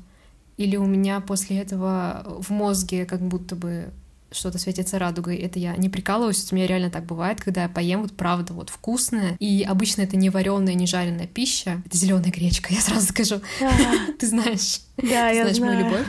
Или 0.58 0.78
у 0.78 0.86
меня 0.86 1.20
после 1.20 1.60
этого 1.60 2.38
в 2.40 2.50
мозге 2.50 3.06
как 3.06 3.22
будто 3.22 3.56
бы 3.56 3.92
что-то 4.36 4.58
светится 4.58 5.00
радугой. 5.00 5.38
Это 5.38 5.60
я 5.60 5.76
не 5.76 5.90
прикалываюсь, 5.90 6.52
у 6.52 6.56
меня 6.56 6.68
реально 6.68 6.90
так 6.90 7.06
бывает, 7.06 7.42
когда 7.42 7.64
я 7.64 7.70
поем 7.70 8.02
вот 8.02 8.14
правда 8.14 8.54
вот 8.54 8.70
вкусное. 8.70 9.36
И 9.40 9.64
обычно 9.64 10.02
это 10.02 10.18
не 10.18 10.30
вареная, 10.30 10.74
не 10.74 10.88
жареная 10.88 11.28
пища. 11.28 11.82
Это 11.86 11.98
зеленая 11.98 12.32
гречка, 12.32 12.74
я 12.74 12.82
сразу 12.82 13.08
скажу. 13.08 13.42
Ты 14.20 14.28
знаешь. 14.28 14.82
Да, 14.98 15.30
я 15.30 15.44
знаешь 15.44 15.60
мою 15.60 15.80
любовь. 15.86 16.06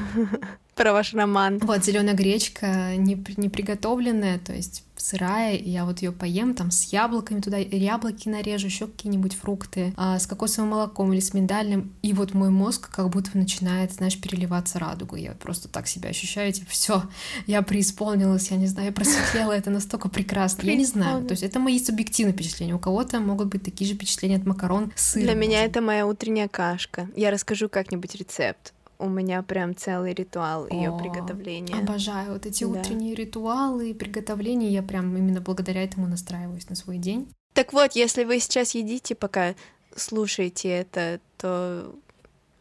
Про 0.77 0.93
ваш 0.93 1.15
роман. 1.15 1.59
Вот 1.63 1.83
зеленая 1.87 2.15
гречка 2.15 2.97
не, 2.97 3.17
не 3.39 3.49
приготовленная, 3.49 4.39
то 4.39 4.53
есть 4.53 4.85
сырая, 4.95 5.57
и 5.57 5.71
я 5.71 5.87
вот 5.87 6.03
ее 6.03 6.13
поем 6.13 6.55
там 6.55 6.71
с 6.71 6.93
яблоками 6.93 7.41
туда, 7.41 7.57
яблоки 7.57 8.29
нарежу, 8.29 8.67
еще 8.67 8.87
какие-нибудь 8.87 9.35
фрукты, 9.35 9.95
а, 9.97 10.19
с 10.19 10.27
кокосовым 10.27 10.73
молоком 10.73 11.15
или 11.15 11.21
с 11.21 11.33
миндальным, 11.33 11.95
и 12.03 12.13
вот 12.13 12.35
мой 12.35 12.51
мозг 12.51 12.91
как 12.95 13.09
будто 13.09 13.39
начинает, 13.39 13.93
знаешь, 13.93 14.21
переливаться 14.21 14.79
радугой. 14.79 15.23
Я 15.23 15.33
просто 15.33 15.69
так 15.69 15.87
себя 15.87 16.11
ощущаю, 16.11 16.53
типа, 16.53 16.71
все, 16.71 17.03
я 17.47 17.63
преисполнилась, 17.63 18.51
я 18.51 18.59
не 18.59 18.67
знаю, 18.67 18.89
я 18.89 18.93
просветлела, 18.93 19.53
это 19.53 19.71
настолько 19.71 20.11
прекрасно. 20.11 20.67
Я 20.67 20.77
не 20.77 20.85
знаю, 20.85 21.25
то 21.25 21.33
есть 21.33 21.43
это 21.43 21.59
мои 21.59 21.79
субъективные 21.79 22.35
впечатления. 22.35 22.75
У 22.75 22.79
кого-то 22.79 23.19
могут 23.21 23.49
быть 23.49 23.63
такие 23.63 23.89
же 23.89 23.95
впечатления 23.95 24.37
от 24.37 24.45
макарон 24.45 24.93
с 24.95 25.13
сыром. 25.13 25.27
Для 25.27 25.35
меня 25.35 25.65
это 25.65 25.81
моя 25.81 26.07
утренняя 26.07 26.49
кашка. 26.49 27.09
Я 27.17 27.31
расскажу 27.31 27.71
как-нибудь 27.71 28.15
рецепт 28.15 28.75
у 28.99 29.09
меня 29.09 29.43
прям 29.43 29.77
целый 29.77 30.15
ритуал 30.15 30.69
ее 30.69 30.97
приготовления. 30.99 31.75
Обожаю 31.75 32.33
вот 32.33 32.47
эти 32.47 32.65
да. 32.65 32.71
утренние 32.71 33.15
ритуалы 33.15 33.91
и 33.91 33.95
приготовления. 33.95 34.69
Я 34.69 34.83
прям 34.83 35.17
именно 35.17 35.41
благодаря 35.41 35.83
этому 35.83 36.07
настраиваюсь 36.07 36.69
на 36.69 36.77
свой 36.77 36.99
день. 36.99 37.29
Так 37.53 37.73
вот, 37.73 37.93
если 37.93 38.25
вы 38.25 38.39
сейчас 38.41 38.75
едите, 38.75 39.15
пока 39.15 39.55
слушаете 39.95 40.69
это, 40.69 41.21
то 41.39 41.95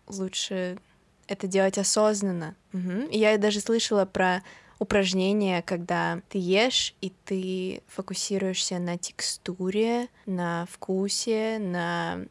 лучше 0.07 0.77
это 1.27 1.47
делать 1.47 1.77
осознанно. 1.77 2.55
Угу. 2.73 3.09
Я 3.11 3.37
даже 3.37 3.59
слышала 3.59 4.05
про 4.05 4.41
упражнения, 4.79 5.61
когда 5.61 6.21
ты 6.29 6.37
ешь, 6.37 6.95
и 7.01 7.11
ты 7.25 7.81
фокусируешься 7.87 8.77
на 8.79 8.97
текстуре, 8.97 10.09
на 10.25 10.65
вкусе, 10.69 11.59
на 11.59 12.25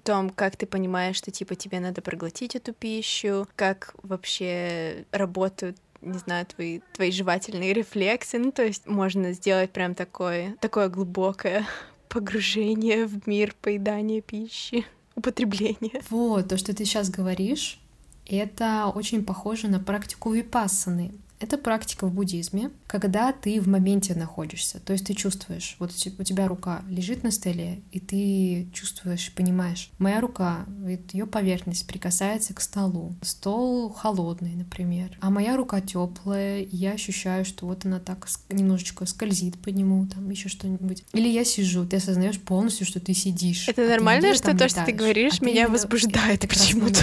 том, 0.00 0.30
как 0.30 0.56
ты 0.56 0.66
понимаешь, 0.66 1.16
что 1.16 1.30
типа 1.30 1.54
тебе 1.54 1.80
надо 1.80 2.02
проглотить 2.02 2.56
эту 2.56 2.72
пищу, 2.72 3.46
как 3.56 3.94
вообще 4.02 5.04
работают 5.12 5.76
не 6.02 6.18
знаю, 6.18 6.46
твои, 6.46 6.80
твои 6.94 7.12
жевательные 7.12 7.72
рефлексы. 7.72 8.38
Ну, 8.38 8.50
то 8.50 8.64
есть 8.64 8.86
можно 8.86 9.32
сделать 9.32 9.70
прям 9.70 9.94
такое, 9.94 10.56
такое 10.60 10.88
глубокое 10.88 11.64
погружение 12.08 13.06
в 13.06 13.26
мир 13.26 13.54
поедания 13.62 14.20
пищи, 14.20 14.84
употребления. 15.14 16.02
Вот, 16.10 16.48
то, 16.48 16.58
что 16.58 16.74
ты 16.74 16.84
сейчас 16.84 17.08
говоришь, 17.08 17.80
это 18.26 18.90
очень 18.94 19.24
похоже 19.24 19.68
на 19.68 19.78
практику 19.80 20.32
випассаны. 20.32 21.12
Это 21.42 21.58
практика 21.58 22.06
в 22.06 22.14
буддизме, 22.14 22.70
когда 22.86 23.32
ты 23.32 23.60
в 23.60 23.66
моменте 23.66 24.14
находишься. 24.14 24.78
То 24.78 24.92
есть 24.92 25.06
ты 25.06 25.14
чувствуешь, 25.14 25.74
вот 25.80 25.90
у 25.90 26.22
тебя 26.22 26.46
рука 26.46 26.82
лежит 26.88 27.24
на 27.24 27.32
столе, 27.32 27.80
и 27.90 27.98
ты 27.98 28.68
чувствуешь, 28.72 29.32
понимаешь, 29.34 29.90
моя 29.98 30.20
рука, 30.20 30.64
ее 31.12 31.26
поверхность 31.26 31.88
прикасается 31.88 32.54
к 32.54 32.60
столу. 32.60 33.16
Стол 33.22 33.90
холодный, 33.90 34.54
например, 34.54 35.18
а 35.20 35.30
моя 35.30 35.56
рука 35.56 35.80
теплая, 35.80 36.60
и 36.60 36.76
я 36.76 36.92
ощущаю, 36.92 37.44
что 37.44 37.66
вот 37.66 37.84
она 37.86 37.98
так 37.98 38.28
немножечко 38.48 39.04
скользит 39.04 39.58
по 39.58 39.70
нему, 39.70 40.06
там 40.06 40.30
еще 40.30 40.48
что-нибудь. 40.48 41.02
Или 41.12 41.26
я 41.26 41.44
сижу, 41.44 41.84
ты 41.84 41.96
осознаешь 41.96 42.38
полностью, 42.38 42.86
что 42.86 43.00
ты 43.00 43.14
сидишь. 43.14 43.68
Это 43.68 43.84
а 43.84 43.88
нормально, 43.88 44.32
что 44.34 44.56
то, 44.56 44.68
что 44.68 44.84
ты 44.84 44.92
говоришь, 44.92 45.40
а 45.40 45.44
меня 45.44 45.66
возбуждает 45.66 46.42
почему-то. 46.42 47.00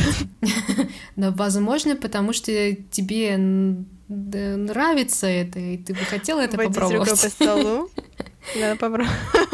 Но 1.17 1.31
возможно, 1.33 1.97
потому 1.97 2.31
что 2.31 2.73
тебе 2.89 3.35
нравится 4.09 5.27
это, 5.27 5.59
и 5.59 5.77
ты 5.77 5.93
бы 5.93 5.99
хотела 5.99 6.41
это 6.41 6.57
Водить 6.57 6.73
попробовать. 6.73 7.09
рукой 7.09 7.23
по 7.23 7.29
столу. 7.29 7.89
Надо 8.59 8.75
попробовать. 8.75 9.11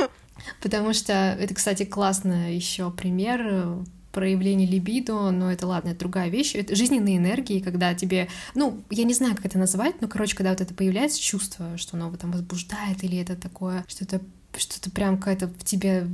Потому 0.62 0.94
что 0.94 1.14
это, 1.14 1.54
кстати, 1.54 1.84
классно 1.84 2.54
еще 2.54 2.90
пример 2.92 3.42
э, 3.44 3.84
проявления 4.12 4.66
либидо, 4.66 5.30
но 5.32 5.52
это 5.52 5.68
ладно, 5.68 5.90
это 5.90 6.00
другая 6.00 6.30
вещь. 6.30 6.56
Это 6.56 6.76
жизненные 6.76 7.18
энергии, 7.18 7.60
когда 7.60 7.94
тебе, 7.94 8.30
ну, 8.54 8.82
я 8.90 9.04
не 9.04 9.14
знаю, 9.14 9.36
как 9.36 9.46
это 9.46 9.58
называть, 9.58 10.02
но, 10.02 10.08
короче, 10.08 10.36
когда 10.36 10.52
вот 10.52 10.62
это 10.62 10.74
появляется 10.74 11.22
чувство, 11.22 11.78
что 11.78 11.98
оно 11.98 12.16
там 12.16 12.32
возбуждает, 12.32 13.04
или 13.04 13.18
это 13.18 13.36
такое, 13.36 13.84
что-то, 13.88 14.22
что-то 14.56 14.90
прям 14.90 15.18
какое-то 15.18 15.48
в 15.48 15.64
тебе 15.66 16.08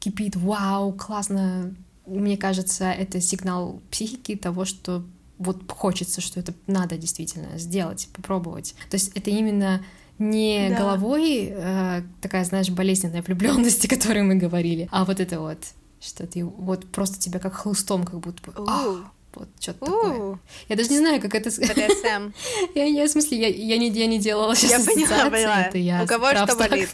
кипит, 0.00 0.34
вау, 0.34 0.92
классно. 0.92 1.74
Мне 2.06 2.36
кажется, 2.36 2.90
это 2.90 3.20
сигнал 3.20 3.80
психики 3.90 4.34
того, 4.34 4.64
что 4.64 5.04
вот 5.38 5.70
хочется, 5.70 6.20
что 6.20 6.40
это 6.40 6.54
надо 6.66 6.96
действительно 6.96 7.58
сделать, 7.58 8.08
попробовать. 8.14 8.74
То 8.90 8.94
есть 8.94 9.12
это 9.16 9.30
именно 9.30 9.84
не 10.18 10.68
да. 10.70 10.78
головой 10.78 11.48
э, 11.50 12.02
такая, 12.20 12.44
знаешь, 12.44 12.70
болезненная 12.70 13.22
влюбленность, 13.22 13.84
о 13.84 13.88
которой 13.88 14.22
мы 14.22 14.36
говорили, 14.36 14.88
а 14.92 15.04
вот 15.04 15.20
это 15.20 15.40
вот, 15.40 15.58
что 16.00 16.26
ты 16.26 16.44
вот 16.44 16.86
просто 16.90 17.18
тебя 17.18 17.38
как 17.38 17.54
хлыстом 17.54 18.04
как 18.04 18.20
будто 18.20 18.50
бы... 18.50 18.64
А, 18.68 19.10
вот 19.34 19.48
что-то 19.58 19.86
такое. 19.86 20.38
Я 20.68 20.76
даже 20.76 20.90
не 20.90 20.98
знаю, 20.98 21.20
как 21.20 21.34
это... 21.34 21.50
БДСМ. 21.50 22.32
я, 22.74 22.84
я, 22.84 23.06
в 23.06 23.10
смысле, 23.10 23.40
я, 23.40 23.48
я, 23.48 23.78
не, 23.78 23.88
я 23.88 24.06
не 24.06 24.18
делала 24.18 24.54
сейчас 24.54 24.86
Я 24.86 24.92
поняла, 24.92 25.30
поняла. 25.30 25.62
Это 25.62 25.78
я 25.78 26.02
У 26.02 26.06
кого 26.06 26.30
что 26.30 26.54
болит? 26.56 26.90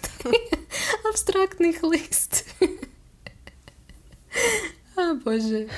Абстрактный 1.11 1.73
хлыст. 1.75 2.45
О, 4.97 5.15
боже. 5.25 5.69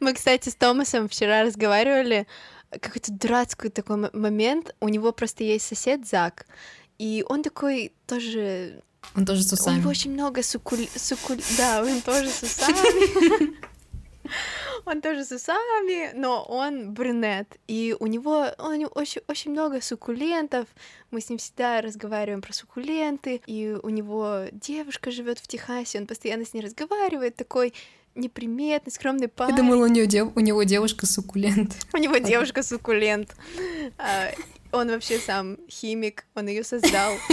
Мы, 0.00 0.14
кстати, 0.14 0.48
с 0.48 0.54
Томасом 0.54 1.08
вчера 1.08 1.42
разговаривали, 1.42 2.26
какой-то 2.70 3.12
дурацкий 3.12 3.68
такой 3.68 4.10
момент. 4.12 4.74
У 4.80 4.88
него 4.88 5.12
просто 5.12 5.44
есть 5.44 5.66
сосед 5.66 6.06
Зак, 6.06 6.46
и 6.98 7.24
он 7.28 7.42
такой 7.42 7.92
тоже... 8.06 8.82
Он 9.14 9.26
тоже 9.26 9.42
с 9.42 9.52
усами. 9.52 9.76
У 9.76 9.78
него 9.80 9.90
очень 9.90 10.12
много 10.12 10.42
сукуль... 10.42 10.88
сукуль... 10.96 11.40
Да, 11.58 11.82
он 11.82 12.00
тоже 12.00 12.30
с 12.30 12.42
усами. 12.42 13.54
Он 14.86 15.00
тоже 15.00 15.24
с 15.24 15.32
усами, 15.32 16.12
но 16.14 16.42
он 16.42 16.92
брюнет. 16.92 17.56
И 17.66 17.96
у 17.98 18.06
него, 18.06 18.48
него 18.58 18.90
очень, 18.94 19.22
очень 19.28 19.50
много 19.52 19.80
суккулентов. 19.80 20.66
Мы 21.10 21.20
с 21.20 21.30
ним 21.30 21.38
всегда 21.38 21.80
разговариваем 21.80 22.42
про 22.42 22.52
суккуленты. 22.52 23.40
И 23.46 23.76
у 23.82 23.88
него 23.88 24.44
девушка 24.52 25.10
живет 25.10 25.38
в 25.38 25.46
Техасе, 25.46 25.98
он 25.98 26.06
постоянно 26.06 26.44
с 26.44 26.52
ней 26.52 26.60
разговаривает, 26.60 27.36
такой 27.36 27.72
неприметный, 28.14 28.92
скромный 28.92 29.28
парень. 29.28 29.50
Я 29.50 29.56
думала, 29.56 29.84
у 29.84 29.88
него, 29.88 30.06
дев... 30.06 30.28
у 30.34 30.40
него 30.40 30.62
девушка 30.62 31.06
суккулент. 31.06 31.76
У 31.92 31.96
него 31.96 32.18
девушка 32.18 32.62
суккулент. 32.62 33.34
А, 33.98 34.30
он 34.72 34.88
вообще 34.88 35.18
сам 35.18 35.56
химик, 35.68 36.26
он 36.34 36.48
ее 36.48 36.64
создал. 36.64 37.14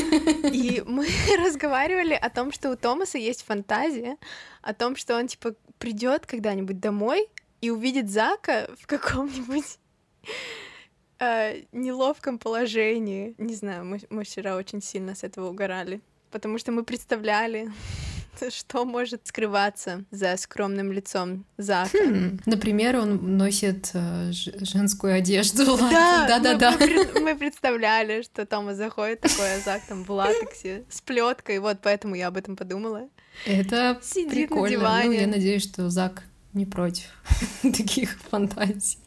И 0.51 0.83
мы 0.85 1.07
разговаривали 1.45 2.13
о 2.13 2.29
том, 2.29 2.51
что 2.51 2.71
у 2.71 2.75
Томаса 2.75 3.17
есть 3.17 3.43
фантазия, 3.43 4.17
о 4.61 4.73
том, 4.73 4.95
что 4.95 5.17
он 5.17 5.27
типа 5.27 5.55
придет 5.77 6.25
когда-нибудь 6.25 6.79
домой 6.79 7.27
и 7.61 7.69
увидит 7.69 8.09
Зака 8.09 8.67
в 8.79 8.87
каком-нибудь 8.87 9.77
э, 11.19 11.61
неловком 11.71 12.37
положении. 12.37 13.35
Не 13.37 13.55
знаю, 13.55 13.85
мы, 13.85 13.99
мы 14.09 14.23
вчера 14.23 14.55
очень 14.55 14.81
сильно 14.81 15.15
с 15.15 15.23
этого 15.23 15.49
угорали, 15.49 16.01
потому 16.31 16.57
что 16.57 16.71
мы 16.71 16.83
представляли, 16.83 17.71
что 18.49 18.85
может 18.85 19.27
скрываться 19.27 20.03
за 20.11 20.35
скромным 20.37 20.91
лицом 20.91 21.45
Зака. 21.57 21.89
Хм, 21.97 22.39
например, 22.45 22.97
он 22.97 23.37
носит 23.37 23.91
э, 23.93 24.31
женскую 24.31 25.15
одежду. 25.15 25.77
Да, 25.77 26.25
да, 26.27 26.39
да, 26.39 26.55
да. 26.55 26.77
Мы, 26.79 27.19
мы 27.21 27.35
представляли, 27.35 28.21
что 28.21 28.45
Тома 28.45 28.75
заходит 28.75 29.21
такой, 29.21 29.55
а 29.55 29.59
Зак 29.59 29.81
там 29.87 30.03
в 30.03 30.09
латексе 30.11 30.83
с 30.89 31.01
плеткой, 31.01 31.59
вот 31.59 31.79
поэтому 31.81 32.15
я 32.15 32.27
об 32.27 32.37
этом 32.37 32.55
подумала. 32.55 33.07
Это 33.45 33.99
Сидит 34.01 34.49
прикольно. 34.49 34.63
На 34.63 34.69
диване. 34.69 35.05
Ну, 35.07 35.11
я 35.13 35.27
надеюсь, 35.27 35.63
что 35.63 35.89
Зак 35.89 36.23
не 36.53 36.65
против 36.65 37.05
таких 37.61 38.17
фантазий. 38.29 38.97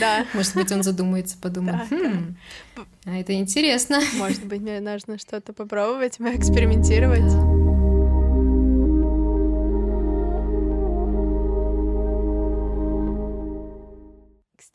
Да. 0.00 0.26
Может 0.34 0.54
быть, 0.54 0.72
он 0.72 0.82
задумается, 0.82 1.36
подумает. 1.40 1.88
Да, 1.90 1.96
хм, 1.96 2.36
да. 2.76 2.82
А 3.04 3.16
это 3.16 3.34
интересно. 3.34 4.00
Может 4.14 4.44
быть, 4.44 4.60
мне 4.60 4.80
нужно 4.80 5.18
что-то 5.18 5.52
попробовать, 5.52 6.18
экспериментировать. 6.18 7.22
Да. 7.22 7.65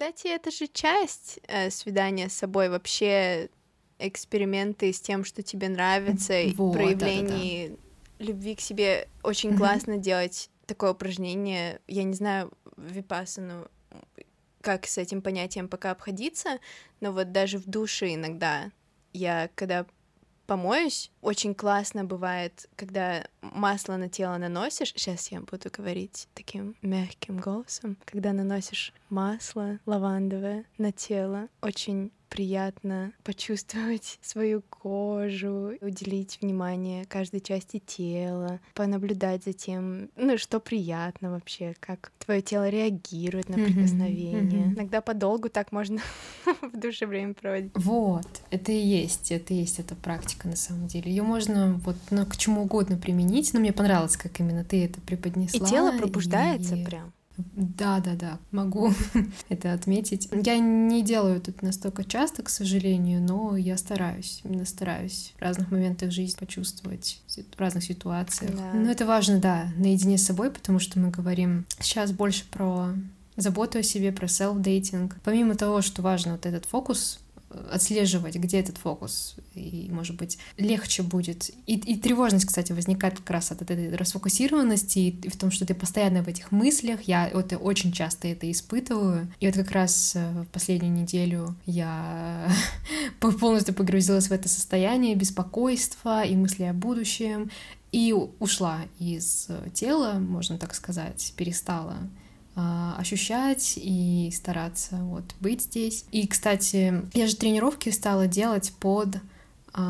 Кстати, 0.02 0.30
это 0.30 0.50
же 0.50 0.66
часть 0.66 1.40
э, 1.48 1.70
свидания 1.70 2.28
с 2.28 2.34
собой, 2.34 2.70
вообще 2.70 3.52
эксперименты 4.00 4.92
с 4.92 5.00
тем, 5.00 5.24
что 5.24 5.44
тебе 5.44 5.70
нравится, 5.70 6.42
вот, 6.56 6.74
проявление 6.74 7.70
да, 7.70 7.76
да, 7.76 7.82
да. 8.18 8.26
любви 8.26 8.56
к 8.56 8.62
себе. 8.62 9.08
Очень 9.22 9.52
mm-hmm. 9.52 9.58
классно 9.58 9.98
делать 9.98 10.50
такое 10.66 10.94
упражнение. 10.94 11.82
Я 11.88 12.02
не 12.02 12.16
знаю, 12.16 12.52
випасану, 12.78 13.68
как 14.62 14.88
с 14.88 14.98
этим 14.98 15.22
понятием 15.22 15.68
пока 15.68 15.92
обходиться, 15.92 16.58
но 17.00 17.12
вот 17.12 17.32
даже 17.32 17.60
в 17.60 17.68
душе 17.68 18.16
иногда 18.16 18.72
я, 19.14 19.52
когда 19.54 19.86
помоюсь, 20.52 21.12
очень 21.22 21.56
классно 21.56 22.04
бывает, 22.04 22.68
когда 22.76 23.26
масло 23.40 23.96
на 23.96 24.10
тело 24.10 24.36
наносишь. 24.36 24.92
Сейчас 24.98 25.30
я 25.30 25.40
буду 25.40 25.70
говорить 25.72 26.28
таким 26.34 26.76
мягким 26.82 27.40
голосом. 27.40 27.96
Когда 28.04 28.34
наносишь 28.34 28.92
масло 29.10 29.80
лавандовое 29.86 30.66
на 30.78 30.92
тело, 30.92 31.48
очень 31.62 32.12
приятно 32.32 33.12
почувствовать 33.24 34.18
свою 34.24 34.64
кожу, 34.70 35.74
уделить 35.82 36.40
внимание 36.42 37.06
каждой 37.06 37.42
части 37.42 37.80
тела, 37.80 38.60
понаблюдать 38.74 39.44
за 39.44 39.54
тем, 39.54 40.10
ну, 40.16 40.38
что 40.38 40.60
приятно 40.60 41.32
вообще, 41.32 41.76
как 41.80 42.12
твое 42.26 42.42
тело 42.42 42.70
реагирует 42.70 43.50
на 43.50 43.56
прикосновение. 43.56 44.64
Mm-hmm. 44.64 44.76
Иногда 44.76 45.02
подолгу 45.02 45.50
так 45.50 45.72
можно 45.72 46.00
в 46.62 46.80
душе 46.80 47.06
время 47.06 47.34
проводить. 47.34 47.72
Вот, 47.76 48.28
это 48.50 48.72
и 48.72 48.80
есть, 48.80 49.32
это 49.32 49.54
и 49.54 49.58
есть 49.58 49.80
эта 49.80 49.96
практика 49.96 50.48
на 50.48 50.56
самом 50.56 50.88
деле. 50.88 51.12
Ее 51.12 51.24
можно 51.24 51.80
вот 51.84 51.98
ну, 52.10 52.26
к 52.26 52.38
чему 52.38 52.64
угодно 52.64 52.98
применить, 52.98 53.54
но 53.54 53.60
мне 53.60 53.74
понравилось, 53.74 54.16
как 54.16 54.40
именно 54.40 54.64
ты 54.64 54.86
это 54.86 55.02
преподнесла. 55.02 55.68
И 55.68 55.70
тело 55.70 55.98
пробуждается 55.98 56.76
и... 56.76 56.86
прям. 56.86 57.12
Да, 57.56 58.00
да, 58.00 58.16
да, 58.16 58.40
могу 58.52 58.94
это 59.50 59.74
отметить. 59.74 60.30
Я 60.32 60.58
не 60.58 61.04
делаю 61.04 61.38
это 61.38 61.54
настолько 61.62 62.04
часто, 62.04 62.44
к 62.44 62.50
сожалению, 62.50 63.22
но 63.22 63.56
я 63.58 63.78
стараюсь, 63.78 64.42
именно 64.44 64.66
стараюсь 64.66 65.34
в 65.38 65.42
разных 65.42 65.72
моментах 65.72 66.12
жизни 66.12 66.38
почувствовать, 66.40 67.22
в 67.28 67.60
разных 67.60 67.84
ситуациях. 67.84 68.56
Да. 68.56 68.74
Но 68.74 68.92
это 68.92 69.06
важно, 69.06 69.40
да, 69.40 69.72
наедине 69.78 70.18
с 70.18 70.26
собой, 70.26 70.52
потому 70.52 70.80
что 70.80 71.00
мы 71.00 71.10
говорим 71.10 71.66
сейчас 71.80 72.12
больше 72.12 72.46
про 72.50 72.90
заботу 73.38 73.80
о 73.80 73.84
себе, 73.84 74.12
про 74.12 74.28
селф-дейтинг. 74.28 75.16
Помимо 75.24 75.56
того, 75.56 75.82
что 75.82 76.02
важно 76.02 76.34
вот 76.34 76.46
этот 76.46 76.66
фокус 76.66 77.20
отслеживать, 77.72 78.36
где 78.36 78.60
этот 78.60 78.78
фокус, 78.78 79.36
и, 79.56 79.90
может 79.92 80.16
быть, 80.16 80.38
легче 80.58 81.04
будет. 81.04 81.52
И, 81.68 81.76
и 81.76 81.98
тревожность, 81.98 82.46
кстати, 82.46 82.72
возникает 82.72 83.18
как 83.20 83.30
раз 83.30 83.52
от 83.52 83.62
этой 83.62 83.96
расфокусированности, 83.96 85.00
и 85.00 85.30
в 85.30 85.38
том, 85.38 85.52
что 85.52 85.66
ты 85.66 85.74
постоянно 85.74 86.24
в 86.24 86.28
этих 86.28 86.52
мыслях, 86.52 87.02
я 87.04 87.30
вот 87.34 87.54
очень 87.60 87.92
часто 87.92 88.28
это 88.28 88.50
испытываю, 88.50 89.32
и 89.40 89.48
вот 89.48 89.56
как 89.56 89.72
раз 89.72 90.14
э, 90.16 90.44
в 90.44 90.48
последнюю 90.48 90.94
неделю 90.94 91.56
я 91.66 92.52
полностью 93.20 93.74
погрузилась 93.74 94.28
в 94.28 94.32
это 94.32 94.50
состояние 94.50 95.16
беспокойства 95.16 96.24
и 96.24 96.36
мысли 96.36 96.64
о 96.64 96.74
будущем, 96.74 97.52
и 97.92 98.14
ушла 98.40 98.80
из 99.00 99.50
тела, 99.74 100.14
можно 100.14 100.58
так 100.58 100.74
сказать, 100.76 101.34
перестала 101.36 101.98
ощущать 102.56 103.74
и 103.78 104.32
стараться 104.36 104.98
вот 104.98 105.24
быть 105.40 105.62
здесь. 105.62 106.06
И, 106.12 106.28
кстати, 106.28 107.02
я 107.14 107.28
же 107.28 107.36
тренировки 107.36 107.90
стала 107.90 108.28
делать 108.28 108.74
под 108.80 109.16
а, 109.16 109.20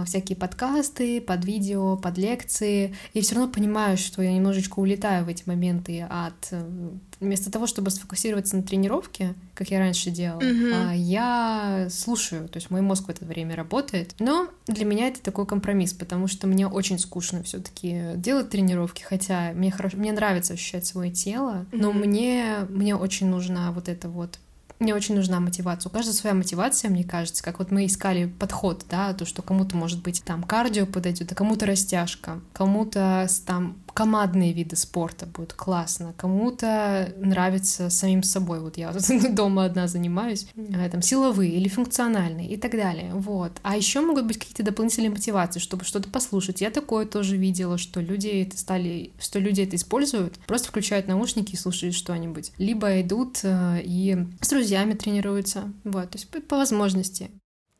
всякие 0.05 0.35
подкасты, 0.35 1.21
под 1.21 1.45
видео, 1.45 1.97
под 1.97 2.17
лекции, 2.17 2.95
и 3.13 3.21
все 3.21 3.35
равно 3.35 3.51
понимаю, 3.51 3.97
что 3.97 4.21
я 4.21 4.31
немножечко 4.31 4.79
улетаю 4.79 5.25
в 5.25 5.27
эти 5.27 5.43
моменты 5.45 6.01
от 6.09 6.47
э, 6.51 6.89
вместо 7.19 7.51
того, 7.51 7.67
чтобы 7.67 7.91
сфокусироваться 7.91 8.57
на 8.57 8.63
тренировке, 8.63 9.35
как 9.53 9.69
я 9.69 9.79
раньше 9.79 10.09
делала, 10.09 10.41
mm-hmm. 10.41 10.97
я 10.97 11.87
слушаю, 11.89 12.49
то 12.49 12.57
есть 12.57 12.71
мой 12.71 12.81
мозг 12.81 13.05
в 13.05 13.09
это 13.09 13.25
время 13.25 13.55
работает. 13.55 14.15
Но 14.19 14.49
для 14.67 14.85
меня 14.85 15.07
это 15.07 15.21
такой 15.21 15.45
компромисс, 15.45 15.93
потому 15.93 16.27
что 16.27 16.47
мне 16.47 16.67
очень 16.67 16.99
скучно 16.99 17.43
все-таки 17.43 18.13
делать 18.15 18.49
тренировки, 18.49 19.03
хотя 19.03 19.51
мне 19.53 19.71
хорошо, 19.71 19.97
мне 19.97 20.11
нравится 20.11 20.53
ощущать 20.53 20.85
свое 20.85 21.11
тело, 21.11 21.65
но 21.71 21.91
mm-hmm. 21.91 21.93
мне 21.93 22.55
мне 22.69 22.95
очень 22.95 23.27
нужна 23.27 23.71
вот 23.71 23.87
эта 23.87 24.09
вот 24.09 24.39
мне 24.81 24.95
очень 24.95 25.15
нужна 25.15 25.39
мотивация. 25.39 25.89
У 25.89 25.93
каждого 25.93 26.13
своя 26.13 26.35
мотивация, 26.35 26.89
мне 26.89 27.03
кажется, 27.03 27.43
как 27.43 27.59
вот 27.59 27.71
мы 27.71 27.85
искали 27.85 28.25
подход, 28.25 28.85
да, 28.89 29.13
то, 29.13 29.25
что 29.25 29.41
кому-то, 29.41 29.77
может 29.77 30.01
быть, 30.01 30.23
там 30.23 30.43
кардио 30.43 30.85
подойдет, 30.85 31.31
а 31.31 31.35
кому-то 31.35 31.65
растяжка, 31.65 32.41
кому-то 32.53 33.27
там 33.45 33.77
командные 33.93 34.53
виды 34.53 34.75
спорта 34.75 35.25
будут 35.25 35.53
классно, 35.53 36.13
кому-то 36.17 37.13
нравится 37.17 37.89
самим 37.89 38.23
собой. 38.23 38.59
Вот 38.59 38.77
я 38.77 38.93
дома 39.31 39.65
одна 39.65 39.87
занимаюсь, 39.87 40.47
э, 40.55 40.89
там 40.89 41.01
силовые 41.01 41.51
или 41.51 41.67
функциональные 41.67 42.49
и 42.49 42.57
так 42.57 42.71
далее. 42.71 43.11
Вот. 43.13 43.53
А 43.63 43.75
еще 43.75 44.01
могут 44.01 44.25
быть 44.25 44.39
какие-то 44.39 44.63
дополнительные 44.63 45.09
мотивации, 45.09 45.59
чтобы 45.59 45.83
что-то 45.83 46.09
послушать. 46.09 46.61
Я 46.61 46.71
такое 46.71 47.05
тоже 47.05 47.37
видела, 47.37 47.77
что 47.77 47.99
люди 47.99 48.27
это 48.27 48.57
стали, 48.57 49.11
что 49.19 49.39
люди 49.39 49.61
это 49.61 49.75
используют, 49.75 50.37
просто 50.47 50.69
включают 50.69 51.07
наушники 51.07 51.53
и 51.53 51.57
слушают 51.57 51.95
что-нибудь. 51.95 52.51
Либо 52.57 53.01
идут 53.01 53.39
э, 53.43 53.81
и 53.83 54.27
с 54.41 54.49
друзьями 54.49 54.93
тренируются. 54.93 55.71
Вот, 55.83 56.11
то 56.11 56.17
есть 56.17 56.29
по, 56.29 56.57
возможности. 56.57 57.31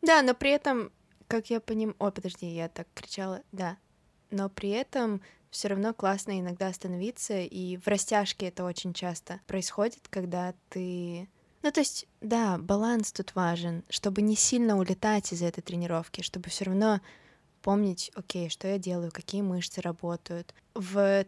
Да, 0.01 0.22
но 0.22 0.34
при 0.34 0.51
этом, 0.51 0.91
как 1.28 1.49
я 1.49 1.59
понимаю... 1.59 1.95
Ой, 1.99 2.12
подожди, 2.12 2.47
я 2.47 2.68
так 2.70 2.88
кричала. 2.93 3.41
Да. 3.51 3.78
Но 4.32 4.49
при 4.49 4.70
этом 4.70 5.22
все 5.51 5.67
равно 5.67 5.93
классно 5.93 6.39
иногда 6.39 6.67
остановиться, 6.67 7.39
и 7.39 7.77
в 7.77 7.87
растяжке 7.87 8.47
это 8.47 8.63
очень 8.63 8.93
часто 8.93 9.41
происходит, 9.45 10.07
когда 10.09 10.55
ты... 10.69 11.29
Ну, 11.61 11.71
то 11.71 11.81
есть, 11.81 12.07
да, 12.21 12.57
баланс 12.57 13.11
тут 13.11 13.35
важен, 13.35 13.83
чтобы 13.89 14.23
не 14.23 14.35
сильно 14.35 14.77
улетать 14.77 15.31
из 15.31 15.43
этой 15.43 15.61
тренировки, 15.61 16.21
чтобы 16.21 16.49
все 16.49 16.65
равно 16.65 17.01
помнить, 17.61 18.11
окей, 18.15 18.49
что 18.49 18.67
я 18.67 18.79
делаю, 18.79 19.11
какие 19.11 19.41
мышцы 19.41 19.81
работают. 19.81 20.55
В 20.73 21.25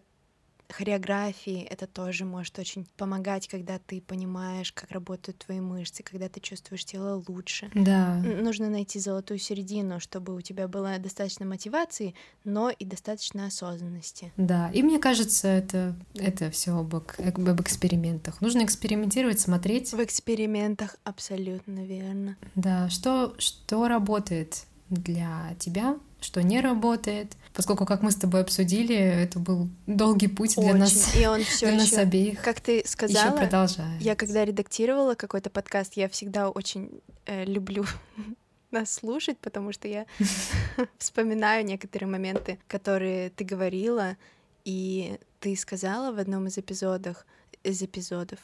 хореографии 0.69 1.61
это 1.69 1.87
тоже 1.87 2.25
может 2.25 2.57
очень 2.59 2.87
помогать, 2.97 3.47
когда 3.47 3.79
ты 3.79 4.01
понимаешь, 4.01 4.71
как 4.71 4.91
работают 4.91 5.39
твои 5.39 5.59
мышцы, 5.59 6.03
когда 6.03 6.29
ты 6.29 6.39
чувствуешь 6.39 6.85
тело 6.85 7.23
лучше. 7.27 7.69
Да. 7.73 8.15
Нужно 8.15 8.69
найти 8.69 8.99
золотую 8.99 9.39
середину, 9.39 9.99
чтобы 9.99 10.35
у 10.35 10.41
тебя 10.41 10.67
было 10.67 10.97
достаточно 10.99 11.45
мотивации, 11.45 12.15
но 12.43 12.69
и 12.69 12.85
достаточно 12.85 13.47
осознанности. 13.47 14.31
Да, 14.37 14.69
и 14.73 14.81
мне 14.83 14.99
кажется, 14.99 15.47
это, 15.47 15.95
это 16.15 16.49
все 16.51 16.77
об, 16.77 16.95
об 16.95 17.61
экспериментах. 17.61 18.41
Нужно 18.41 18.63
экспериментировать, 18.63 19.39
смотреть. 19.39 19.91
В 19.93 20.03
экспериментах 20.03 20.97
абсолютно 21.03 21.85
верно. 21.85 22.37
Да, 22.55 22.89
что, 22.89 23.35
что 23.37 23.87
работает 23.87 24.65
для 24.89 25.55
тебя, 25.59 25.97
что 26.23 26.41
не 26.41 26.61
работает, 26.61 27.35
поскольку, 27.53 27.85
как 27.85 28.01
мы 28.01 28.11
с 28.11 28.15
тобой 28.15 28.41
обсудили, 28.41 28.95
это 28.95 29.39
был 29.39 29.67
долгий 29.87 30.27
путь 30.27 30.55
для 30.55 30.69
Очень. 30.69 30.79
нас, 30.79 31.15
и 31.15 31.27
он 31.27 31.43
все 31.43 31.67
для 31.67 31.77
нас 31.77 31.93
обеих. 31.93 32.41
Как 32.41 32.61
ты 32.61 32.83
сказала, 32.85 33.27
еще 33.27 33.37
продолжает. 33.37 34.01
я 34.01 34.15
когда 34.15 34.45
редактировала 34.45 35.15
какой-то 35.15 35.49
подкаст, 35.49 35.93
я 35.93 36.07
всегда 36.09 36.49
очень 36.49 37.01
э, 37.25 37.43
люблю 37.45 37.85
нас 38.71 38.93
слушать, 38.93 39.37
потому 39.39 39.73
что 39.73 39.87
я 39.87 40.05
вспоминаю 40.97 41.65
некоторые 41.65 42.09
моменты, 42.09 42.57
которые 42.67 43.29
ты 43.29 43.43
говорила, 43.43 44.15
и 44.63 45.19
ты 45.41 45.55
сказала 45.57 46.13
в 46.15 46.19
одном 46.19 46.47
из 46.47 46.57
эпизодов, 46.57 47.25
из 47.63 47.81
эпизодов, 47.81 48.39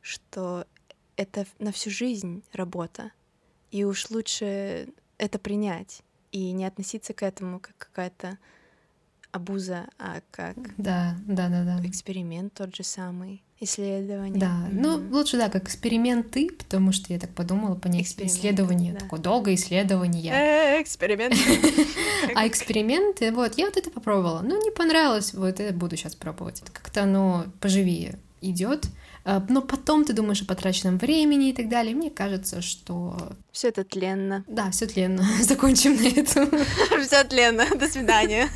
что 0.00 0.66
это 1.16 1.46
на 1.58 1.72
всю 1.72 1.90
жизнь 1.90 2.44
работа, 2.52 3.10
и 3.72 3.82
уж 3.84 4.08
лучше 4.10 4.88
это 5.18 5.38
принять 5.40 6.03
и 6.34 6.50
не 6.50 6.66
относиться 6.66 7.14
к 7.14 7.22
этому 7.22 7.60
как 7.60 7.78
какая-то 7.78 8.38
абуза, 9.30 9.86
а 9.98 10.20
как 10.32 10.56
да, 10.76 11.16
да, 11.26 11.48
да, 11.48 11.64
да. 11.64 11.86
эксперимент 11.86 12.54
тот 12.54 12.74
же 12.74 12.82
самый, 12.82 13.40
исследование. 13.60 14.40
Да, 14.40 14.46
mm-hmm. 14.46 14.72
ну 14.72 15.16
лучше 15.16 15.36
да, 15.36 15.48
как 15.48 15.64
эксперименты, 15.64 16.50
потому 16.50 16.90
что 16.90 17.12
я 17.12 17.20
так 17.20 17.30
подумала 17.30 17.76
по 17.76 17.86
ней 17.86 18.02
исследование, 18.02 18.94
да. 18.94 19.00
такое 19.00 19.20
долгое 19.20 19.54
исследование. 19.54 20.32
Э, 20.34 20.82
эксперимент. 20.82 21.34
А 22.34 22.48
эксперименты, 22.48 23.30
вот, 23.32 23.58
я 23.58 23.66
вот 23.66 23.76
это 23.76 23.90
попробовала, 23.90 24.40
ну 24.40 24.60
не 24.60 24.70
понравилось, 24.70 25.34
вот 25.34 25.60
это 25.60 25.72
буду 25.72 25.96
сейчас 25.96 26.16
пробовать. 26.16 26.62
Как-то 26.72 27.02
оно 27.02 27.44
поживее 27.60 28.18
идет. 28.40 28.88
Э, 29.24 29.40
но 29.48 29.62
потом 29.62 30.04
ты 30.04 30.12
думаешь 30.12 30.42
о 30.42 30.46
потраченном 30.46 30.98
времени 30.98 31.50
и 31.50 31.52
так 31.52 31.68
далее. 31.68 31.94
Мне 31.94 32.10
кажется, 32.10 32.62
что... 32.62 33.16
Все 33.52 33.68
это 33.68 33.84
тленно. 33.84 34.44
Да, 34.48 34.70
все 34.70 34.86
тленно. 34.86 35.24
Закончим 35.42 35.96
на 35.96 36.06
этом. 36.06 36.50
Все 37.04 37.24
тленно. 37.24 37.64
До 37.78 37.86
свидания. 37.88 38.48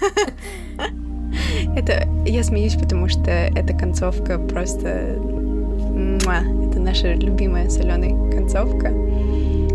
Это 1.77 2.09
я 2.27 2.43
смеюсь, 2.43 2.75
потому 2.75 3.09
что 3.09 3.31
эта 3.31 3.77
концовка 3.77 4.39
просто... 4.39 5.19
Это 6.69 6.79
наша 6.79 7.15
любимая 7.15 7.71
соленая 7.71 8.31
концовка. 8.31 8.93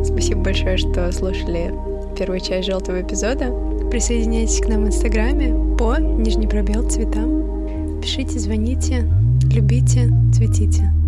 Спасибо 0.03 0.41
большое, 0.41 0.77
что 0.77 1.11
слушали 1.11 1.73
первую 2.17 2.39
часть 2.39 2.67
желтого 2.67 3.01
эпизода. 3.01 3.51
Присоединяйтесь 3.89 4.61
к 4.61 4.67
нам 4.67 4.83
в 4.83 4.87
Инстаграме 4.87 5.75
по 5.77 5.97
нижний 5.97 6.47
пробел 6.47 6.87
цветам. 6.89 7.99
Пишите, 8.01 8.37
звоните, 8.39 9.07
Любите, 9.55 10.09
цветите. 10.31 11.02